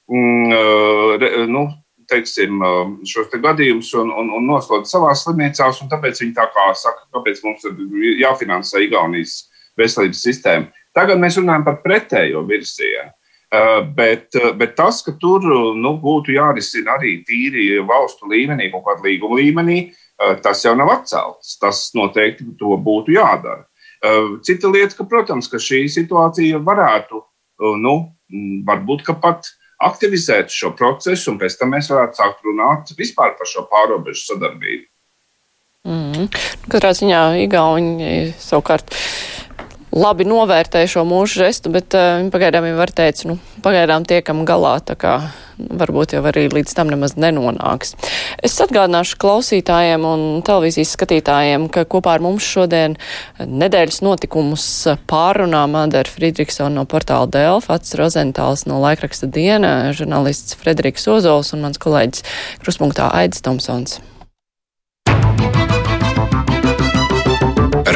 mm, 0.07 0.55
uh, 0.55 1.43
nu, 1.51 1.67
teiksim, 2.07 2.61
šos 3.07 3.27
te 3.31 3.39
gadījumus 3.43 3.89
un, 3.99 4.11
un, 4.15 4.31
un 4.37 4.45
noslēgt 4.47 4.89
savā 4.89 5.11
slimnīcās, 5.17 5.81
un 5.83 5.91
tāpēc 5.91 6.21
viņi 6.23 6.35
tā 6.37 6.47
kā 6.55 6.69
saka, 6.79 7.03
kāpēc 7.15 7.41
mums 7.43 7.65
ir 7.67 7.81
jāfinansē 8.21 8.85
Igaunijas 8.85 9.41
veselības 9.79 10.23
sistēma. 10.23 10.71
Tagad 10.97 11.19
mēs 11.21 11.37
runājam 11.37 11.65
par 11.67 11.81
pretējo 11.83 12.45
virzienu. 12.47 13.11
Eh, 13.51 13.81
bet, 13.95 14.35
eh, 14.35 14.51
bet 14.51 14.75
tas, 14.75 14.99
ka 15.05 15.13
tur 15.21 15.45
nu, 15.79 15.93
būtu 16.03 16.33
jārisina 16.35 16.97
arī 16.97 17.21
tīri 17.23 17.77
valstu 17.87 18.27
līmenī, 18.27 18.67
kaut 18.73 18.83
kādā 18.83 19.07
līguma 19.07 19.37
līmenī, 19.39 19.77
eh, 19.87 20.33
tas 20.43 20.65
jau 20.65 20.75
nav 20.75 20.91
atcelts. 20.91 21.55
Tas 21.61 21.91
noteikti 21.95 22.43
to 22.59 22.75
būtu 22.75 23.15
jādara. 23.15 23.63
Cita 24.43 24.67
lieta, 24.69 24.93
ka, 24.93 25.03
protams, 25.09 25.47
ka 25.49 25.57
šī 25.57 25.87
situācija 25.89 26.59
varētu, 26.61 27.17
nu, 27.81 28.13
varbūt 28.67 29.01
pat 29.19 29.47
aktivizēt 29.81 30.53
šo 30.53 30.69
procesu, 30.77 31.31
un 31.31 31.39
pēc 31.39 31.57
tam 31.57 31.71
mēs 31.71 31.89
varētu 31.89 32.13
sākt 32.13 32.45
runāt 32.45 32.93
vispār 32.93 33.33
par 33.35 33.49
šo 33.49 33.65
pārobežu 33.65 34.21
sadarbību. 34.27 34.85
Mm. 35.87 36.29
Katrā 36.69 36.93
ziņā 36.93 37.41
Igauni 37.41 38.35
savukārt 38.37 38.93
labi 39.97 40.27
novērtēja 40.27 40.93
šo 40.97 41.03
mūža 41.07 41.47
žestu, 41.47 41.71
bet 41.73 41.95
uh, 41.97 42.27
pagaidām 42.33 42.67
jau 42.69 42.77
var 42.77 42.93
teikt, 42.93 43.25
nu, 43.29 43.37
pagaidām 43.65 44.05
tiekam 44.07 44.45
galā, 44.47 44.77
tā 44.85 44.97
kā 44.99 45.17
varbūt 45.57 46.13
jau 46.13 46.21
arī 46.29 46.45
līdz 46.53 46.75
tam 46.77 46.91
nemaz 46.91 47.15
nenonāks. 47.17 47.95
Es 48.45 48.57
atgādināšu 48.61 49.17
klausītājiem 49.21 50.05
un 50.05 50.25
televīzijas 50.45 50.93
skatītājiem, 50.97 51.67
ka 51.73 51.87
kopā 51.89 52.17
ar 52.17 52.25
mums 52.25 52.45
šodien 52.45 52.97
nedēļas 53.41 54.03
notikumus 54.05 54.67
pārunā 55.09 55.63
Madara 55.71 56.09
Friedrichsona 56.13 56.77
no 56.77 56.85
portāla 56.89 57.29
Delfa, 57.33 57.79
Ats 57.79 57.97
Rozentāls 57.97 58.67
no 58.69 58.81
laikraksta 58.83 59.29
diena, 59.29 59.93
žurnālists 59.97 60.57
Frederiks 60.61 61.09
Ozols 61.09 61.55
un 61.57 61.65
mans 61.65 61.81
kolēģis 61.81 62.27
Kruspunktā 62.61 63.09
Aidis 63.17 63.41
Tomsons. 63.45 63.99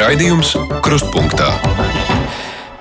Raidījums 0.01 0.55
Krustpunktā. 0.81 1.51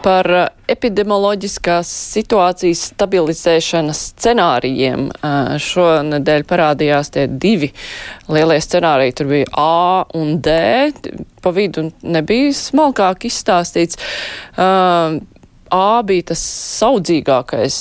Par 0.04 0.28
uh, 0.32 0.46
epidemioloģiskās 0.70 1.90
situācijas 2.14 2.86
stabilizēšanas 2.92 4.04
scenārijiem 4.12 5.08
uh, 5.10 5.56
šonadēļ 5.60 6.46
parādījās 6.48 7.12
tie 7.16 7.26
divi 7.30 7.72
lielie 8.32 8.60
scenāriji. 8.64 9.16
Tur 9.20 9.30
bija 9.32 9.50
A 9.60 10.06
un 10.16 10.38
D. 10.44 10.54
Pa 11.44 11.52
vidu 11.56 11.90
nebija 12.02 12.54
smalkāk 12.56 13.28
izstāstīts. 13.30 14.00
Uh, 14.56 15.20
A 15.70 16.02
bija 16.02 16.32
tas 16.32 16.40
saudzīgākais 16.80 17.76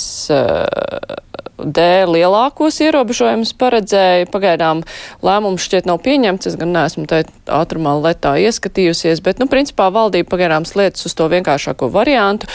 D 1.66 1.88
lielākos 2.10 2.80
ierobežojumus 2.86 3.56
paredzēja. 3.60 4.30
Pagaidām 4.32 4.84
lēmums 5.26 5.66
šķiet 5.66 5.90
nav 5.90 6.02
pieņemts, 6.06 6.52
es 6.52 6.60
gan 6.60 6.74
neesmu 6.76 7.08
tā 7.10 7.24
ātrumā 7.46 7.98
letā 8.00 8.36
ieskatījusies, 8.44 9.24
bet, 9.26 9.42
nu, 9.42 9.50
principā 9.52 9.90
valdība 9.94 10.32
pagaidām 10.36 10.68
slietas 10.70 11.10
uz 11.10 11.18
to 11.18 11.28
vienkāršāko 11.32 11.92
variantu. 11.94 12.50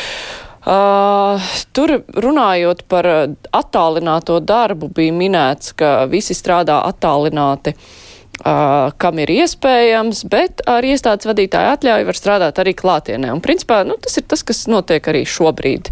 Uh, 0.65 1.43
tur 1.77 1.99
runājot 2.17 2.87
par 2.89 3.05
attālināto 3.53 4.39
darbu, 4.41 4.89
bija 4.97 5.13
minēts, 5.13 5.75
ka 5.77 6.07
visi 6.09 6.33
strādā 6.33 6.79
attālināti. 6.89 7.75
Uh, 7.77 7.81
Uh, 7.81 8.04
kam 8.43 9.21
ir 9.23 9.31
iespējams, 9.31 10.25
bet 10.31 10.65
ar 10.69 10.85
iestādes 10.85 11.29
vadītāju 11.29 11.71
atļauju 11.77 12.09
var 12.09 12.19
strādāt 12.19 12.61
arī 12.61 12.75
klātienē. 12.77 13.31
Un, 13.35 13.43
principā, 13.45 13.83
nu, 13.87 13.97
tas 14.01 14.19
ir 14.21 14.27
tas, 14.29 14.43
kas 14.47 14.65
notiek 14.71 15.07
arī 15.11 15.25
šobrīd. 15.29 15.91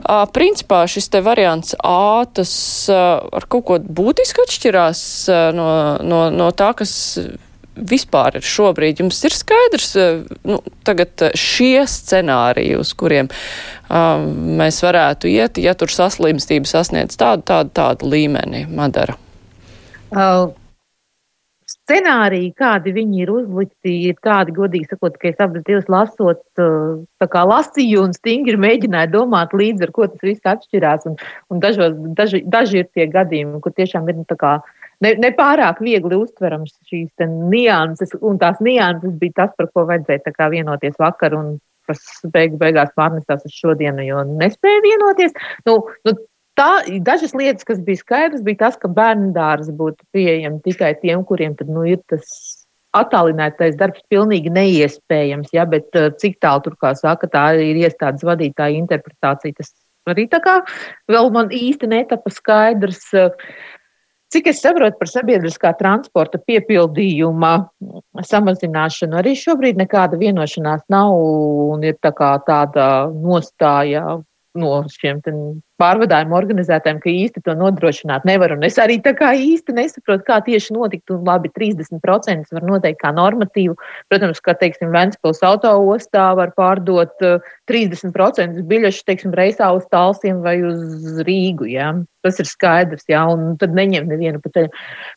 Uh, 0.00 0.24
principā 0.32 0.82
šis 0.90 1.10
te 1.12 1.22
variants 1.24 1.76
A, 1.78 2.24
tas 2.34 2.52
uh, 2.90 3.22
ar 3.32 3.46
kaut 3.52 3.66
ko 3.68 3.78
būtiski 3.82 4.44
atšķirās 4.46 5.02
uh, 5.30 5.48
no, 5.56 5.68
no, 6.02 6.26
no 6.34 6.50
tā, 6.56 6.72
kas 6.78 6.94
vispār 7.72 8.40
ir 8.40 8.46
šobrīd. 8.46 9.00
Jums 9.00 9.20
ir 9.28 9.36
skaidrs, 9.36 9.92
nu, 10.48 10.58
tagad 10.84 11.28
šie 11.38 11.84
scenāriji, 11.88 12.78
uz 12.80 12.92
kuriem 12.98 13.30
uh, 13.32 14.18
mēs 14.60 14.82
varētu 14.84 15.30
iet, 15.32 15.60
ja 15.62 15.76
tur 15.78 15.92
saslimstība 15.92 16.68
sasniedz 16.68 17.20
tādu, 17.20 17.46
tādu, 17.48 17.72
tādu 17.76 18.10
līmeni, 18.12 18.66
Madara. 18.72 19.16
Uh 20.12 20.52
scenāriji, 21.86 22.52
kādi 22.58 22.92
viņi 22.94 23.24
ir 23.24 23.32
uzlikti, 23.32 23.94
ir 24.08 24.18
tādi, 24.24 24.54
godīgi 24.56 24.90
sakot, 24.90 25.16
ka 25.20 25.30
es 25.30 25.40
abas 25.42 25.64
divas 25.66 25.88
lasot, 25.92 26.42
tā 26.56 27.28
kā 27.32 27.42
lasīju 27.48 28.04
un 28.06 28.14
stingri 28.16 28.58
mēģināju 28.60 29.12
domāt 29.14 29.56
līdzi, 29.56 29.88
ar 29.88 29.94
ko 29.96 30.06
tas 30.10 30.22
viss 30.26 30.52
atšķirās. 30.54 31.08
Un, 31.10 31.18
un 31.50 31.64
dažos, 31.64 31.98
daži, 32.18 32.44
daži 32.46 32.82
ir 32.82 32.88
tie 32.94 33.08
gadījumi, 33.10 33.60
kur 33.64 33.74
tiešām 33.76 34.08
ir 34.10 34.20
nu, 34.20 34.26
tā 34.30 34.38
kā 34.40 34.54
ne, 35.02 35.14
ne 35.18 35.32
pārāk 35.36 35.82
viegli 35.82 36.18
uztverams 36.22 36.76
šīs 36.90 37.26
nianses, 37.26 38.14
un 38.20 38.40
tās 38.42 38.62
nianses 38.62 39.18
bija 39.20 39.42
tas, 39.42 39.54
par 39.58 39.70
ko 39.74 39.86
vajadzēja 39.90 40.50
vienoties 40.52 40.98
vakar, 41.02 41.36
un 41.38 41.56
kas 41.90 42.02
beig, 42.34 42.54
beigās 42.60 42.92
pārnestās 42.98 43.42
uz 43.48 43.54
šodienu, 43.56 44.04
jo 44.06 44.22
nespēja 44.28 44.82
vienoties. 44.84 45.34
Nu, 45.66 45.80
nu, 46.06 46.14
Tā, 46.58 46.68
dažas 47.00 47.32
lietas, 47.32 47.64
kas 47.64 47.78
bija 47.80 48.00
skaidrs, 48.02 48.42
bija 48.44 48.66
tas, 48.66 48.76
ka 48.80 48.90
bērnu 48.92 49.30
dārza 49.32 49.72
būtu 49.72 50.04
pieejama 50.12 50.60
tikai 50.64 50.92
tiem, 51.00 51.22
kuriem 51.24 51.54
tad, 51.56 51.70
nu, 51.72 51.86
ir 51.88 52.02
tas 52.12 52.28
attālinātais 52.92 53.78
darbs 53.80 54.02
pilnīgi 54.12 54.52
neiespējams, 54.52 55.52
ja, 55.56 55.64
bet 55.64 55.88
uh, 55.96 56.10
cik 56.20 56.36
tālu 56.44 56.66
tur, 56.66 56.76
kā 56.76 56.92
saka, 56.98 57.30
tā 57.32 57.46
ir 57.56 57.80
iestādes 57.80 58.26
vadītāja 58.28 58.76
interpretācija. 58.82 59.56
Tas 59.62 59.72
arī 60.12 60.26
tā 60.28 60.42
kā 60.44 60.58
vēl 61.08 61.32
man 61.32 61.48
īsti 61.56 61.88
netapa 61.94 62.32
skaidrs. 62.32 63.06
Uh, 63.16 63.32
Cik 64.32 64.46
es 64.48 64.62
saprotu 64.64 64.96
par 64.96 65.10
sabiedriskā 65.10 65.74
transporta 65.76 66.38
piepildījuma 66.40 67.50
samazināšanu, 68.24 69.18
arī 69.20 69.34
šobrīd 69.36 69.76
nekāda 69.76 70.16
vienošanās 70.16 70.86
nav 70.88 71.12
un 71.12 71.84
ir 71.84 71.98
tā 72.00 72.14
tāda 72.16 72.86
nostāja 73.12 74.22
no 74.56 74.70
šiem 74.88 75.20
pārvadājumu 75.82 76.36
organizētājiem, 76.38 77.00
ka 77.02 77.10
īsti 77.10 77.42
to 77.46 77.56
nodrošināt 77.58 78.26
nevar. 78.28 78.54
Un 78.56 78.66
es 78.68 78.78
arī 78.82 78.98
tā 79.04 79.14
kā 79.18 79.32
īsti 79.38 79.74
nesaprotu, 79.76 80.24
kā 80.28 80.38
tieši 80.46 80.76
notikt. 80.76 81.10
Un 81.14 81.26
labi, 81.26 81.50
30% 81.56 82.54
var 82.54 82.68
noteikt 82.68 83.02
kā 83.02 83.12
normatīvu. 83.16 83.76
Protams, 84.12 84.40
ka, 84.44 84.54
teiksim, 84.60 84.92
Ventspils 84.94 85.42
autoostā 85.46 86.30
var 86.38 86.54
pārdot 86.58 87.18
30% 87.70 88.46
eh, 88.46 88.64
biļešu, 88.70 89.04
teiksim, 89.08 89.34
reisā 89.36 89.72
uz 89.76 89.86
Talsiem 89.92 90.42
vai 90.46 90.58
uz 90.66 91.22
Rīgu. 91.26 91.68
Ja? 91.72 91.92
Tas 92.22 92.38
ir 92.38 92.46
skaidrs, 92.46 93.02
jā, 93.10 93.20
un 93.26 93.56
tad 93.58 93.72
neņem 93.74 94.06
nevienu 94.06 94.38
pa 94.42 94.52
ceļu. 94.54 94.70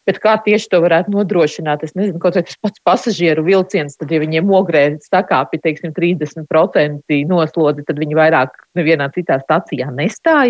Bet 0.10 0.18
kā 0.24 0.34
tieši 0.42 0.72
to 0.72 0.80
varētu 0.82 1.14
nodrošināt? 1.14 1.84
Es 1.86 1.94
nezinu, 1.94 2.18
kaut 2.22 2.34
tas 2.34 2.58
pats 2.66 2.82
pasažieru 2.88 3.46
vilciens, 3.46 3.98
tad, 4.00 4.10
ja 4.10 4.18
viņiem 4.24 4.50
ogrē 4.50 4.88
sakāpi, 5.06 5.62
teiksim, 5.62 5.94
30% 5.94 7.20
noslodzi, 7.30 7.86
tad 7.86 8.02
viņi 8.02 8.18
vairāk 8.18 8.58
nevienā 8.78 9.12
citā 9.14 9.38
stacijā 9.44 9.92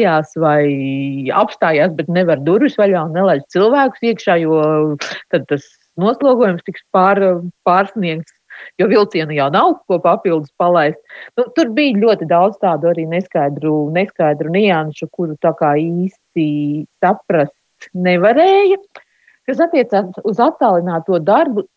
nestājās 0.05 0.35
vai 0.37 1.29
apstājās, 1.33 1.93
bet 1.95 2.07
nevar 2.07 2.39
durvis 2.39 2.77
vaļā 2.77 3.07
un 3.07 3.13
nelaiž 3.13 3.43
cilvēkus 3.49 4.01
iekšā, 4.03 4.37
jo 4.43 4.97
tad 5.31 5.45
tas 5.49 5.63
noslogojums 5.97 6.63
tiks 6.65 6.83
pār, 6.91 7.41
pārsniegts 7.65 8.31
jo 8.79 8.87
vilcienu 8.87 9.33
jau 9.35 9.49
nav 9.51 9.81
ko 9.87 9.99
papildus 9.99 10.51
palaist. 10.57 10.99
Nu, 11.37 11.45
tur 11.55 11.69
bija 11.75 11.97
ļoti 11.99 12.25
daudz 12.27 12.57
tādu 12.61 12.87
arī 12.91 13.05
neskaidru, 13.05 13.91
neskaidru 13.91 14.49
nianšu, 14.49 15.09
kuru 15.11 15.35
tā 15.41 15.51
kā 15.59 15.75
īsti 15.75 16.85
saprast 17.01 17.89
nevarēja. 17.93 18.77
Kas 19.45 19.59
attiecās 19.61 20.23
uz 20.23 20.39
attālināto 20.39 21.19
darbu, 21.19 21.67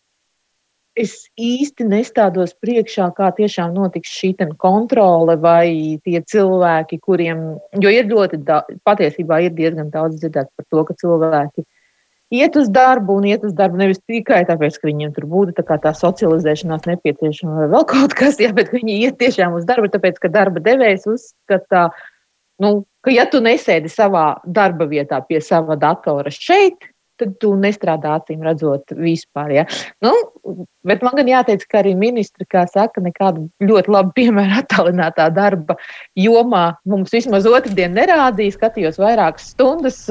es 0.99 1.15
īsti 1.39 1.87
nestādos 1.87 2.53
priekšā, 2.59 3.09
kā 3.17 3.31
tiešām 3.37 3.73
notiks 3.77 4.11
šī 4.11 4.33
kontrole 4.59 5.37
vai 5.39 5.97
tie 6.03 6.21
cilvēki, 6.21 6.99
kuriem, 6.99 7.43
jo 7.79 7.91
ir 7.93 8.09
ļoti, 8.09 8.41
daudz, 8.47 8.79
patiesībā 8.87 9.41
ir 9.45 9.55
diezgan 9.55 9.91
daudz 9.93 10.19
dzirdēts 10.19 10.51
par 10.55 10.65
to, 10.69 10.83
ka 10.89 10.97
cilvēki 10.99 11.65
iet 12.29 12.55
uz 12.59 12.69
darbu 12.69 13.17
un 13.19 13.25
iet 13.25 13.43
uz 13.45 13.55
darbu 13.57 13.79
nevis 13.79 14.01
tikai 14.05 14.43
tāpēc, 14.49 14.77
ka 14.77 14.89
viņiem 14.89 15.15
tur 15.15 15.25
būtu 15.29 15.55
tā, 15.57 15.79
tā 15.81 15.93
socializēšanās 15.97 16.85
nepieciešama 16.89 17.63
vai 17.63 17.71
vēl 17.73 17.87
kaut 17.89 18.13
kas, 18.17 18.39
jā, 18.41 18.51
bet 18.53 18.71
viņi 18.75 18.99
iet 19.05 19.19
tiešām 19.21 19.57
uz 19.57 19.65
darbu, 19.69 19.89
tāpēc, 19.93 20.21
ka 20.21 20.31
darba 20.33 20.61
devējs 20.63 21.07
uzskata, 21.09 21.89
nu, 22.61 22.83
ka 23.05 23.13
ja 23.15 23.25
tu 23.29 23.41
nesēdi 23.41 23.89
savā 23.91 24.27
darba 24.45 24.89
vietā 24.89 25.21
pie 25.25 25.41
sava 25.41 25.79
datora 25.79 26.31
šeit, 26.33 26.91
tad 27.19 27.35
tu 27.43 27.53
nestrādā 27.59 28.15
acīm 28.19 28.43
redzot 28.45 28.95
vispār. 28.97 29.53
Ja? 29.59 29.65
Nu, 30.03 30.13
bet 30.87 31.03
man 31.05 31.17
gan 31.19 31.29
jāteic, 31.29 31.65
ka 31.69 31.81
arī 31.83 31.95
ministri, 31.99 32.47
kā 32.49 32.65
saka, 32.71 33.03
nekādu 33.05 33.47
ļoti 33.63 33.95
labu 33.95 34.15
piemēru 34.17 34.59
attālinātā 34.63 35.29
darba 35.35 35.77
jomā 36.19 36.65
mums 36.89 37.15
vismaz 37.15 37.47
otrdien 37.49 37.95
nerādīja. 37.97 38.57
Skatījos 38.59 38.99
vairākas 39.01 39.51
stundas, 39.53 40.05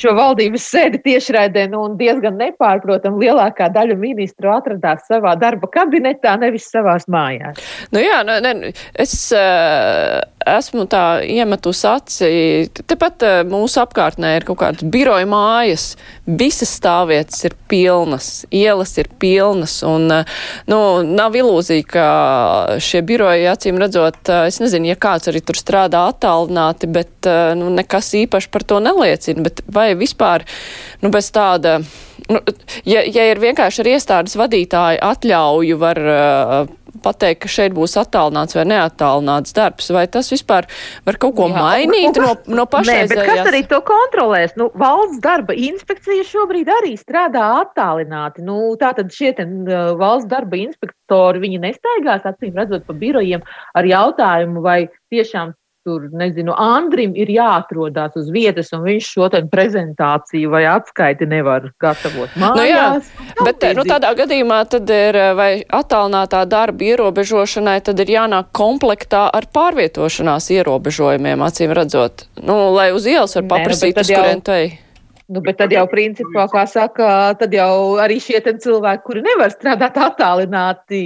šo 0.00 0.12
valdības 0.16 0.64
sēdi 0.70 1.00
tiešraidē, 1.04 1.66
nu, 1.72 1.82
un 1.88 1.96
diezgan 2.00 2.36
nepārprotami 2.40 3.26
lielākā 3.26 3.68
daļa 3.74 3.96
ministru 4.00 4.52
atradās 4.52 5.06
savā 5.08 5.34
darba 5.40 5.70
kabinetā, 5.72 6.36
nevis 6.40 6.68
savās 6.72 7.08
mājās. 7.12 7.60
Nu 7.94 8.02
jā, 8.04 8.22
ne, 8.26 8.38
ne, 8.44 8.72
es 9.00 9.16
uh, 9.34 10.20
esmu 10.46 10.86
tā 10.90 11.02
iemetus 11.26 11.82
aci, 11.88 12.28
tepat 12.86 13.24
uh, 13.26 13.40
mūsu 13.48 13.80
apkārtnē 13.82 14.36
ir 14.36 14.46
kaut 14.48 14.60
kādas 14.62 14.86
biroja 14.92 15.26
mājas, 15.28 15.88
visas 16.26 16.72
stāvvietas 16.78 17.44
ir 17.48 17.56
pilnas, 17.70 18.30
ielas 18.54 18.94
ir 19.00 19.10
pilnas, 19.20 19.78
un, 19.86 20.08
uh, 20.12 20.38
nu, 20.70 20.80
nav 21.06 21.36
ilūzija, 21.38 21.86
ka 21.90 22.06
šie 22.82 23.02
biroji, 23.06 23.48
acīm 23.50 23.80
redzot, 23.82 24.22
uh, 24.30 24.46
es 24.50 24.60
nezinu, 24.62 24.90
ja 24.92 24.98
kāds 25.00 25.30
arī 25.30 25.42
tur 25.44 25.58
strādā 25.58 26.06
attālināti, 26.12 26.90
bet, 26.90 27.12
nu, 27.58 27.70
nekas 27.74 28.12
īpaši 28.22 28.50
par 28.54 28.64
to 28.66 28.80
neliecina, 28.82 29.42
bet 29.46 29.62
vai 29.72 29.90
vispār 29.98 30.46
nu, 31.02 31.10
bez 31.14 31.30
tāda. 31.34 31.80
Nu, 32.30 32.40
ja, 32.88 33.02
ja 33.02 33.26
ir 33.30 33.38
vienkārši 33.42 33.82
ar 33.82 33.90
iestādes 33.92 34.34
vadītāju 34.38 35.02
atļauju 35.04 35.78
var 35.78 36.00
uh, 36.02 36.74
pateikt, 37.02 37.42
ka 37.44 37.50
šeit 37.50 37.74
būs 37.76 37.96
attālināts 38.00 38.56
vai 38.56 38.64
neattālināts 38.70 39.54
darbs, 39.56 39.90
vai 39.94 40.06
tas 40.10 40.30
vispār 40.32 40.68
var 41.06 41.18
kaut 41.22 41.36
ko 41.38 41.48
Jā, 41.50 41.58
mainīt 41.58 42.20
no, 42.22 42.32
no 42.60 42.66
pašreizējās? 42.70 43.12
Nē, 43.12 43.20
bet 43.22 43.30
kas 43.32 43.50
arī 43.52 43.62
to 43.70 43.80
kontrolēs? 43.86 44.56
Nu, 44.60 44.70
valsts 44.78 45.20
darba 45.24 45.56
inspekcija 45.56 46.26
šobrīd 46.30 46.70
arī 46.78 46.94
strādā 47.00 47.44
attālināti. 47.60 48.44
Nu, 48.46 48.74
tātad 48.80 49.12
šie 49.14 49.34
ten, 49.38 49.58
uh, 49.68 49.92
valsts 50.00 50.30
darba 50.30 50.58
inspektori, 50.60 51.44
viņi 51.44 51.62
nestaigās 51.66 52.26
acīm 52.28 52.56
redzot 52.56 52.86
pa 52.88 52.96
birojiem 52.96 53.44
ar 53.76 53.88
jautājumu, 53.88 54.64
vai 54.64 54.80
tiešām 55.12 55.54
tur, 55.86 56.08
nezinu, 56.10 56.54
Andrim 56.58 57.14
ir 57.18 57.30
jāatrodas 57.30 58.16
uz 58.18 58.30
vietas, 58.34 58.72
un 58.74 58.82
viņš 58.86 59.10
šo 59.14 59.28
prezentāciju 59.52 60.50
vai 60.50 60.64
atskaiti 60.70 61.28
nevar 61.30 61.70
gatavot 61.82 62.32
mājās. 62.34 62.56
Nu 62.56 62.66
jā, 62.66 63.44
bet 63.46 63.66
nu, 63.78 63.84
tādā 63.86 64.12
gadījumā 64.18 64.60
tad 64.72 64.90
ir 64.90 65.18
vai 65.38 65.50
attālinātā 65.62 66.42
darba 66.50 66.88
ierobežošanai, 66.90 67.78
tad 67.86 68.02
ir 68.02 68.14
jānāk 68.16 68.50
komplektā 68.56 69.26
ar 69.30 69.46
pārvietošanās 69.54 70.50
ierobežojumiem, 70.58 71.46
acīm 71.46 71.76
redzot. 71.76 72.26
Nu, 72.42 72.74
lai 72.74 72.90
uz 72.96 73.06
ielas 73.06 73.38
var 73.38 73.46
paprasīt, 73.56 73.94
Nē, 73.94 74.02
nu, 74.02 74.06
uz 74.06 74.14
kurien 74.16 74.42
tu 74.42 74.56
ej. 74.56 74.74
Nu, 75.26 75.40
bet 75.42 75.56
tad 75.58 75.72
jau, 75.74 75.82
principā, 75.90 76.44
kā 76.52 76.62
saka, 76.70 77.06
tad 77.34 77.54
jau 77.54 77.96
arī 77.98 78.20
šie 78.22 78.38
cilvēki, 78.46 79.02
kuri 79.08 79.24
nevar 79.26 79.50
strādāt 79.50 79.96
attālināti, 79.98 81.00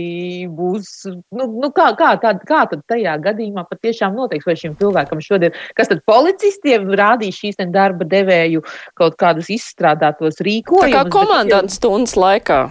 būs. 0.52 0.90
Nu, 1.32 1.46
nu 1.48 1.70
kā, 1.72 1.86
kā, 1.96 2.10
tad, 2.20 2.42
kā 2.48 2.66
tad 2.68 2.82
tajā 2.90 3.14
gadījumā 3.24 3.64
patiešām 3.70 4.18
noteiks, 4.18 4.44
vai 4.44 4.58
šim 4.60 4.76
cilvēkam 4.76 5.24
šodien, 5.24 5.56
kas 5.78 5.88
tad 5.88 6.04
policistiem 6.04 6.92
rādīs 7.00 7.40
šīs 7.40 7.62
darba 7.72 8.04
devēju 8.04 8.60
kaut 9.00 9.16
kādus 9.20 9.48
izstrādātos 9.56 10.44
rīkojumus? 10.44 10.92
Tā 10.92 11.00
kā 11.00 11.16
komandants 11.16 11.80
stundas 11.80 12.12
laikā. 12.20 12.66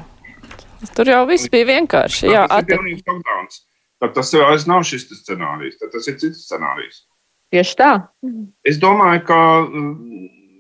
Tur 0.93 1.09
jau 1.09 1.25
viss 1.27 1.49
bija 1.49 1.65
vienkārši. 1.73 2.29
Jā, 2.29 2.45
tas 2.45 2.61
ir 2.61 2.75
pilnīgs 2.75 3.07
lockdowns. 3.09 3.63
Tad 3.99 4.13
tas 4.15 4.29
jau 4.37 4.45
nav 4.69 4.85
šis 4.87 5.09
scenārijs, 5.25 5.81
tad 5.81 5.97
tas 5.97 6.05
ir 6.07 6.21
cits 6.21 6.45
scenārijs. 6.45 7.07
Tieši 7.49 7.73
tā. 7.81 7.93
Es 8.69 8.77
domāju, 8.77 9.25
ka 9.25 9.39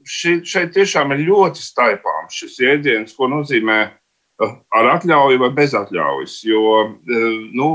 ši, 0.09 0.39
šeit 0.47 0.73
tiešām 0.75 1.13
ir 1.15 1.25
ļoti 1.29 1.63
staipāms 1.63 2.41
šis 2.41 2.57
jēdziens, 2.63 3.15
ko 3.17 3.29
nozīmē 3.31 3.79
eh, 3.85 4.57
ar 4.75 4.91
atļauju 4.95 5.41
vai 5.43 5.51
bez 5.61 5.75
atļaujas. 5.77 6.39
Jo 6.47 6.63
eh, 6.89 7.29
nu, 7.55 7.69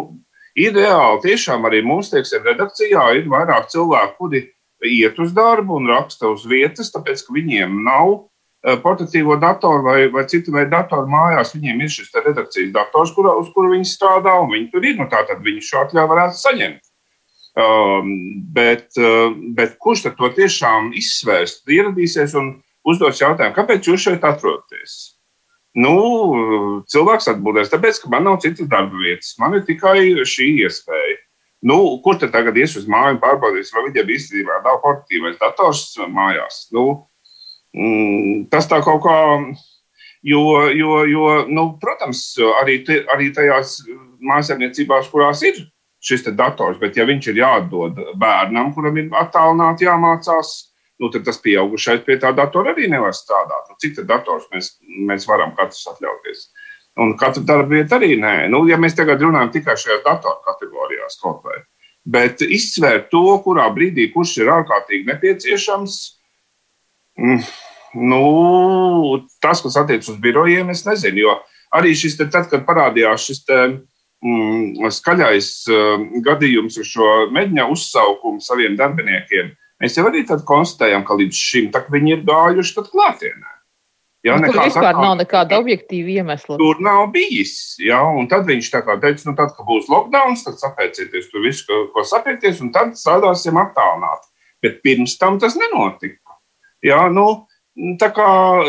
ideāli 0.58 1.22
tiešām 1.28 1.66
arī 1.68 1.84
mums, 1.86 2.12
teiksim, 2.12 2.44
redakcijā 2.46 3.08
ir 3.20 3.30
vairāk 3.30 3.70
cilvēku, 3.72 4.16
kuri 4.18 4.44
iet 4.84 5.18
uz 5.22 5.32
darbu 5.36 5.78
un 5.80 5.90
raksta 5.92 6.28
uz 6.32 6.44
vietas, 6.48 6.92
tāpēc 6.92 7.24
ka 7.24 7.36
viņiem 7.36 7.78
nav 7.86 8.14
eh, 8.14 8.78
portatīvo 8.82 9.38
datoru 9.42 9.86
vai, 9.86 9.98
vai 10.12 10.26
citu 10.30 10.54
veidu 10.56 10.74
datoru 10.74 11.10
mājās. 11.10 11.54
Viņiem 11.56 11.84
ir 11.84 11.94
šis 11.94 12.10
redakcijas 12.18 12.74
dators, 12.74 13.14
kur, 13.16 13.30
uz 13.38 13.52
kuru 13.54 13.76
viņi 13.76 13.88
strādā, 13.94 14.36
un 14.42 14.52
viņi 14.56 14.72
tur 14.74 14.90
ir. 14.90 14.98
Nu, 14.98 15.08
Tātad 15.12 15.44
viņi 15.46 15.64
šo 15.70 15.86
atļauju 15.86 16.12
varētu 16.14 16.42
saņemt. 16.42 16.82
Um, 17.54 18.08
bet, 18.50 18.88
uh, 18.98 19.30
bet 19.54 19.76
kurš 19.78 20.08
tad 20.08 20.16
to 20.18 20.26
tiešām 20.34 20.88
izsvērs, 20.98 21.60
ieradīsies 21.70 22.34
un 22.40 22.48
uzdos 22.82 23.20
jautājumu, 23.22 23.54
kāpēc 23.54 23.86
jūs 23.86 24.08
šeit 24.08 24.26
atrodaties? 24.26 24.96
Nu, 25.74 25.94
cilvēks 26.90 27.30
atbildēs, 27.30 27.70
tāpēc, 27.70 28.00
ka 28.02 28.10
man 28.10 28.26
nav 28.26 28.40
citas 28.42 28.66
darba 28.70 28.98
vietas, 28.98 29.32
man 29.42 29.54
ir 29.58 29.64
tikai 29.66 29.98
šī 30.26 30.48
iespēja. 30.66 31.16
Nu, 31.66 31.78
kur 32.04 32.18
tad 32.20 32.34
tagad 32.34 32.58
ies 32.60 32.74
uz 32.78 32.84
māju 32.90 33.16
un 33.16 33.20
pārbaudīs, 33.22 33.72
vai 33.74 33.86
viņam 33.86 34.10
īstenībā 34.14 34.58
nav 34.66 34.82
portatīvais 34.82 35.38
dators 35.40 35.86
mājās? 36.12 36.66
Nu, 36.74 37.06
mm, 37.74 38.48
tas 38.52 38.68
tā 38.70 38.82
kaut 38.84 39.00
kā, 39.06 39.16
jo, 40.26 40.42
jo, 40.74 40.98
jo 41.10 41.30
nu, 41.48 41.68
protams, 41.82 42.26
arī, 42.60 42.80
te, 42.86 43.00
arī 43.14 43.30
tajās 43.34 43.78
mājasēmniecībās, 44.20 45.08
kurās 45.14 45.42
ir 45.48 45.62
šis 46.04 46.26
dators, 46.36 46.78
bet 46.80 46.98
ja 46.98 47.06
viņš 47.08 47.30
ir 47.32 47.40
jāatdod 47.40 48.00
bērnam, 48.20 48.72
kuram 48.76 48.98
ir 49.00 49.10
attālināti 49.16 49.88
jāmācās, 49.88 50.52
nu, 51.00 51.10
tad 51.12 51.24
tas 51.26 51.40
pieaugušais 51.42 52.04
pie 52.06 52.18
tā 52.22 52.34
datora 52.36 52.74
arī 52.74 52.90
nevar 52.92 53.14
strādāt. 53.16 53.70
Nu, 53.70 53.78
cik 53.80 54.04
dators 54.08 54.46
mēs, 54.52 54.74
mēs 55.08 55.26
varam 55.30 55.54
katrs 55.56 55.86
atļauties? 55.94 56.46
Un 57.02 57.16
katra 57.18 57.42
darba 57.42 57.74
vieta 57.74 57.96
arī 57.98 58.14
nē. 58.20 58.34
Nu, 58.52 58.62
ja 58.70 58.78
mēs 58.78 58.94
tagad 58.94 59.22
runājam 59.24 59.50
tikai 59.56 59.74
šajās 59.80 60.04
datoru 60.04 60.44
kategorijās 60.44 61.18
kaut 61.22 61.40
vai. 61.46 61.64
Bet 62.04 62.44
izsvērt 62.44 63.08
to, 63.10 63.24
kurā 63.42 63.64
brīdī 63.74 64.10
kurš 64.12 64.36
ir 64.42 64.52
ārkārtīgi 64.52 65.08
nepieciešams, 65.08 65.96
mm, 67.18 67.40
nu, 68.12 68.22
tas, 69.42 69.64
kas 69.64 69.80
attiecas 69.80 70.12
uz 70.12 70.20
birojiem, 70.22 70.70
es 70.70 70.84
nezinu. 70.86 71.24
Jo 71.24 71.34
arī 71.74 71.96
šis, 71.98 72.18
te, 72.20 72.28
tad, 72.30 72.46
kad 72.52 72.62
parādījās 72.68 73.26
šis 73.26 73.42
te, 73.48 73.58
mm, 73.64 73.80
skaļais 74.24 75.50
uh, 75.68 76.06
gadījums 76.24 76.78
ar 76.80 76.88
šo 76.88 77.10
meģņa 77.34 77.66
uzsaukumu 77.74 78.40
saviem 78.44 78.78
darbiniekiem, 78.78 79.52
mēs 79.82 79.98
jau 79.98 80.06
arī 80.08 80.24
konstatējam, 80.24 81.04
ka 81.04 81.18
līdz 81.20 81.42
šim 81.50 81.68
viņi 81.74 82.16
ir 82.16 82.24
gājuši 82.28 82.86
klātienē. 82.88 83.54
Jā, 84.24 84.38
nu, 84.40 84.48
tur 84.48 84.62
vispār 84.62 84.96
nav 84.96 85.18
nekāda 85.20 85.58
objektīva 85.60 86.14
iemesla. 86.22 86.56
Tur 86.56 86.78
nav 86.80 87.10
bijis. 87.12 87.74
Jā, 87.76 88.00
un 88.08 88.24
tad 88.30 88.46
viņš 88.48 88.70
teica, 88.72 89.16
nu, 89.28 89.34
tad, 89.36 89.52
kad 89.52 89.66
būs 89.68 89.90
lockdown, 89.92 90.38
tad 90.46 90.56
sapēcieties 90.62 91.28
tur 91.28 91.44
visu, 91.44 91.66
ko, 91.68 91.80
ko 91.92 92.04
sapieties, 92.08 92.62
un 92.64 92.70
tad 92.72 92.96
strādāsim 92.96 93.60
attālināti. 93.60 94.30
Bet 94.64 94.80
pirms 94.80 95.18
tam 95.20 95.36
tas 95.42 95.58
nenotika. 95.60 96.38
Jā, 96.84 97.02
nu, 97.12 97.44
Tā 97.98 98.06
kā, 98.14 98.26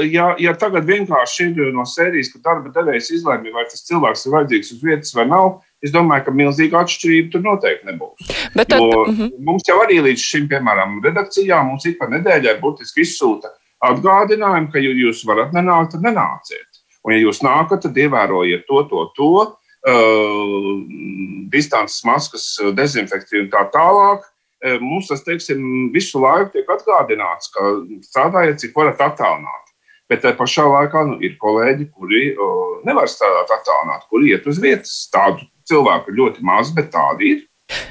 ja, 0.09 0.31
ja 0.41 0.55
tagad 0.57 0.87
vienkārši 0.89 1.51
ir 1.51 1.67
no 1.75 1.83
sērijas, 1.85 2.31
ka 2.33 2.39
darba 2.47 2.71
devējs 2.73 3.11
izlēma, 3.19 3.51
vai 3.53 3.65
tas 3.69 3.83
cilvēks 3.85 4.25
ir 4.25 4.33
vajadzīgs 4.33 4.71
uz 4.73 4.79
vietas 4.81 5.13
vai 5.13 5.27
nav, 5.29 5.59
es 5.85 5.93
domāju, 5.93 6.25
ka 6.25 6.33
milzīga 6.33 6.79
atšķirība 6.81 7.29
tur 7.35 7.43
noteikti 7.45 7.91
nebūs. 7.91 8.31
Bet 8.55 8.71
tad, 8.73 8.81
uh 8.81 9.05
mhm. 9.05 9.19
-huh. 9.19 9.43
Mums 9.45 9.69
jau 9.69 9.77
arī 9.83 9.99
līdz 10.07 10.25
šim, 10.31 10.47
piemēram, 10.49 10.97
redakcijā 11.05 11.61
mums 11.67 11.85
ik 11.85 11.99
pa 11.99 12.09
nedēļai 12.09 12.57
burtiski 12.61 13.05
izsūta 13.05 13.53
atgādinājumu, 13.85 14.71
ka 14.73 14.81
jūs 14.81 15.21
varat 15.27 15.53
nenākt, 15.53 15.93
tad 15.93 16.01
nenāciet. 16.01 16.81
Un, 17.05 17.13
ja 17.13 17.19
jūs 17.21 17.43
nākat, 17.45 17.85
tad 17.85 17.97
ievērojiet 17.97 18.65
to, 18.65 18.81
to, 18.89 19.05
to, 19.15 19.31
uh, 19.85 20.71
distances 21.53 22.01
maskas, 22.07 22.47
dezinfekciju 22.73 23.45
un 23.45 23.51
tā 23.53 23.67
tālāk. 23.69 24.25
E, 24.65 24.77
mums 24.81 25.11
tas 25.11 25.21
teiksim, 25.21 25.91
visu 25.93 26.17
laiku 26.23 26.55
tiek 26.55 26.69
atgādināts, 26.73 27.51
ka 27.53 27.75
strādājiet, 28.07 28.63
cik 28.63 28.77
varat 28.77 29.03
attālināt. 29.05 29.73
Bet 30.09 30.23
tajā 30.23 30.37
pašā 30.37 30.65
laikā 30.69 31.03
nu, 31.09 31.17
ir 31.25 31.35
kolēģi, 31.41 31.89
kuri 31.93 32.23
o, 32.37 32.47
nevar 32.85 33.09
strādāt 33.09 33.53
attālināt, 33.59 34.07
kuri 34.09 34.33
iet 34.33 34.45
uz 34.49 34.61
vietas. 34.61 34.95
Tādu 35.13 35.45
cilvēku 35.69 36.11
ir 36.11 36.19
ļoti 36.21 36.45
maz, 36.45 36.73
bet 36.73 36.91
tādi 36.93 37.35
ir. 37.35 37.45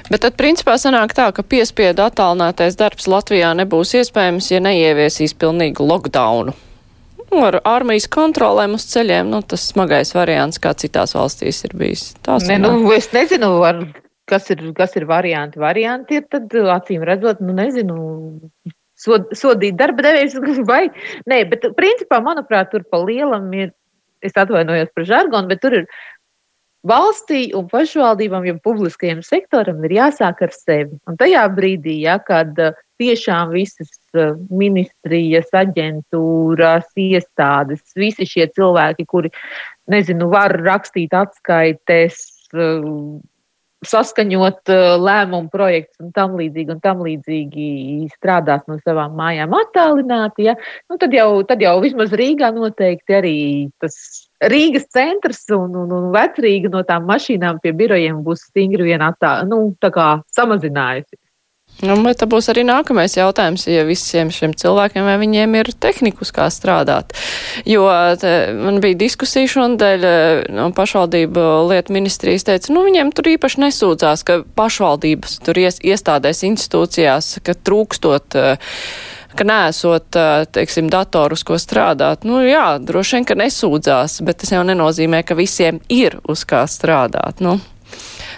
Bet 0.07 0.23
tad 0.23 0.37
principā 0.39 0.77
sanāk 0.79 1.15
tā, 1.15 1.27
ka 1.35 1.43
piespiedu 1.43 2.05
attālinātais 2.05 2.77
darbs 2.79 3.09
Latvijā 3.11 3.51
nebūs 3.59 3.95
iespējams, 3.99 4.51
ja 4.53 4.61
neieviesīs 4.63 5.35
pilnīgu 5.39 5.83
lockdownu. 5.83 6.55
Nu, 7.25 7.41
ar 7.43 7.59
armijas 7.67 8.07
kontrolēm 8.11 8.77
uz 8.77 8.85
ceļiem, 8.91 9.31
nu, 9.31 9.41
tas 9.43 9.65
smagais 9.71 10.13
variants, 10.15 10.61
kā 10.63 10.75
citās 10.77 11.15
valstīs 11.17 11.63
ir 11.67 11.75
bijis. 11.75 12.13
Tās 12.23 12.47
ne, 12.47 12.59
nu, 12.61 12.77
es 12.95 13.09
nezinu, 13.15 13.57
var 13.63 13.81
kas 14.29 14.49
ir, 14.53 14.63
kas 14.77 14.95
ir 14.99 15.07
varianti. 15.09 15.61
Varianti 15.61 16.19
ir 16.19 16.25
tad, 16.31 16.49
acīm 16.51 17.05
redzot, 17.07 17.41
nu 17.45 17.55
nezinu, 17.57 17.97
sod, 18.99 19.29
sodīt 19.37 19.77
darba 19.79 20.07
devējus 20.07 20.39
vai 20.71 20.87
nē, 21.29 21.43
bet 21.51 21.69
principā, 21.77 22.21
manuprāt, 22.23 22.71
tur 22.73 22.85
pa 22.89 23.01
lielam 23.03 23.51
ir, 23.57 23.73
es 24.25 24.35
atvainojos 24.39 24.91
par 24.95 25.07
žargonu, 25.07 25.51
bet 25.51 25.61
tur 25.61 25.81
ir 25.81 25.87
valstī 26.85 27.47
un 27.57 27.67
pašvaldībām, 27.69 28.45
ja 28.45 28.55
publiskajam 28.61 29.23
sektoram 29.25 29.81
ir 29.87 29.95
jāsāk 29.97 30.43
ar 30.45 30.53
sevi. 30.53 30.99
Un 31.09 31.17
tajā 31.17 31.45
brīdī, 31.53 31.97
ja, 32.03 32.19
kad 32.21 32.53
tiešām 33.01 33.51
visas 33.55 33.89
ministrijas, 34.53 35.49
aģentūras, 35.57 36.87
iestādes, 37.01 37.81
visi 37.97 38.27
šie 38.29 38.47
cilvēki, 38.53 39.07
kuri, 39.09 39.33
nezinu, 39.91 40.29
var 40.31 40.53
rakstīt 40.61 41.15
atskaites, 41.17 42.21
saskaņot 43.89 44.71
uh, 44.73 44.83
lēmumu 45.01 45.49
projektus 45.53 46.01
un 46.03 46.11
tam 46.15 46.35
līdzīgi, 46.39 46.75
un 46.75 46.81
tam 46.83 47.03
līdzīgi 47.05 47.67
strādās 48.13 48.63
no 48.69 48.77
savām 48.83 49.15
mājām 49.17 49.55
attālināti, 49.57 50.47
ja? 50.49 50.55
nu, 50.89 50.99
tad, 51.01 51.15
jau, 51.15 51.41
tad 51.47 51.63
jau 51.63 51.75
vismaz 51.83 52.13
Rīgā 52.15 52.51
noteikti 52.55 53.17
arī 53.17 53.35
tas 53.81 53.97
Rīgas 54.45 54.89
centrs 54.93 55.45
un, 55.55 55.75
un, 55.79 55.93
un 55.95 56.09
vecrīga 56.13 56.69
no 56.73 56.83
tām 56.87 57.07
mašīnām 57.09 57.61
pie 57.63 57.71
birojiem 57.77 58.23
būs 58.25 58.49
stingri 58.49 58.91
vien 58.91 59.05
attā, 59.05 59.37
nu, 59.47 59.69
samazinājusi. 60.35 61.17
Nu, 61.83 61.95
bet 62.05 62.21
tā 62.21 62.27
būs 62.31 62.47
arī 62.53 62.63
nākamais 62.63 63.17
jautājums, 63.17 63.65
ja 63.67 63.83
visiem 63.87 64.29
šiem 64.31 64.53
cilvēkiem, 64.55 65.03
vai 65.03 65.17
viņiem 65.19 65.57
ir 65.59 65.71
tehnikus, 65.83 66.31
kā 66.35 66.47
strādāt. 66.53 67.11
Jo 67.67 67.89
te, 68.21 68.31
man 68.55 68.79
bija 68.83 68.95
diskusija 69.01 69.49
šodien, 69.51 70.05
no 70.55 70.69
pašvaldību 70.75 71.43
lietu 71.67 71.95
ministrijas 71.95 72.47
teica, 72.47 72.71
nu 72.71 72.85
viņiem 72.87 73.11
tur 73.15 73.27
īpaši 73.33 73.65
nesūdzās, 73.65 74.23
ka 74.23 74.39
pašvaldības 74.55 75.41
tur 75.43 75.59
ies, 75.59 75.81
iestādēs 75.83 76.45
institūcijās, 76.47 77.35
ka 77.43 77.57
trūkstot 77.59 78.39
ka 79.35 79.43
nesot, 79.43 80.15
teiksim, 80.55 80.87
datorus, 80.87 81.43
ko 81.43 81.59
strādāt. 81.59 82.23
Nu, 82.23 82.39
jā, 82.39 82.77
droši 82.79 83.17
vien, 83.17 83.27
ka 83.27 83.35
nesūdzās, 83.35 84.21
bet 84.23 84.39
tas 84.45 84.55
jau 84.55 84.63
nenozīmē, 84.63 85.25
ka 85.27 85.35
visiem 85.35 85.83
ir 85.91 86.21
uz 86.23 86.47
kā 86.47 86.63
strādāt. 86.71 87.43
Nu. 87.43 87.59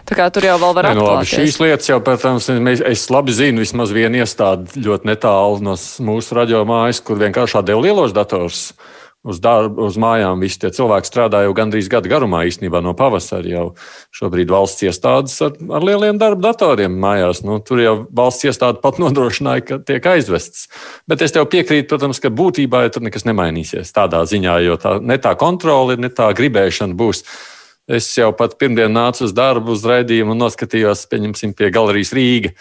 Tā 0.07 0.15
kā 0.15 0.27
tur 0.31 0.45
jau 0.47 0.55
vēl 0.61 0.75
var 0.77 0.87
Nē, 0.87 0.93
nu, 0.95 1.03
labi, 1.03 1.25
atklāties. 1.25 1.33
šīs 1.35 1.57
lietas 1.59 1.89
jau, 1.89 1.97
protams, 2.03 2.45
mēs, 2.63 2.83
es 2.87 3.07
labi 3.11 3.33
zinu, 3.35 3.63
vismaz 3.65 3.91
vienu 3.91 4.21
iestādi 4.21 4.85
ļoti 4.85 5.09
netālu 5.09 5.59
no 5.65 5.73
mūsu 5.75 6.37
radio 6.37 6.61
mājas, 6.67 7.01
kur 7.03 7.19
vienkārši 7.19 7.59
atdeva 7.59 7.83
lielos 7.83 8.15
dators 8.15 8.69
uz, 9.27 9.41
darbu, 9.43 9.83
uz 9.89 9.97
mājām. 9.99 10.39
Visi 10.43 10.61
tie 10.61 10.71
cilvēki 10.73 11.09
strādā 11.09 11.41
jau 11.43 11.51
gandrīz 11.57 11.89
gadu 11.91 12.11
garumā, 12.11 12.45
īstenībā 12.47 12.79
no 12.83 12.93
pavasara 12.97 13.51
jau 13.51 13.65
šobrīd 14.15 14.53
valsts 14.53 14.85
iestādes 14.87 15.35
ar, 15.43 15.57
ar 15.75 15.87
lieliem 15.89 16.21
darba 16.21 16.53
datoriem 16.53 16.95
mājās. 17.03 17.43
Nu, 17.43 17.59
tur 17.59 17.83
jau 17.83 17.95
valsts 18.07 18.47
iestāde 18.47 18.79
pat 18.83 18.99
nodrošināja, 19.03 19.65
ka 19.67 19.81
tiek 19.91 20.07
aizvests. 20.13 20.69
Bet 21.09 21.25
es 21.25 21.35
tev 21.35 21.49
piekrītu, 21.51 21.89
protams, 21.91 22.23
ka 22.23 22.31
būtībā 22.31 22.85
ja 22.85 22.95
tur 22.95 23.03
nekas 23.07 23.27
nemainīsies 23.27 23.91
tādā 23.95 24.23
ziņā, 24.29 24.57
jo 24.69 24.79
tā, 24.81 24.97
ne 25.03 25.19
tā 25.19 25.35
kontrole, 25.39 25.99
ne 25.99 26.13
tā 26.13 26.31
gribēšana 26.37 26.95
būs. 26.97 27.25
Es 27.87 28.09
jau 28.17 28.33
pat 28.35 28.57
pirmdien 28.59 28.91
nācu 28.91 29.23
uz 29.23 29.31
darbu, 29.35 29.71
uz 29.77 29.85
raidījumu 29.87 30.33
un 30.35 30.41
noskatījos, 30.43 31.05
pieņemsim, 31.07 31.53
pie 31.55 31.71
galerijas 31.71 32.11
Rīga. 32.15 32.51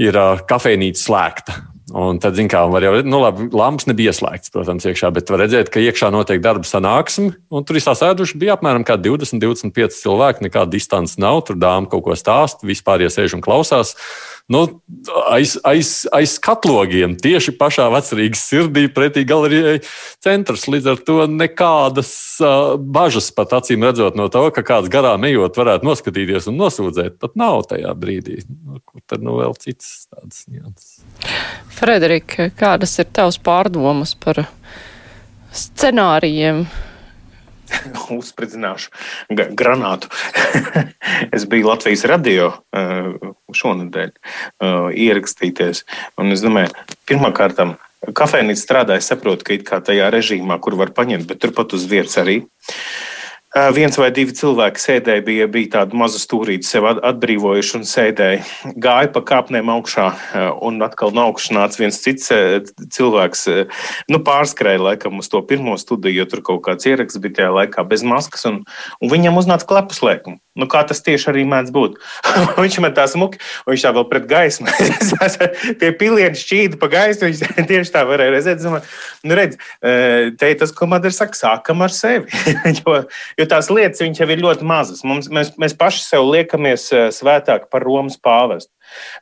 Ir 0.00 0.16
uh, 0.16 0.40
kafejnīca 0.48 1.02
slēgta. 1.02 1.56
Un 1.96 2.16
tad, 2.18 2.34
zināmā 2.34 2.66
mērā, 2.66 2.72
var 2.72 2.84
jau, 2.84 2.92
nu, 3.06 3.18
labi, 3.22 3.44
lampas 3.54 3.86
nebija 3.86 4.10
ieslēgts, 4.10 4.50
protams, 4.50 4.88
iekšā, 4.88 5.12
bet 5.14 5.28
var 5.30 5.44
redzēt, 5.44 5.68
ka 5.70 5.78
iekšā 5.84 6.08
notiek 6.10 6.40
darba 6.42 6.66
sanāksme. 6.66 7.36
Un 7.52 7.66
tur 7.68 7.78
visā 7.78 7.94
sēduši 7.94 8.40
bija 8.40 8.56
apmēram 8.56 8.82
20, 8.88 9.38
25 9.44 10.00
cilvēki. 10.00 10.48
Nekāda 10.48 10.72
distance 10.72 11.20
nav. 11.22 11.44
Tur 11.46 11.60
dāmas 11.60 11.92
kaut 11.92 12.08
ko 12.08 12.16
stāsta, 12.18 12.66
vispār 12.66 13.04
iesēž 13.06 13.36
un 13.36 13.44
klausās. 13.44 13.94
Nu, 14.46 14.60
aiz, 15.26 15.56
aiz, 15.66 15.88
aiz 16.14 16.36
katlogiem, 16.38 17.16
tieši 17.18 17.50
pašā 17.58 17.88
vecrīgas 17.90 18.44
sirdī, 18.46 18.84
pretī 18.94 19.24
galerijai 19.26 19.80
centrs. 20.22 20.68
Līdz 20.70 20.86
ar 20.92 21.00
to 21.08 21.16
nekādas 21.26 22.12
uh, 22.38 22.76
bažas 22.78 23.32
pat 23.34 23.56
acīm 23.58 23.82
redzot 23.88 24.14
no 24.14 24.28
tā, 24.30 24.44
ka 24.54 24.62
kāds 24.68 24.90
garām 24.92 25.26
ejot, 25.26 25.58
varētu 25.58 25.90
noskatīties 25.90 26.46
un 26.52 26.60
nosūdzēt. 26.62 27.18
Pat 27.18 27.34
nav 27.34 27.64
tajā 27.72 27.90
brīdī. 27.98 28.38
Nu, 28.46 28.78
kur 28.86 29.02
tad 29.10 29.26
nu 29.26 29.34
vēl 29.40 29.58
citas 29.58 30.06
tādas 30.06 30.44
nianses? 30.46 31.02
Frederika, 31.74 32.52
kādas 32.54 32.94
ir 33.02 33.10
tavs 33.10 33.42
pārdomas 33.42 34.14
par 34.14 34.44
scenārijiem? 35.50 36.68
Uzspridzināšu 38.18 38.92
granātu. 39.58 40.10
es 41.36 41.46
biju 41.50 41.70
Latvijas 41.70 42.06
radio 42.10 42.52
uh, 42.52 43.34
šonadēļ 43.56 44.12
uh, 44.12 44.88
ierakstīties. 44.92 45.84
Un 46.20 46.34
es 46.34 46.44
domāju, 46.44 46.72
pirmkārt, 47.08 47.60
kafejnīca 48.16 48.62
strādāja, 48.62 49.04
saprotu, 49.04 49.46
ka 49.46 49.56
it 49.56 49.66
kā 49.68 49.82
tajā 49.84 50.10
režīmā, 50.14 50.60
kur 50.62 50.78
var 50.78 50.94
paņemt, 50.96 51.28
bet 51.30 51.42
turpat 51.42 51.74
uz 51.76 51.88
vietas 51.90 52.18
arī. 52.22 52.42
Uh, 52.44 53.15
Viens 53.56 53.96
vai 53.96 54.10
divi 54.12 54.34
cilvēki 54.36 54.82
sēdēja, 54.82 55.22
bija, 55.24 55.46
bija 55.48 55.70
tāda 55.78 55.96
maza 55.96 56.18
stūrīte, 56.20 56.68
sev 56.68 56.84
at- 56.90 57.00
atbrīvojuši 57.08 57.78
un 57.78 57.86
sēdēja. 57.88 58.42
Gāja 58.76 59.08
pa 59.14 59.22
kāpnēm 59.24 59.70
augšā, 59.72 60.08
un 60.60 60.82
atkal 60.84 61.14
no 61.16 61.24
augšas 61.30 61.54
nāca 61.56 61.80
viens 61.80 61.96
cits 62.04 62.28
cilvēks. 62.98 63.46
Nu, 64.12 64.20
pārskrēja 64.20 64.84
laikam 64.90 65.16
uz 65.24 65.32
to 65.32 65.40
pirmo 65.40 65.78
studiju, 65.80 66.20
jo 66.20 66.26
tur 66.28 66.44
kaut 66.44 66.66
kāds 66.68 66.84
ieraksts 66.84 67.16
bija 67.16 67.40
tajā 67.40 67.52
laikā 67.56 67.88
bez 67.88 68.04
maskas, 68.04 68.44
un, 68.44 68.60
un 69.00 69.08
viņam 69.14 69.40
uznāca 69.40 69.64
klepus 69.64 70.04
lēkums. 70.04 70.42
Nu, 70.56 70.68
kā 70.70 70.80
tas 70.88 71.02
tieši 71.04 71.28
arī 71.32 71.44
mēdz 71.48 71.72
būt. 71.74 71.98
viņš 72.62 72.78
met 72.84 72.94
tā 72.96 73.04
smuki, 73.10 73.40
un 73.66 73.74
viņš 73.74 73.84
tā 73.84 73.92
vēl 73.96 74.06
pret 74.08 74.28
gaismu. 74.30 74.72
Tie 75.80 75.90
pilieni 76.00 76.40
šķīda 76.40 76.80
pa 76.80 76.88
gaisu, 76.92 77.26
viņš 77.26 77.42
tieši 77.70 77.92
tā 77.92 78.04
varēja 78.08 78.34
redzēt. 78.34 78.62
Domāju, 78.64 78.88
nu, 79.28 79.36
redz, 79.36 79.60
eh, 79.84 80.32
te 80.38 80.52
ir 80.52 80.58
tas, 80.62 80.72
ko 80.76 80.88
man 80.90 81.04
ir 81.04 81.14
saka, 81.16 81.36
sākam 81.36 81.84
ar 81.84 81.92
sevi. 81.92 82.32
jo, 82.80 83.02
jo 83.36 83.48
tās 83.50 83.68
lietas 83.72 84.04
viņš 84.04 84.22
jau 84.24 84.30
ir 84.32 84.44
ļoti 84.44 84.68
mazas. 84.68 85.04
Mums, 85.06 85.28
mēs, 85.28 85.52
mēs 85.60 85.76
paši 85.76 86.02
sev 86.06 86.26
liekamies 86.30 86.88
eh, 86.96 87.06
svētāk 87.14 87.68
par 87.72 87.84
Romas 87.84 88.16
pāvestu. 88.16 88.72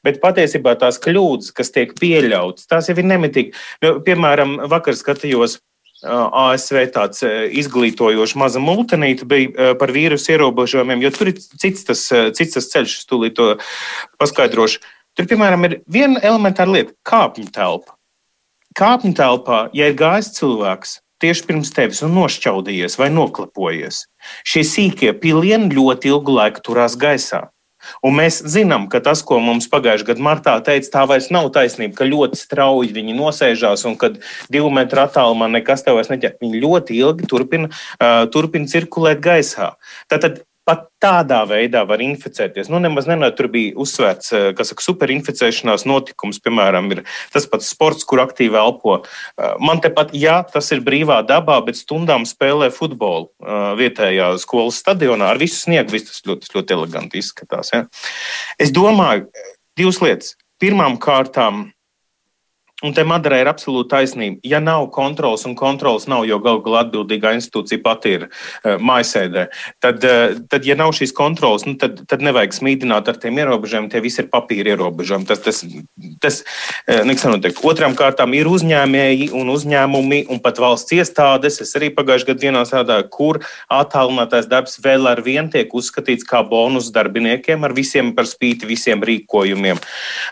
Bet 0.07 0.23
patiesībā 0.23 0.77
tās 0.79 1.01
kļūdas, 1.03 1.51
kas 1.57 1.73
tiek 1.75 1.95
pieļautas, 1.99 2.69
tās 2.71 2.91
jau 2.91 2.99
ir 3.01 3.07
nemitīgi. 3.09 3.55
Piemēram, 4.07 4.59
vakar 4.71 4.95
skatījos 4.99 5.59
ASV 6.05 6.81
tāds 6.95 7.25
izglītojošs 7.25 8.37
maza 8.41 8.61
multinīte 8.63 9.27
bija 9.29 9.75
par 9.81 9.93
vīrusu 9.95 10.35
ierobežojumiem, 10.35 11.05
jo 11.05 11.13
tur 11.15 11.33
ir 11.33 11.39
cits 11.41 11.87
tas, 11.89 12.03
cits 12.37 12.59
tas 12.59 12.69
ceļš, 12.73 12.99
es 13.01 13.09
tūlīt 13.09 13.37
to 13.39 13.55
paskaidrošu. 14.21 14.83
Tur, 15.15 15.29
piemēram, 15.31 15.65
ir 15.69 15.79
viena 15.87 16.21
elementāra 16.27 16.75
lieta- 16.75 16.93
kāpņu 17.11 17.53
telpa. 17.55 17.95
Kāpņu 18.75 19.15
telpā, 19.15 19.69
ja 19.73 19.87
ir 19.87 19.95
gājis 19.95 20.35
cilvēks 20.35 20.99
tieši 21.23 21.47
pirms 21.47 21.71
tevis 21.71 22.03
un 22.03 22.15
nošķaudījies 22.19 22.99
vai 22.99 23.09
noklapojies, 23.09 24.07
šie 24.45 24.65
sīkie 24.67 25.13
pilieni 25.21 25.71
ļoti 25.71 26.11
ilgu 26.11 26.35
laiku 26.35 26.61
turās 26.61 26.97
gaisā. 26.97 27.54
Un 28.05 28.17
mēs 28.21 28.41
zinām, 28.55 28.87
ka 28.93 29.01
tas, 29.05 29.23
ko 29.27 29.41
mums 29.43 29.69
pagājušajā 29.73 30.11
gadā 30.13 30.25
martā 30.25 30.57
teica, 30.65 30.91
tā 30.97 31.05
vairs 31.11 31.31
nav 31.35 31.51
taisnība, 31.55 31.97
ka 31.99 32.09
ļoti 32.09 32.41
strauji 32.41 32.95
viņi 32.97 33.19
nosēžās 33.19 33.85
un 33.89 33.99
ka 34.01 34.15
divu 34.53 34.73
metru 34.75 35.05
attālumā 35.05 35.51
nekas 35.53 35.85
tev 35.87 35.99
vairs 36.01 36.13
neķer. 36.13 36.39
Viņi 36.43 36.65
ļoti 36.65 36.99
ilgi 37.01 37.31
turpina, 37.31 37.71
uh, 37.71 38.25
turpina 38.33 38.71
cirkulēt 38.71 39.23
gaisā. 39.25 39.75
Tātad 40.13 40.43
pat 40.69 40.87
tādā 41.03 41.43
veidā 41.49 41.85
var 41.89 42.03
inficēties. 42.05 42.71
Nu, 42.73 42.81
nemaz 42.83 43.09
nenāk, 43.11 43.37
tur 43.39 43.51
bija 43.53 43.75
uzsvērts, 43.81 44.33
uh, 44.33 44.47
kas 44.57 44.73
saka, 44.73 44.85
superinficēšanās 44.87 45.87
notikums, 45.89 46.41
piemēram, 46.45 46.91
ir 46.95 47.03
tas 47.35 47.49
pats 47.51 47.69
sports, 47.75 48.07
kur 48.09 48.23
aktīvi 48.25 48.59
elpo. 48.61 49.01
Uh, 49.03 49.55
Man 49.65 49.83
tepat, 49.85 50.15
jā, 50.17 50.39
tas 50.53 50.71
ir 50.75 50.85
brīvā 50.85 51.21
dabā, 51.27 51.61
bet 51.67 51.79
stundām 51.81 52.27
spēlē 52.29 52.71
futbolu 52.75 53.29
uh, 53.29 53.75
vietējā 53.79 54.33
skolas 54.43 54.81
stadionā 54.83 55.33
ar 55.35 55.41
visu 55.41 55.65
sniegu. 55.67 55.95
Viss 55.95 56.11
tas 56.11 56.25
ļoti, 56.29 56.53
ļoti 56.57 56.79
eleganti 56.79 57.21
izskatās. 57.21 57.75
Ja? 57.75 57.85
Es 58.61 58.73
domāju, 58.75 59.29
divas 59.79 60.01
lietas. 60.05 60.35
Pirmām 60.63 60.97
kārtām, 61.03 61.74
un 62.85 62.93
te 62.97 63.05
Madara 63.09 63.41
ir 63.41 63.49
absolūti 63.51 63.91
taisnība, 63.95 64.41
ja 64.45 64.61
nav 64.63 64.91
kontrols, 64.95 65.47
un 65.49 65.57
kontrols 65.59 66.07
nav, 66.11 66.27
jo 66.29 66.39
galu 66.45 66.61
galā 66.65 66.85
atbildīgā 66.85 67.35
institūcija 67.39 67.81
pati 67.85 68.15
ir 68.19 68.27
uh, 68.29 68.77
mājasēdē, 68.77 69.47
tad, 69.85 70.05
uh, 70.05 70.37
tad, 70.53 70.69
ja 70.69 70.77
nav 70.79 70.93
šīs 70.97 71.15
kontrols, 71.17 71.65
nu, 71.69 71.77
tad, 71.81 72.03
tad 72.11 72.25
nevajag 72.25 72.57
smīdināt 72.59 73.09
ar 73.09 73.21
tiem 73.21 73.41
ierobežojumiem. 73.41 73.91
Tie 73.93 74.03
visi 74.05 74.21
ir 74.23 74.29
papīra 74.33 74.75
ierobežojumi. 74.75 75.29
Tas, 75.29 75.41
tas, 75.45 75.63
tas 76.23 76.41
uh, 76.45 77.01
nekas 77.09 77.25
nenotiek. 77.29 77.63
Otrām 77.65 77.97
kārtām 77.99 78.35
ir 78.37 78.51
uzņēmēji 78.51 79.31
un 79.37 79.53
uzņēmumi 79.55 80.25
un 80.33 80.43
pat 80.45 80.61
valsts 80.63 80.97
iestādes. 80.97 81.61
Es 81.65 81.75
arī 81.79 81.91
pagājušajā 81.95 82.31
gadā 82.33 82.45
dienā 82.45 82.65
strādāju, 82.69 83.09
kur 83.15 83.41
attālinātais 83.73 84.49
darbs 84.51 84.77
vēl 84.85 85.09
ar 85.09 85.25
vienu 85.25 85.53
tiek 85.55 85.73
uzskatīts 85.75 86.27
kā 86.29 86.43
bonus 86.49 86.91
darbiniekiem 86.95 87.65
ar 87.65 87.75
visiem 87.77 88.13
par 88.17 88.29
spīti 88.29 88.69
visiem 88.69 89.05
rīkojumiem. 89.05 89.81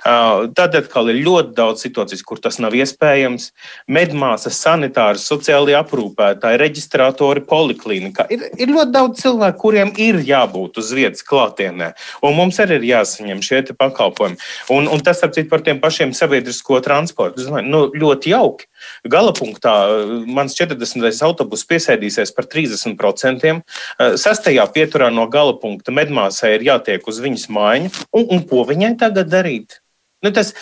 Uh, 0.03 0.51
tad 0.57 0.77
atkal 0.79 1.13
ir 1.13 1.23
ļoti 1.25 1.57
daudz 1.57 1.87
situācijas, 1.87 2.25
kur 2.27 2.42
tas 2.45 2.59
nav 2.63 2.77
iespējams. 2.77 3.51
Medmāsas, 3.93 4.59
sanitāri, 4.63 5.21
sociālajie 5.23 5.79
aprūpētāji, 5.81 6.61
reģistrātori, 6.63 7.45
poliklinikā. 7.49 8.29
Ir, 8.33 8.47
ir 8.59 8.73
ļoti 8.73 8.95
daudz 8.95 9.23
cilvēku, 9.25 9.61
kuriem 9.67 9.93
ir 10.01 10.21
jābūt 10.27 10.81
uz 10.83 10.93
vietas 10.97 11.25
klātienē, 11.27 11.93
un 12.25 12.37
mums 12.39 12.61
arī 12.63 12.81
ir 12.81 12.89
jāsaņem 12.93 13.43
šie 13.45 13.63
pakalpojumi. 13.79 14.39
Un, 14.75 14.89
un 14.91 15.03
tas, 15.05 15.23
ap 15.25 15.35
citu, 15.37 15.51
par 15.51 15.63
tiem 15.65 15.81
pašiem 15.83 16.15
sabiedrisko 16.17 16.81
transportu. 16.85 17.43
Domāju, 17.47 17.71
Nu, 17.73 17.87
ļoti 17.97 18.33
jauki. 18.33 18.67
Galapunktā 19.09 19.75
uh, 19.89 20.15
mans 20.27 20.57
40. 20.59 21.07
autobus 21.27 21.65
piesēdīsies 21.69 22.35
par 22.37 22.49
30%. 22.51 23.53
Uh, 23.53 24.17
Sastajā 24.21 24.67
pieturā 24.75 25.13
no 25.15 25.29
galapunkta 25.31 25.95
medmāsai 25.95 26.57
ir 26.57 26.67
jātiek 26.73 27.07
uz 27.09 27.23
viņas 27.23 27.49
mājiņu, 27.53 27.95
un, 28.19 28.29
un 28.35 28.45
ko 28.49 28.67
viņai 28.69 28.97
tagad 29.01 29.31
darīt? 29.33 29.82
Nu, 30.23 30.31
tas, 30.35 30.53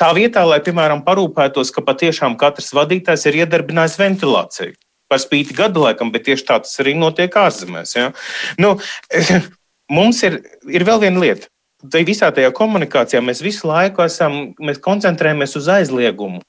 tā 0.00 0.08
vietā, 0.16 0.42
lai, 0.48 0.58
piemēram, 0.64 1.04
parūpētos, 1.06 1.70
ka 1.74 1.84
patiešām 1.86 2.34
katrs 2.40 2.72
vadītājs 2.74 3.28
ir 3.30 3.44
iedarbinājis 3.44 3.98
ventilāciju. 4.00 4.74
Par 5.08 5.22
spīti 5.22 5.54
gadu 5.56 5.86
laikam, 5.86 6.10
bet 6.12 6.26
tieši 6.26 6.44
tā 6.48 6.58
tas 6.64 6.74
arī 6.82 6.96
notiek 6.98 7.32
ārzemēs. 7.40 7.94
Ja? 7.96 8.10
Nu, 8.60 8.74
mums 9.98 10.20
ir, 10.26 10.42
ir 10.66 10.84
vēl 10.88 11.06
viena 11.06 11.22
lieta. 11.22 11.48
Tai 11.78 12.02
visā 12.02 12.32
tajā 12.34 12.50
komunikācijā 12.58 13.22
mēs 13.22 13.40
visu 13.44 13.68
laiku 13.70 14.02
esam, 14.02 14.38
mēs 14.58 14.80
koncentrējamies 14.82 15.54
uz 15.60 15.68
aizliegumu. 15.70 16.42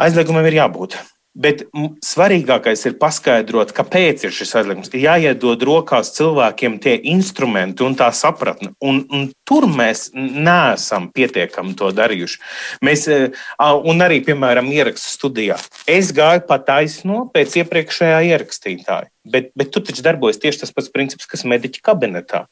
Aizliegumam 0.00 0.46
ir 0.48 0.56
jābūt. 0.56 0.96
Bet 1.40 1.62
svarīgākais 2.04 2.82
ir 2.90 2.96
paskaidrot, 3.00 3.72
kāpēc 3.76 4.26
ir 4.26 4.34
šis 4.34 4.52
aizliegums. 4.60 4.90
Ir 4.92 5.06
jāiedod 5.06 5.62
rokās 5.64 6.12
cilvēkiem 6.18 6.76
tie 6.84 6.98
instrumenti 7.14 7.86
un 7.86 7.96
tā 7.96 8.10
sapratne. 8.16 8.74
Un, 8.84 9.00
un 9.08 9.26
tur 9.48 9.64
mēs 9.70 10.10
neesam 10.14 11.08
pietiekami 11.16 11.72
to 11.78 11.88
darījuši. 11.96 12.40
Mēs, 12.84 13.06
ā, 13.08 13.70
un 13.72 14.04
arī, 14.04 14.20
piemēram, 14.26 14.68
ierakstu 14.74 15.14
studijā. 15.16 15.56
Es 15.88 16.12
gāju 16.16 16.44
pa 16.50 16.60
taisno 16.60 17.24
pēc 17.32 17.60
iepriekšējā 17.62 18.22
ierakstītāja. 18.34 19.08
Bet, 19.30 19.52
bet 19.56 19.72
tu 19.72 19.80
taču 19.84 20.04
darbojies 20.04 20.40
tieši 20.42 20.66
tas 20.66 20.74
pats 20.76 20.92
princips, 20.92 21.28
kas 21.30 21.48
mediķa 21.48 21.84
kabinetā 21.88 22.46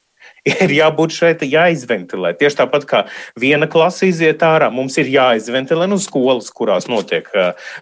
ir 0.64 0.74
jābūt 0.78 1.14
šeit, 1.14 1.44
jāizventilē. 1.46 2.34
Tieši 2.38 2.62
tāpat 2.62 2.88
kā 2.88 3.04
viena 3.38 3.68
klase 3.70 4.08
iziet 4.10 4.42
ārā, 4.46 4.70
mums 4.74 4.98
ir 5.00 5.10
jāizventilē 5.12 5.88
nu, 5.90 6.00
skolas, 6.02 6.50
kurās 6.54 6.88
notiek 6.90 7.28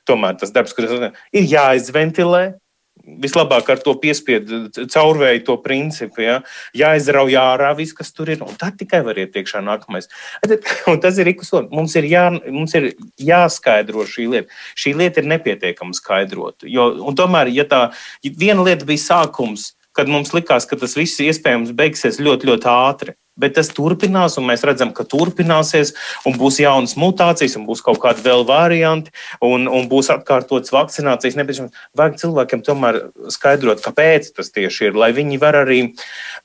tomēr 0.08 0.38
tas 0.40 0.54
darbs, 0.54 0.76
kurš 0.76 1.10
ir 1.32 1.50
jāizventilē. 1.56 2.46
vislabāk 3.06 3.68
ar 3.70 3.80
to 3.84 3.92
piespiedu 4.02 4.66
caurvēju 4.74 5.44
to 5.46 5.56
principu. 5.62 6.24
Ja? 6.24 6.40
Jāizrauj 6.76 7.36
ārā 7.38 7.70
viss, 7.78 7.94
kas 7.94 8.10
tur 8.14 8.32
ir, 8.32 8.42
un 8.42 8.56
tad 8.58 8.78
tikai 8.80 9.02
var 9.06 9.18
iet 9.20 9.36
iekšā 9.36 9.62
nākamais. 9.62 10.10
Un 10.90 11.00
tas 11.02 11.20
ir 11.22 11.30
ikus, 11.30 11.52
mums 11.70 11.94
ir, 12.00 12.08
jā, 12.10 12.26
mums 12.50 12.74
ir 12.78 12.90
jāskaidro 13.22 14.06
šī 14.10 14.26
lieta. 14.32 14.60
Šī 14.78 14.96
lieta 14.98 15.22
ir 15.22 15.30
nepietiekama 15.30 15.94
skaidrot. 15.96 16.66
Jo, 16.66 16.88
tomēr, 17.18 17.52
ja 17.54 17.66
tā 17.68 17.82
viena 18.26 18.66
lieta 18.66 18.88
bija 18.88 19.04
sākums, 19.04 19.75
kad 19.96 20.10
mums 20.12 20.34
likās, 20.36 20.68
ka 20.68 20.78
tas 20.80 20.96
viss 20.98 21.22
iespējams 21.24 21.72
beigsies 21.76 22.20
ļoti, 22.22 22.52
ļoti 22.52 22.68
ātri. 22.72 23.16
Bet 23.36 23.52
tas 23.58 23.68
turpinās, 23.68 24.38
un 24.40 24.46
mēs 24.48 24.62
redzam, 24.64 24.94
ka 24.96 25.04
turpināsies, 25.04 25.90
un 26.24 26.38
būs 26.40 26.56
jaunas 26.62 26.94
mutācijas, 26.96 27.58
un 27.58 27.66
būs 27.68 27.82
kaut 27.84 28.00
kādi 28.00 28.24
vēl 28.24 28.46
varianti, 28.48 29.12
un, 29.44 29.68
un 29.68 29.90
būs 29.90 30.08
atkārtotas 30.14 30.72
vakcinācijas. 30.72 31.36
Nepieciešams. 31.36 31.84
Vajag 32.00 32.16
cilvēkiem 32.22 32.64
tomēr 32.64 33.02
skaidrot, 33.34 33.84
kāpēc 33.84 34.32
tas 34.38 34.48
tieši 34.56 34.88
ir, 34.88 34.96
lai 34.96 35.12
viņi 35.16 35.40
var 35.42 35.60
arī, 35.66 35.82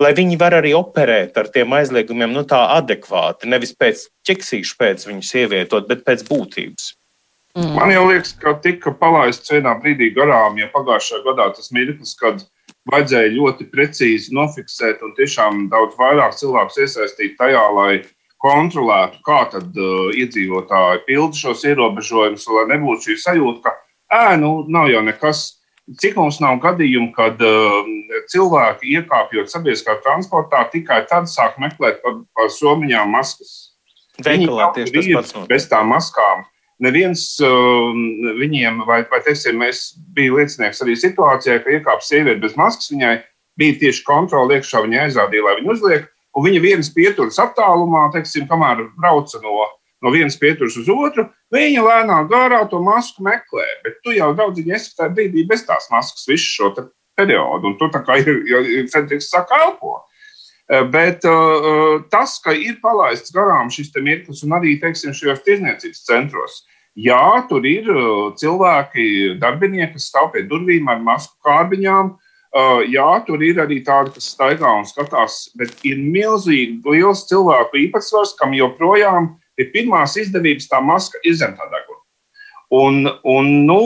lai 0.04 0.12
viņi 0.20 0.40
var 0.42 0.60
arī 0.60 0.76
operēt 0.76 1.40
ar 1.40 1.48
tiem 1.56 1.80
aizliegumiem 1.80 2.36
nu, 2.36 2.44
tā 2.44 2.66
adekvāti, 2.76 3.48
nevis 3.48 3.72
pēc 3.72 4.10
ķeksīšu 4.28 4.76
pēc 4.82 5.08
viņus 5.08 5.36
ievietot, 5.46 5.88
bet 5.88 6.04
pēc 6.04 6.28
būtības. 6.28 6.98
Mm. 7.56 7.74
Man 7.76 7.92
jau 7.92 8.04
liekas, 8.08 8.32
ka 8.40 8.54
tika 8.64 8.94
palaists 8.96 9.52
vienā 9.52 9.74
brīdī 9.80 10.12
garām, 10.16 10.56
ja 10.60 10.70
pagājušajā 10.72 11.24
gadā 11.26 11.50
tas 11.56 11.72
mirklis, 11.76 12.14
kad 12.20 12.46
vajadzēja 12.90 13.36
ļoti 13.36 13.68
precīzi 13.74 14.34
nofiksēt 14.36 15.04
un 15.06 15.14
tiešām 15.18 15.68
daudz 15.72 15.98
vairāk 16.00 16.36
cilvēku 16.38 16.84
iesaistīt 16.86 17.38
tajā, 17.40 17.62
lai 17.76 18.02
kontrolētu, 18.42 19.22
kā 19.26 19.44
tad 19.54 19.76
uh, 19.78 20.10
iedzīvotāji 20.18 21.04
pilda 21.06 21.38
šos 21.38 21.66
ierobežojumus, 21.70 22.48
lai 22.50 22.68
nebūtu 22.74 23.12
šī 23.12 23.18
sajūta, 23.22 23.62
ka 23.68 23.76
ē, 24.18 24.38
nu, 24.42 24.54
nav 24.72 24.90
jau 24.90 25.04
nekas. 25.06 25.44
Cik 26.02 26.16
mums 26.18 26.40
nav 26.42 26.58
gadījumu, 26.64 27.12
kad 27.14 27.42
uh, 27.46 27.84
cilvēki 28.32 28.96
iekāpjot 28.98 29.52
sabiedriskā 29.52 30.00
transportā 30.06 30.64
tikai 30.74 31.04
tad 31.10 31.30
sāk 31.30 31.60
meklēt 31.62 32.02
pa, 32.02 32.16
pa 32.38 32.48
somiņām 32.54 33.14
maskas. 33.14 33.76
Veikalā 34.22 34.72
tieši 34.76 34.94
tas 34.96 35.34
pats. 35.34 35.48
Bez 35.50 35.68
tām 35.70 35.94
maskām 35.94 36.46
neviens 36.84 37.26
uh, 37.46 37.92
viņiem, 38.40 38.82
vai, 38.88 39.02
vai 39.12 39.20
teiksim, 39.26 39.60
mēs 39.62 39.92
bijām 40.16 40.40
liecinieks 40.40 40.82
arī 40.86 40.96
situācijai, 41.00 41.60
ka 41.64 41.76
iekāpa 41.78 42.06
sieviete 42.06 42.42
bez 42.44 42.58
maskas, 42.60 42.92
viņai 42.94 43.18
bija 43.60 43.78
tieši 43.84 44.06
kontrole 44.08 44.58
iekšā, 44.58 44.84
viņa 44.86 45.06
aizrādīja, 45.06 45.46
lai 45.46 45.58
viņu 45.60 45.76
uzliek, 45.76 46.08
un 46.36 46.48
viņa 46.48 46.64
vienas 46.64 46.92
pieturas 46.94 47.40
attālumā, 47.44 48.08
teiksim, 48.16 48.48
kamēr 48.50 48.86
brauca 49.00 49.42
no, 49.44 49.68
no 50.02 50.14
vienas 50.14 50.40
pieturas 50.42 50.78
uz 50.80 50.90
otru, 50.92 51.28
viņa 51.54 51.86
lēnām 51.88 52.30
gārā 52.32 52.64
to 52.72 52.82
masku 52.84 53.26
meklē. 53.28 53.68
Bet 53.86 54.00
tu 54.06 54.16
jau 54.16 54.32
draudziņi 54.38 54.78
esi 54.78 54.96
tajā 54.98 55.14
brīdī 55.18 55.46
bez 55.50 55.66
tās 55.68 55.90
maskas 55.94 56.26
visu 56.30 56.56
šo 56.56 56.72
periodu, 57.20 57.72
un 57.72 57.78
tu 57.78 57.92
tā 57.94 58.02
kā 58.06 58.18
ir, 58.24 58.42
ir 58.50 58.90
centīgs 58.92 59.30
saka 59.34 59.60
elpo. 59.68 60.00
Eh, 60.00 60.11
bet 60.92 61.26
uh, 61.28 62.02
tas, 62.12 62.38
ka 62.44 62.56
ir 62.56 62.78
palaists 62.84 63.34
garām 63.36 63.72
šis 63.74 63.92
mirklis, 64.00 64.44
un 64.48 64.56
arī 64.56 64.78
teiksim, 64.80 65.16
šajos 65.16 65.44
tirdzniecības 65.48 66.06
centros, 66.08 66.62
Jā, 67.00 67.48
tur 67.48 67.64
ir 67.64 67.86
uh, 67.88 68.34
cilvēki, 68.36 69.38
darbinieki, 69.40 69.94
kas 69.96 70.10
stāv 70.12 70.34
pie 70.34 70.42
durvīm 70.44 70.90
ar 70.92 71.00
masku 71.00 71.38
kārbiņām. 71.48 72.18
Jā, 72.92 73.08
tur 73.24 73.40
ir 73.48 73.62
arī 73.64 73.78
tādi, 73.80 74.12
kas 74.12 74.26
staigā 74.34 74.68
un 74.76 74.84
skatās, 74.84 75.54
bet 75.56 75.72
ir 75.88 76.02
milzīgi 76.04 76.82
liels 76.84 77.22
cilvēku 77.30 77.80
īpatsvars, 77.86 78.34
kam 78.36 78.52
joprojām 78.52 79.30
ir 79.56 79.70
pirmās 79.72 80.18
izdevības 80.20 80.68
tā 80.68 80.82
maska 80.84 81.22
izzemtā 81.24 81.70
deguna. 81.72 82.02
Un, 82.76 83.08
un, 83.24 83.50
nu, 83.70 83.82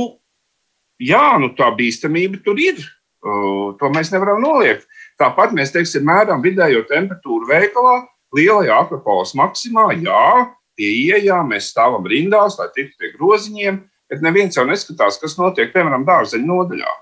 jā, 0.98 1.38
nu, 1.42 1.52
tā 1.54 1.70
bīstamība 1.78 2.42
tur 2.46 2.58
ir. 2.58 2.82
Uh, 3.26 3.78
to 3.78 3.94
mēs 3.94 4.10
nevaram 4.14 4.42
noliegt. 4.42 4.90
Tāpat 5.22 5.54
mēs 5.56 5.72
teiksim, 5.72 6.04
mēram 6.08 6.44
vidējo 6.44 6.84
temperatūru 6.90 7.48
veikalā, 7.48 8.02
lielajā 8.36 8.80
akropolis 8.84 9.32
maksimā, 9.40 9.88
jā, 10.04 10.28
pie 10.76 10.90
ieejām, 10.92 11.54
mēs 11.54 11.72
stāvam 11.72 12.08
rindās, 12.10 12.58
lai 12.60 12.68
tiktu 12.76 13.00
pie 13.00 13.12
groziņiem, 13.16 13.80
bet 14.12 14.24
neviens 14.26 14.58
jau 14.58 14.66
neskatās, 14.68 15.20
kas 15.22 15.38
notiek, 15.40 15.72
piemēram, 15.74 16.04
dārzeņu 16.08 16.50
nodaļā. 16.50 16.96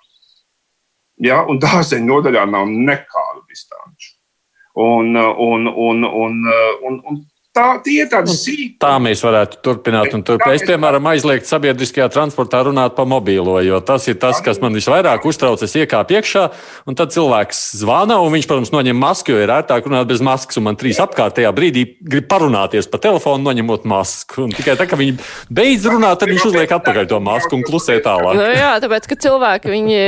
Ja, 1.26 1.42
un 1.50 1.60
dārzeņu 1.62 2.10
nodaļā 2.10 2.46
nav 2.50 2.70
nekādu 2.70 3.44
distanču. 3.50 4.14
Un, 4.84 5.14
un, 5.18 5.68
un, 5.70 6.06
un, 6.06 6.40
un, 6.90 7.02
un 7.10 7.20
Tā, 7.54 7.68
tie 7.86 8.00
ir 8.02 8.08
tādi 8.10 8.34
sīki. 8.34 8.80
Tā 8.82 8.96
mēs 8.98 9.20
varētu 9.22 9.60
turpināt. 9.62 10.10
turpināt. 10.10 10.56
Es, 10.58 10.64
piemēram, 10.66 11.06
aizliegtu 11.12 11.46
sabiedriskajā 11.46 12.08
transportā 12.10 12.64
runāt 12.66 12.96
pa 12.98 13.04
mobīlo, 13.06 13.60
jo 13.62 13.78
tas 13.86 14.08
ir 14.10 14.16
tas, 14.18 14.40
kas 14.42 14.58
man 14.58 14.74
visvairāk 14.74 15.22
uztrauc. 15.30 15.62
Es 15.62 15.76
iekāpu 15.78 16.18
iekšā, 16.18 16.48
un 16.90 16.98
tad 16.98 17.14
cilvēks 17.14 17.60
zvana, 17.78 18.18
un 18.26 18.34
viņš, 18.34 18.48
protams, 18.50 18.72
noņem 18.74 18.98
masku, 18.98 19.36
jo 19.36 19.44
ir 19.44 19.54
ērtāk 19.54 19.86
runāt 19.86 20.10
bez 20.10 20.24
maskas. 20.26 20.58
Un 20.58 20.66
man 20.66 20.80
trīs 20.82 20.98
apkārtējā 21.04 21.52
brīdī 21.54 21.84
grib 22.02 22.26
parunāties 22.32 22.90
pa 22.90 22.98
telefonu, 23.06 23.46
noņemot 23.46 23.86
masku. 23.86 24.48
Un 24.48 24.58
tikai 24.58 24.74
tā, 24.80 24.90
ka 24.90 24.98
viņi 24.98 25.20
beidz 25.54 25.86
runāt, 25.94 26.24
tad 26.24 26.34
viņš 26.34 26.48
uzliek 26.50 26.74
atpakaļ 26.74 27.06
to 27.14 27.22
masku 27.22 27.60
un 27.60 27.68
klusē 27.70 28.00
tālāk. 28.02 28.34
Nu, 28.34 28.50
jā, 28.50 28.74
tāpēc, 28.82 29.12
ka 29.14 29.20
cilvēki 29.28 29.76
viņi 29.76 30.02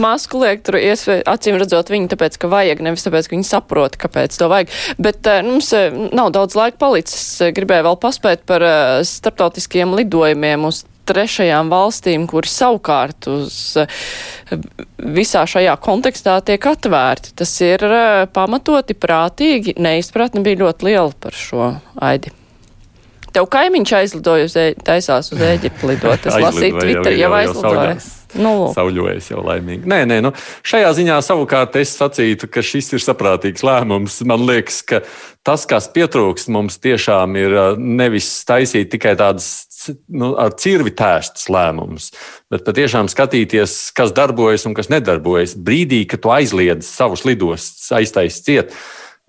masku 0.00 0.40
liek 0.40 0.64
tur, 0.64 0.80
acīm 0.80 1.60
redzot, 1.60 1.92
viņi 1.92 2.14
tāpēc, 2.16 2.40
ka 2.40 2.48
vajag, 2.56 2.80
nevis 2.88 3.04
tāpēc, 3.04 3.28
ka 3.28 3.36
viņi 3.36 3.48
saprot, 3.52 4.00
kāpēc 4.00 4.40
to 4.40 4.48
vajag. 4.48 4.72
Bet 4.96 5.20
uh, 5.28 5.44
mums 5.44 5.68
uh, 5.76 5.92
nav 6.16 6.32
daudz 6.32 6.56
laika 6.56 6.61
palicis. 6.70 7.26
Gribēju 7.54 7.88
vēl 7.88 7.98
paspēt 8.00 8.44
par 8.48 8.64
uh, 8.64 9.02
starptautiskiem 9.06 9.94
lidojumiem 9.98 10.68
uz 10.68 10.84
trešajām 11.10 11.72
valstīm, 11.72 12.28
kuri 12.30 12.50
savukārt 12.50 13.26
uz 13.32 13.56
uh, 13.80 14.04
visā 15.02 15.42
šajā 15.50 15.74
kontekstā 15.82 16.38
tiek 16.46 16.68
atvērti. 16.70 17.34
Tas 17.42 17.56
ir 17.66 17.82
pamatoti, 18.32 18.94
prātīgi, 18.94 19.74
neizpratne 19.82 20.44
bija 20.46 20.62
ļoti 20.62 20.88
liela 20.92 21.10
par 21.18 21.36
šo 21.36 21.72
aidi. 21.98 22.30
Tev 23.32 23.46
kaimiņš 23.48 23.92
aizlidoja 23.96 24.46
uz, 24.46 24.56
e 24.60 24.72
taisās 24.84 25.32
uz 25.32 25.40
Ēģipti 25.40 25.88
lidot. 25.88 26.26
Es 26.28 26.36
lasīju 26.46 26.76
Twitter, 26.76 27.14
jau, 27.16 27.30
jau 27.30 27.38
aizlidoja. 27.38 27.94
Nu, 28.38 28.52
Sauļojas 28.72 29.28
jau 29.32 29.42
laimīgi. 29.44 29.88
Nē, 29.90 30.02
nē, 30.08 30.20
nu, 30.24 30.32
šajā 30.66 30.92
ziņā 30.96 31.18
savukārt 31.24 31.76
es 31.80 31.92
sacītu, 31.98 32.48
ka 32.52 32.64
šis 32.64 32.94
ir 32.96 33.02
saprātīgs 33.04 33.64
lēmums. 33.66 34.20
Man 34.28 34.46
liekas, 34.48 34.80
ka 34.88 35.02
tas, 35.44 35.66
kas 35.68 35.90
pietrūkst 35.92 36.48
mums, 36.54 36.78
tiešām 36.82 37.36
ir 37.40 37.58
nevis 37.76 38.30
taisīt 38.48 38.92
tikai 38.94 39.14
tādas 39.20 39.50
nu, 40.08 40.32
ar 40.38 40.54
cirvi 40.60 40.94
tēstas 40.96 41.48
lēmumus, 41.52 42.10
bet 42.52 42.64
patiešām 42.66 43.10
skatīties, 43.12 43.76
kas 43.96 44.14
darbojas 44.16 44.66
un 44.68 44.76
kas 44.78 44.90
nedarbojas. 44.92 45.56
Brīdī, 45.58 46.04
kad 46.08 46.24
tu 46.24 46.32
aizliedz 46.32 46.88
savus 46.88 47.26
lidostas, 47.28 47.90
aiztaisīt 47.98 48.48
ciet, 48.48 48.78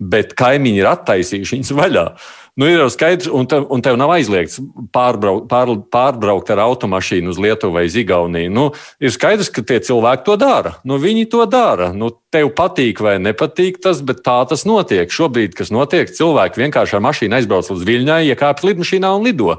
bet 0.00 0.34
kaimiņi 0.38 0.80
ir 0.80 0.90
attaisījuši 0.90 1.58
viņus 1.58 1.74
vaļā. 1.78 2.08
Nu, 2.54 2.68
ir 2.70 2.78
jau 2.78 2.90
skaidrs, 2.92 3.26
un 3.34 3.48
tev, 3.50 3.64
un 3.74 3.80
tev 3.82 3.96
nav 3.98 4.12
aizliegts 4.14 4.60
pārbraukt, 4.94 5.48
pār, 5.50 5.72
pārbraukt 5.90 6.52
ar 6.54 6.60
automašīnu 6.62 7.32
uz 7.32 7.40
Lietuvu 7.42 7.74
vai 7.74 7.88
Zigauniju. 7.90 8.52
Nu, 8.54 8.66
ir 9.02 9.10
skaidrs, 9.10 9.50
ka 9.50 9.64
tie 9.66 9.80
cilvēki 9.82 10.22
to 10.28 10.36
dara. 10.38 10.76
Nu, 10.86 11.00
viņi 11.02 11.26
to 11.32 11.42
dara. 11.50 11.90
Nu, 11.90 12.12
tev 12.30 12.52
patīk 12.54 13.02
vai 13.02 13.16
nepatīk 13.18 13.82
tas, 13.82 14.04
bet 14.06 14.22
tā 14.22 14.36
tas 14.46 14.62
notiek. 14.70 15.10
Šobrīd, 15.10 15.58
kas 15.58 15.74
notiek, 15.74 16.14
cilvēki 16.14 16.62
vienkārši 16.62 16.94
ar 16.94 17.06
mašīnu 17.08 17.40
aizbrauc 17.40 17.74
līdz 17.74 17.86
Viļņai, 17.90 18.22
iekāpj 18.30 18.70
lidmašīnā 18.70 19.14
un 19.18 19.26
lido. 19.26 19.58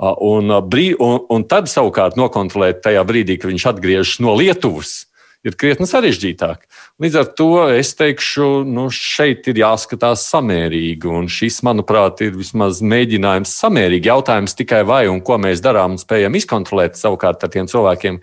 Un, 0.00 0.48
un, 0.48 1.18
un 1.28 1.44
tad 1.44 1.68
savukārt 1.68 2.16
nokontrolēt 2.16 2.80
tajā 2.88 3.04
brīdī, 3.04 3.36
kad 3.36 3.52
viņš 3.52 3.68
atgriežas 3.74 4.16
no 4.24 4.32
Lietuvas 4.40 5.02
ir 5.44 5.56
krietni 5.60 5.86
sarežģītāk. 5.88 6.64
Līdz 7.02 7.16
ar 7.18 7.30
to 7.34 7.46
es 7.74 7.88
teikšu, 7.98 8.62
nu, 8.70 8.84
šeit 8.94 9.48
ir 9.50 9.58
jāskatās 9.58 10.28
samērīgi. 10.30 11.08
Un 11.10 11.24
šis, 11.26 11.56
manuprāt, 11.66 12.22
ir 12.22 12.36
vismaz 12.38 12.78
mēģinājums 12.86 13.50
samērīgi. 13.64 14.12
Jautājums 14.12 14.54
tikai 14.54 14.84
vai 14.86 15.00
un 15.10 15.18
ko 15.26 15.34
mēs 15.42 15.58
darām 15.64 15.96
un 15.96 15.98
spējam 15.98 16.38
izkontrolēt 16.38 16.94
savukārt 16.94 17.42
ar 17.42 17.50
tiem 17.50 17.66
cilvēkiem, 17.66 18.20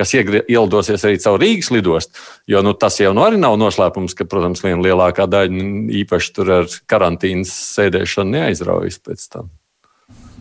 kas 0.00 0.16
ielidosies 0.16 1.04
arī 1.04 1.20
caur 1.20 1.36
Rīgas 1.44 1.68
lidostu. 1.76 2.24
Jo 2.48 2.64
nu, 2.64 2.72
tas 2.72 2.96
jau 3.02 3.12
nu 3.12 3.26
arī 3.26 3.36
nav 3.44 3.58
noslēpums, 3.60 4.16
ka, 4.16 4.24
protams, 4.24 4.64
viena 4.64 4.80
lielākā 4.88 5.28
daļa 5.28 5.68
īpaši 6.00 6.34
tur 6.38 6.56
ar 6.62 6.80
karantīnas 6.88 7.52
sēdēšanu 7.76 8.38
neaizraujas 8.38 9.02
pēc 9.04 9.28
tam. 9.36 9.52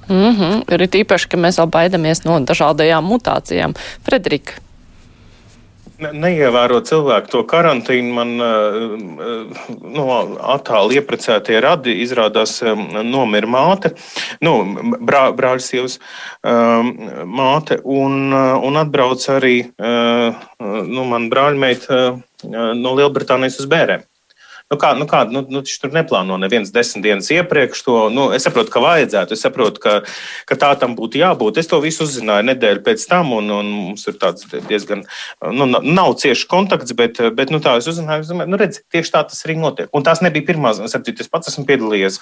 Mm 0.08 0.36
-hmm. 0.40 0.64
Ir 0.72 1.04
īpaši, 1.04 1.28
ka 1.28 1.38
mēs 1.38 1.60
vēl 1.60 1.68
baidamies 1.68 2.24
no 2.24 2.40
dažādajām 2.40 3.04
mutācijām. 3.04 3.76
Frederika, 4.08 4.64
neievēro 6.00 6.80
cilvēku 6.86 7.32
to 7.32 7.42
karantīnu. 7.50 8.14
Man 8.14 8.32
nu, 8.38 10.06
attāli 10.54 11.00
ieprecētie 11.00 11.60
radi 11.64 11.96
izrādās 12.04 12.60
nomira 12.64 13.50
māte, 13.50 13.94
nu, 14.44 14.56
brā, 15.00 15.26
brāļa 15.36 15.64
sievas 15.64 16.00
māte, 16.44 17.80
un, 17.84 18.34
un 18.34 18.82
atbrauc 18.82 19.28
arī 19.34 19.58
nu, 19.78 21.06
man 21.10 21.30
brāļmeita 21.34 22.02
no 22.80 22.98
Lielbritānijas 22.98 23.62
uz 23.64 23.70
bērēm. 23.72 24.08
Nu, 24.74 24.80
kā, 24.82 24.96
nu, 24.98 25.06
kā, 25.06 25.22
nu, 25.30 25.44
nu, 25.54 25.62
tur 25.62 25.92
neplāno 25.94 26.40
neviens 26.42 26.72
desmit 26.74 27.04
dienas 27.06 27.30
iepriekš 27.30 27.84
to. 27.86 27.98
Nu, 28.10 28.32
es 28.34 28.46
saprotu, 28.48 28.72
ka 28.74 28.82
vajadzētu, 28.82 29.36
es 29.36 29.44
saprotu, 29.46 29.82
ka, 29.84 29.94
ka 30.50 30.58
tā 30.58 30.72
tam 30.82 30.96
būtu 30.98 31.20
jābūt. 31.22 31.60
Es 31.62 31.70
to 31.70 31.78
visu 31.84 32.08
uzzināju 32.08 32.48
nedēļu 32.48 32.82
pēc 32.86 33.06
tam, 33.12 33.36
un, 33.38 33.52
un 33.54 33.70
mums 33.70 34.08
ir 34.10 34.18
tāds 34.18 34.48
diezgan, 34.66 35.04
nu, 35.54 35.68
nav 35.70 36.16
cieši 36.24 36.48
kontakts, 36.50 36.96
bet, 36.98 37.22
bet 37.38 37.54
nu, 37.54 37.60
tā 37.62 37.76
es 37.78 37.90
uzzināju, 37.92 38.40
nu, 38.50 38.58
redz, 38.58 38.82
tieši 38.94 39.14
tā 39.14 39.22
tas 39.30 39.46
arī 39.46 39.60
notiek. 39.62 39.92
Un 39.94 40.08
tās 40.08 40.24
nebija 40.26 40.48
pirmās, 40.50 40.82
es 40.82 41.30
pats 41.30 41.54
esmu 41.54 41.68
piedalījies 41.70 42.18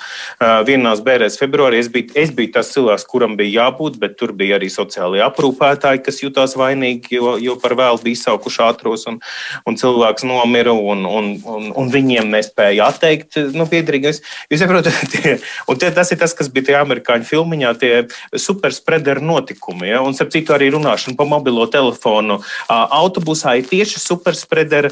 vienās 0.68 1.06
bērēs 1.08 1.40
februārī. 1.40 1.80
Es 1.86 1.92
biju, 1.94 2.12
es 2.20 2.36
biju 2.36 2.52
tas 2.58 2.74
cilvēks, 2.76 3.08
kuram 3.08 3.38
bija 3.40 3.62
jābūt, 3.62 3.96
bet 4.02 4.20
tur 4.20 4.36
bija 4.36 4.60
arī 4.60 4.68
sociālai 4.74 5.24
aprūpētāji, 5.30 6.04
kas 6.04 6.20
jutās 6.26 6.58
vainīgi, 6.60 7.16
jo, 7.16 7.38
jo 7.40 7.56
par 7.64 7.78
vēlu 7.80 8.04
bija 8.04 8.26
saukuši 8.26 8.64
ātros, 8.68 9.08
un, 9.08 9.22
un 9.64 9.80
cilvēks 9.80 10.28
nomira, 10.28 10.76
un, 10.76 11.08
un, 11.08 11.32
un, 11.48 11.72
un 11.80 11.96
viņiem 11.96 12.32
nespēja 12.42 12.90
atteikt 12.92 13.40
nu, 13.56 13.68
piederīgais. 13.70 14.22
Jūs 14.52 14.64
saprotat, 14.66 15.16
un 15.70 15.80
tie, 15.82 15.92
tas 15.96 16.12
ir 16.12 16.20
tas, 16.22 16.36
kas 16.38 16.52
bija 16.52 16.72
tie 16.72 16.78
amerikāņu 16.82 17.28
filmiņā, 17.30 17.74
tie 17.82 17.94
superspreader 18.36 19.22
notikumi. 19.24 19.92
Ja? 19.94 20.02
Un, 20.06 20.18
starp 20.18 20.34
citu, 20.34 20.56
arī 20.58 20.72
runāšana 20.76 21.18
pa 21.20 21.28
mobilo 21.30 21.68
telefonu 21.72 22.42
autobusā 22.68 23.56
ir 23.60 23.70
tieši 23.70 24.02
superspreader, 24.02 24.90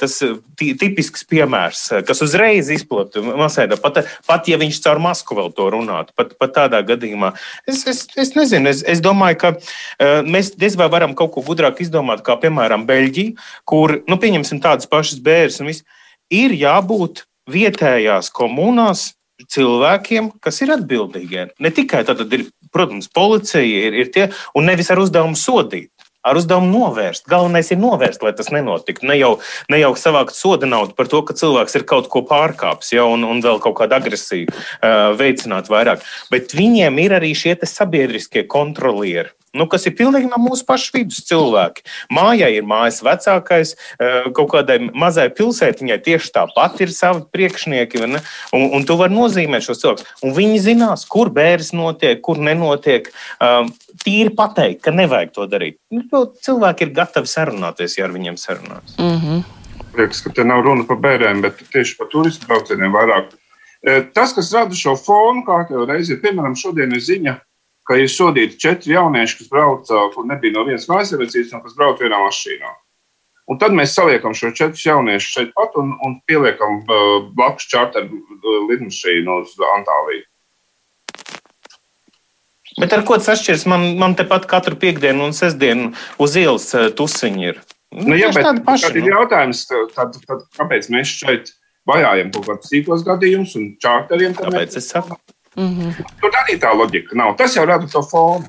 tas 0.00 0.18
tipisks 0.58 1.26
piemērs, 1.28 1.86
kas 2.06 2.22
uzreiz 2.24 2.70
izplatīja 2.72 3.36
masēdā. 3.38 3.78
Pat, 3.82 4.04
pat 4.28 4.50
ja 4.50 4.58
viņš 4.60 4.80
caur 4.84 5.00
masku 5.02 5.36
vēl 5.38 5.50
to 5.56 5.68
runātu, 5.74 6.14
pat, 6.16 6.34
pat 6.40 6.54
tādā 6.56 6.80
gadījumā. 6.86 7.32
Es, 7.70 7.84
es, 7.90 8.04
es 8.20 8.34
nezinu, 8.38 8.70
es, 8.70 8.84
es 8.86 9.02
domāju, 9.04 9.40
ka 9.40 9.52
uh, 9.56 10.20
mēs 10.26 10.54
diez 10.60 10.78
vai 10.80 10.88
varam 10.92 11.16
kaut 11.18 11.34
ko 11.34 11.44
gudrāk 11.46 11.82
izdomāt, 11.84 12.24
kā 12.26 12.36
piemēram 12.40 12.86
Beļģija, 12.88 13.36
kur, 13.68 13.98
nu, 14.10 14.20
pieņemsim 14.20 14.62
tādas 14.64 14.90
pašas 14.90 15.22
bērnas 15.24 15.60
un 15.62 15.72
viss, 15.72 15.86
ir 16.34 16.56
jābūt 16.58 17.24
vietējās 17.50 18.32
komunās 18.34 19.12
cilvēkiem, 19.50 20.32
kas 20.42 20.62
ir 20.64 20.74
atbildīgie. 20.76 21.48
Ne 21.60 21.72
tikai 21.74 22.04
tad 22.06 22.22
ir, 22.32 22.46
protams, 22.72 23.10
policija 23.12 23.62
ir, 23.64 23.96
ir 24.04 24.12
tie, 24.14 24.28
un 24.56 24.68
nevis 24.70 24.90
ar 24.94 25.02
uzdevumu 25.02 25.38
sodīt 25.38 25.90
ar 26.24 26.38
uzdevumu 26.40 26.70
novērst. 26.72 27.26
Galvenais 27.28 27.68
ir 27.68 27.80
novērst, 27.80 28.22
lai 28.24 28.32
tas 28.36 28.48
nenotiktu. 28.54 29.04
Ne 29.10 29.18
jau, 29.18 29.34
ne 29.68 29.80
jau 29.82 29.92
savākt 30.00 30.32
soda 30.36 30.64
naudu 30.64 30.96
par 30.96 31.10
to, 31.12 31.20
ka 31.26 31.36
cilvēks 31.36 31.76
ir 31.76 31.84
kaut 31.88 32.08
ko 32.12 32.24
pārkāpis 32.24 32.94
ja, 32.96 33.04
un, 33.04 33.26
un 33.28 33.42
vēl 33.44 33.60
kaut 33.60 33.76
kādu 33.82 33.98
agresiju 33.98 34.48
uh, 34.48 35.12
veicināt 35.18 35.68
vairāk. 35.72 36.04
Bet 36.32 36.56
viņiem 36.56 37.02
ir 37.04 37.18
arī 37.20 37.34
šie 37.36 37.58
sabiedriskie 37.68 38.46
kontrolieri 38.48 39.34
nu, 39.54 39.66
kas 39.70 39.86
ir 39.88 39.94
pilnīgi 39.98 40.30
no 40.30 40.40
mūsu 40.42 40.66
pašu 40.68 40.92
vidus 40.96 41.22
cilvēki. 41.28 41.84
Mājai 42.14 42.50
ir 42.56 42.66
mājas 42.68 43.00
vecākais, 43.06 43.74
eh, 43.98 44.28
kaut 44.36 44.50
kādai 44.54 44.80
mazai 44.90 45.28
pilsētiņai 45.34 46.00
tieši 46.04 46.32
tāpat 46.34 46.80
ir 46.84 46.92
savi 46.94 47.24
priekšnieki, 47.34 48.02
un, 48.04 48.18
un 48.78 48.86
tu 48.86 48.98
vari 49.00 49.14
nozīmēt 49.14 49.66
šos 49.66 49.82
cilvēkus. 49.82 50.06
Un 50.26 50.34
viņi 50.36 50.60
zinās, 50.68 51.06
kur 51.08 51.30
bērns 51.34 51.72
notiek, 51.76 52.20
kur 52.24 52.40
nenotiek. 52.42 53.10
Um, 53.42 53.70
tīri 54.04 54.32
pateikt, 54.34 54.82
ka 54.84 54.92
nevajag 54.94 55.32
to 55.34 55.46
darīt. 55.50 55.78
Nu, 55.94 56.24
cilvēki 56.44 56.88
ir 56.88 56.96
gatavi 56.96 57.30
sarunāties, 57.30 57.98
ja 57.98 58.08
ar 58.08 58.14
viņiem 58.14 58.36
sarunās. 58.40 58.96
Mm 58.98 59.20
-hmm. 59.20 59.44
Liekas, 59.94 60.20
ka 60.20 60.30
te 60.34 60.44
nav 60.44 60.64
runa 60.66 60.84
par 60.88 60.96
bērniem, 60.96 61.42
bet 61.42 61.62
tieši 61.72 61.96
par 61.98 62.08
turistu 62.10 62.46
braucieniem 62.46 62.92
vairāk. 62.92 63.30
Eh, 63.86 64.02
tas, 64.14 64.32
kas 64.32 64.52
rada 64.52 64.74
šo 64.74 64.96
fonu, 64.96 65.44
kā 65.46 65.66
jau 65.70 65.86
reizi 65.86 66.12
ir, 66.12 66.20
piemēram, 66.22 66.56
šodien 66.56 66.92
ir 66.92 67.00
ziņa, 67.04 67.34
ka 67.88 67.98
ir 68.00 68.10
sodīti 68.10 68.60
četri 68.60 68.94
jaunieši, 68.94 69.38
kas 69.40 69.50
brauca, 69.52 70.06
kur 70.14 70.26
nebija 70.28 70.56
no 70.56 70.64
vienas 70.68 70.88
mājasardzības, 70.90 71.52
un 71.54 71.64
kas 71.64 71.76
brauca 71.78 72.06
vienā 72.06 72.20
mašīnā. 72.24 72.72
Un 73.52 73.58
tad 73.60 73.74
mēs 73.76 73.92
saliekam 73.92 74.32
šo 74.36 74.54
četrus 74.56 74.86
jauniešus 74.86 75.34
šeit 75.36 75.50
pat 75.56 75.74
un, 75.80 75.92
un 76.06 76.16
pieliekam 76.28 76.78
uh, 76.80 77.26
blakus 77.36 77.66
čārteru 77.68 78.16
uh, 78.16 78.54
lidmašīnu 78.70 79.36
uz 79.42 79.52
Antāliju. 79.74 80.24
Bet 82.80 82.94
ar 82.96 83.04
ko 83.06 83.18
tas 83.20 83.34
atšķiras? 83.36 83.66
Man, 83.70 83.84
man 84.00 84.16
tepat 84.18 84.48
katru 84.50 84.78
piekdienu 84.80 85.28
un 85.28 85.36
sestdienu 85.36 85.92
uz 86.18 86.34
ielas 86.40 86.72
tusiņi 86.98 87.46
ir. 87.52 87.60
Nu, 87.94 88.16
jā, 88.18 88.32
bet 88.34 88.64
paši, 88.66 88.88
tad 88.88 88.98
ir 88.98 89.04
nu. 89.04 89.12
jautājums, 89.12 89.60
tad, 89.94 90.16
tad, 90.24 90.48
kāpēc 90.58 90.88
mēs 90.90 91.12
šeit 91.20 91.52
vajājam 91.86 92.32
kaut 92.34 92.48
kādus 92.48 92.72
sīkos 92.72 93.04
gadījumus 93.06 93.54
un 93.60 93.68
čārteriem? 93.84 94.34
Tāpēc 94.40 94.80
es 94.80 94.90
saku. 94.90 95.20
Mm 95.56 95.70
-hmm. 95.70 96.04
Tur 96.20 96.30
arī 96.42 96.58
tā 96.58 96.74
loģika 96.76 97.16
nav. 97.16 97.36
Tas 97.36 97.56
jau 97.56 97.66
rada 97.66 97.86
to 97.86 98.02
fonu. 98.02 98.44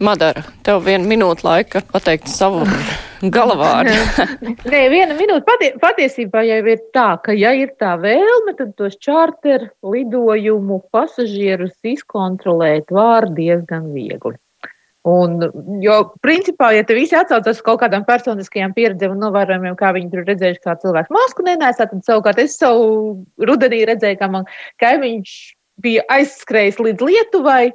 Madara, 0.00 0.42
tev 0.62 0.82
viena 0.84 1.08
minūte 1.08 1.44
laika 1.46 1.80
pateikt 1.92 2.28
savu 2.28 2.66
galavārdu. 3.36 3.94
Nē, 4.72 4.80
viena 4.92 5.14
minūte 5.16 5.44
patie, 5.46 5.72
patiesībā 5.80 6.42
jau 6.44 6.58
ir 6.68 6.82
tā, 6.92 7.16
ka, 7.24 7.32
ja 7.32 7.54
ir 7.56 7.72
tā 7.80 7.96
vēlme, 8.00 8.56
tad 8.58 8.74
tos 8.76 8.98
čārter 9.00 9.70
lidojumu 9.82 10.82
pasažierus 10.92 11.72
izkontrolēt 11.82 12.92
var 12.92 13.30
diezgan 13.32 13.88
viegli. 13.94 14.36
Un, 15.06 15.38
jo, 15.80 15.96
principā, 16.18 16.72
ja 16.74 16.82
te 16.84 16.94
visi 16.98 17.14
atsaucas 17.14 17.60
uz 17.60 17.64
kaut 17.64 17.78
kādām 17.78 18.02
personiskajām 18.08 18.72
pieredzēm 18.74 19.12
un 19.14 19.20
novērojumiem, 19.22 19.76
kā 19.78 19.92
viņi 19.94 20.10
tur 20.10 20.26
redzējuši, 20.26 20.64
kā 20.64 20.74
cilvēks 20.82 21.14
masku 21.14 21.44
nenēsā, 21.46 21.86
tad 21.86 22.02
savukārt 22.04 22.40
es 22.42 22.58
savu 22.58 22.88
rudenī 23.38 23.84
redzēju, 23.86 24.18
kā 24.18 24.28
man 24.32 24.48
kaimiņš 24.82 25.36
bija 25.82 26.04
aizskrējis 26.12 26.80
līdz 26.82 27.06
Lietuvai. 27.06 27.70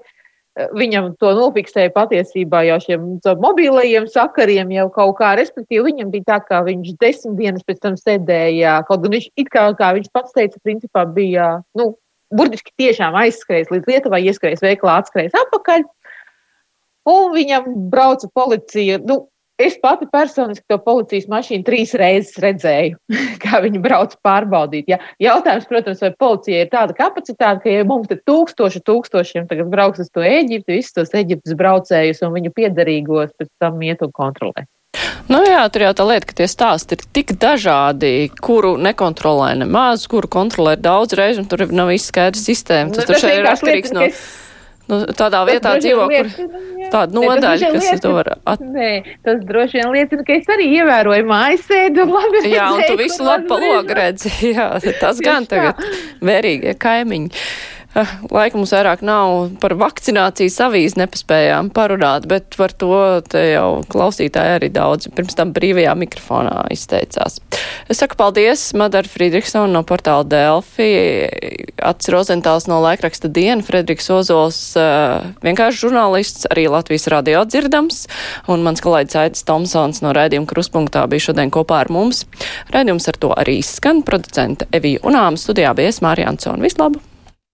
Viņam 0.76 1.14
to 1.22 1.30
nofiksēja 1.38 1.94
patiesībā 1.96 2.66
jau 2.68 2.76
šiem 2.84 3.06
mobilajiem 3.40 4.04
sakariem, 4.12 4.74
jau 4.76 4.90
kaut 4.92 5.16
kā. 5.22 5.32
Respektīvi, 5.40 5.86
viņam 5.88 6.12
bija 6.12 6.28
tā, 6.28 6.40
ka 6.50 6.60
viņš 6.68 6.98
desmit 7.00 7.38
dienas 7.40 7.64
pēc 7.64 7.80
tam 7.86 7.96
sēdēja. 7.96 8.82
Kaut 8.90 9.06
gan 9.06 9.16
viņš, 9.16 9.30
kā, 9.48 9.70
kā 9.80 9.94
viņš 9.96 10.12
pats 10.12 10.36
teica, 10.36 10.60
principā 10.66 11.06
bija 11.08 11.54
nu, 11.80 11.94
burtiski 12.36 12.76
tiešām 12.84 13.16
aizskrējis 13.22 13.72
līdz 13.72 13.90
Lietuvai, 13.94 14.22
ieskrējis 14.28 14.64
veiklā, 14.66 15.00
atskrējis 15.00 15.40
atpakaļ. 15.46 15.88
Un 17.12 17.32
viņam 17.34 17.72
brauca 17.94 18.28
policija. 18.36 19.00
Nu, 19.08 19.31
Es 19.62 19.78
pati 19.82 20.08
personiski 20.12 20.66
to 20.72 20.78
policijas 20.82 21.28
mašīnu 21.30 21.66
trīs 21.68 21.94
reizes 22.00 22.40
redzēju, 22.42 22.98
kā 23.44 23.62
viņi 23.62 23.82
brauc 23.84 24.16
pārbaudīt. 24.26 24.90
Ja? 24.90 24.98
Jautājums, 25.22 25.70
protams, 25.70 26.02
vai 26.02 26.12
policija 26.26 26.66
ir 26.66 26.72
tāda 26.74 26.98
kapacitāte, 26.98 27.64
ka 27.66 27.78
ja 27.78 27.88
mums 27.88 28.10
te 28.10 28.18
tūkstoši, 28.18 28.84
tūkstošiem 28.88 29.50
tagad 29.52 29.70
brauks 29.74 30.02
uz 30.02 30.10
to 30.14 30.26
Eģipti, 30.26 30.80
visus 30.80 30.96
tos 30.98 31.14
Eģiptes 31.18 31.58
braucējus 31.60 32.24
un 32.26 32.36
viņu 32.38 32.54
piedarīgos 32.58 33.36
pēc 33.38 33.52
tam 33.62 33.82
iet 33.86 34.02
un 34.06 34.14
kontrolēt. 34.16 34.70
Nu 35.32 35.40
jā, 35.46 35.62
tur 35.72 35.86
jau 35.86 35.94
tā 35.96 36.06
lieta, 36.10 36.28
ka 36.28 36.36
tie 36.42 36.48
stāsti 36.50 36.98
ir 36.98 37.04
tik 37.16 37.36
dažādi, 37.40 38.32
kuru 38.44 38.74
nekontrolē 38.82 39.54
nemaz, 39.62 40.04
kuru 40.12 40.28
kontrolē 40.32 40.76
daudz 40.76 41.16
reizi, 41.16 41.40
un 41.44 41.48
tur 41.52 41.64
nav 41.72 41.94
viss 41.94 42.10
skaidrs 42.12 42.44
sistēma. 42.50 42.92
Tas, 42.98 43.08
nu, 43.08 43.16
tas 43.16 43.28
ir 43.30 43.48
atkarīgs 43.48 43.94
no. 43.96 44.10
Es 44.10 44.26
Nu, 44.92 44.98
tādā 45.16 45.46
vietā 45.48 45.78
dzīvo, 45.80 46.06
liek, 46.12 46.32
kur 46.36 46.90
tāda 46.92 47.16
nodaļa, 47.16 47.70
kas 47.72 47.86
liecina, 47.86 48.02
to 48.04 48.10
var 48.18 48.30
at... 48.36 48.64
Nē, 48.74 48.90
tas 49.24 49.38
droši 49.48 49.80
vien 49.80 49.92
liecina, 49.96 50.26
ka 50.28 50.36
es 50.36 50.50
arī 50.52 50.66
ievēroju 50.82 51.28
mājasēdu 51.30 52.04
un 52.04 52.12
labi 52.18 52.42
redzēju. 52.42 52.56
Jā, 52.58 52.66
un 52.76 52.84
tu 52.90 52.98
visu 53.00 53.24
labi 53.24 53.48
pa 53.48 53.60
logu 53.62 53.96
redzi. 54.02 54.32
Jā, 54.58 54.68
tas 55.00 55.22
gan 55.24 55.48
tagad 55.48 55.80
vērīgie 56.20 56.76
kaimiņi. 56.82 57.46
Eh, 57.92 58.12
laika 58.32 58.56
mums 58.56 58.72
vairāk 58.72 59.02
nav 59.04 59.50
par 59.60 59.74
vakcinācijas 59.76 60.56
avīzi 60.64 60.96
nepaspējām 61.02 61.74
parunāt, 61.76 62.24
bet 62.32 62.56
par 62.56 62.72
to 62.72 62.94
jau 63.36 63.82
klausītāji 63.92 64.54
arī 64.60 64.70
daudz 64.72 65.10
pirms 65.12 65.36
tam 65.36 65.52
brīvajā 65.52 65.92
mikrofonā 66.00 66.70
izteicās. 66.72 67.42
Es 67.92 68.00
saku 68.00 68.16
paldies 68.16 68.64
Madara 68.80 69.12
Friedrichsona 69.12 69.68
no 69.74 69.84
portāla 69.84 70.24
Delfi, 70.24 70.88
Ats 71.84 72.08
Rozentāls 72.14 72.70
no 72.72 72.80
laikraksta 72.86 73.28
Diena, 73.28 73.60
Frederiks 73.66 74.08
Ozols, 74.16 74.62
eh, 74.80 75.28
vienkārši 75.44 75.84
žurnālists, 75.84 76.48
arī 76.48 76.70
Latvijas 76.72 77.12
radio 77.12 77.44
dzirdams, 77.44 78.06
un 78.48 78.64
mans 78.64 78.80
kolēģis 78.80 79.20
Aitis 79.26 79.44
Tomsons 79.44 80.00
no 80.06 80.16
raidījuma 80.16 80.48
Kruspunktā 80.48 81.04
bija 81.12 81.28
šodien 81.28 81.52
kopā 81.52 81.84
ar 81.84 81.92
mums. 81.92 82.24
Raidījums 82.72 83.12
ar 83.12 83.20
to 83.20 83.36
arī 83.36 83.60
skan 83.60 84.00
producente 84.08 84.72
Evija 84.72 85.04
Unāma 85.04 85.36
studijā 85.36 85.76
bija 85.76 85.92
es 85.92 86.00
Mārija 86.00 86.32
Ansona. 86.32 86.64
Vislabāk! 86.64 87.11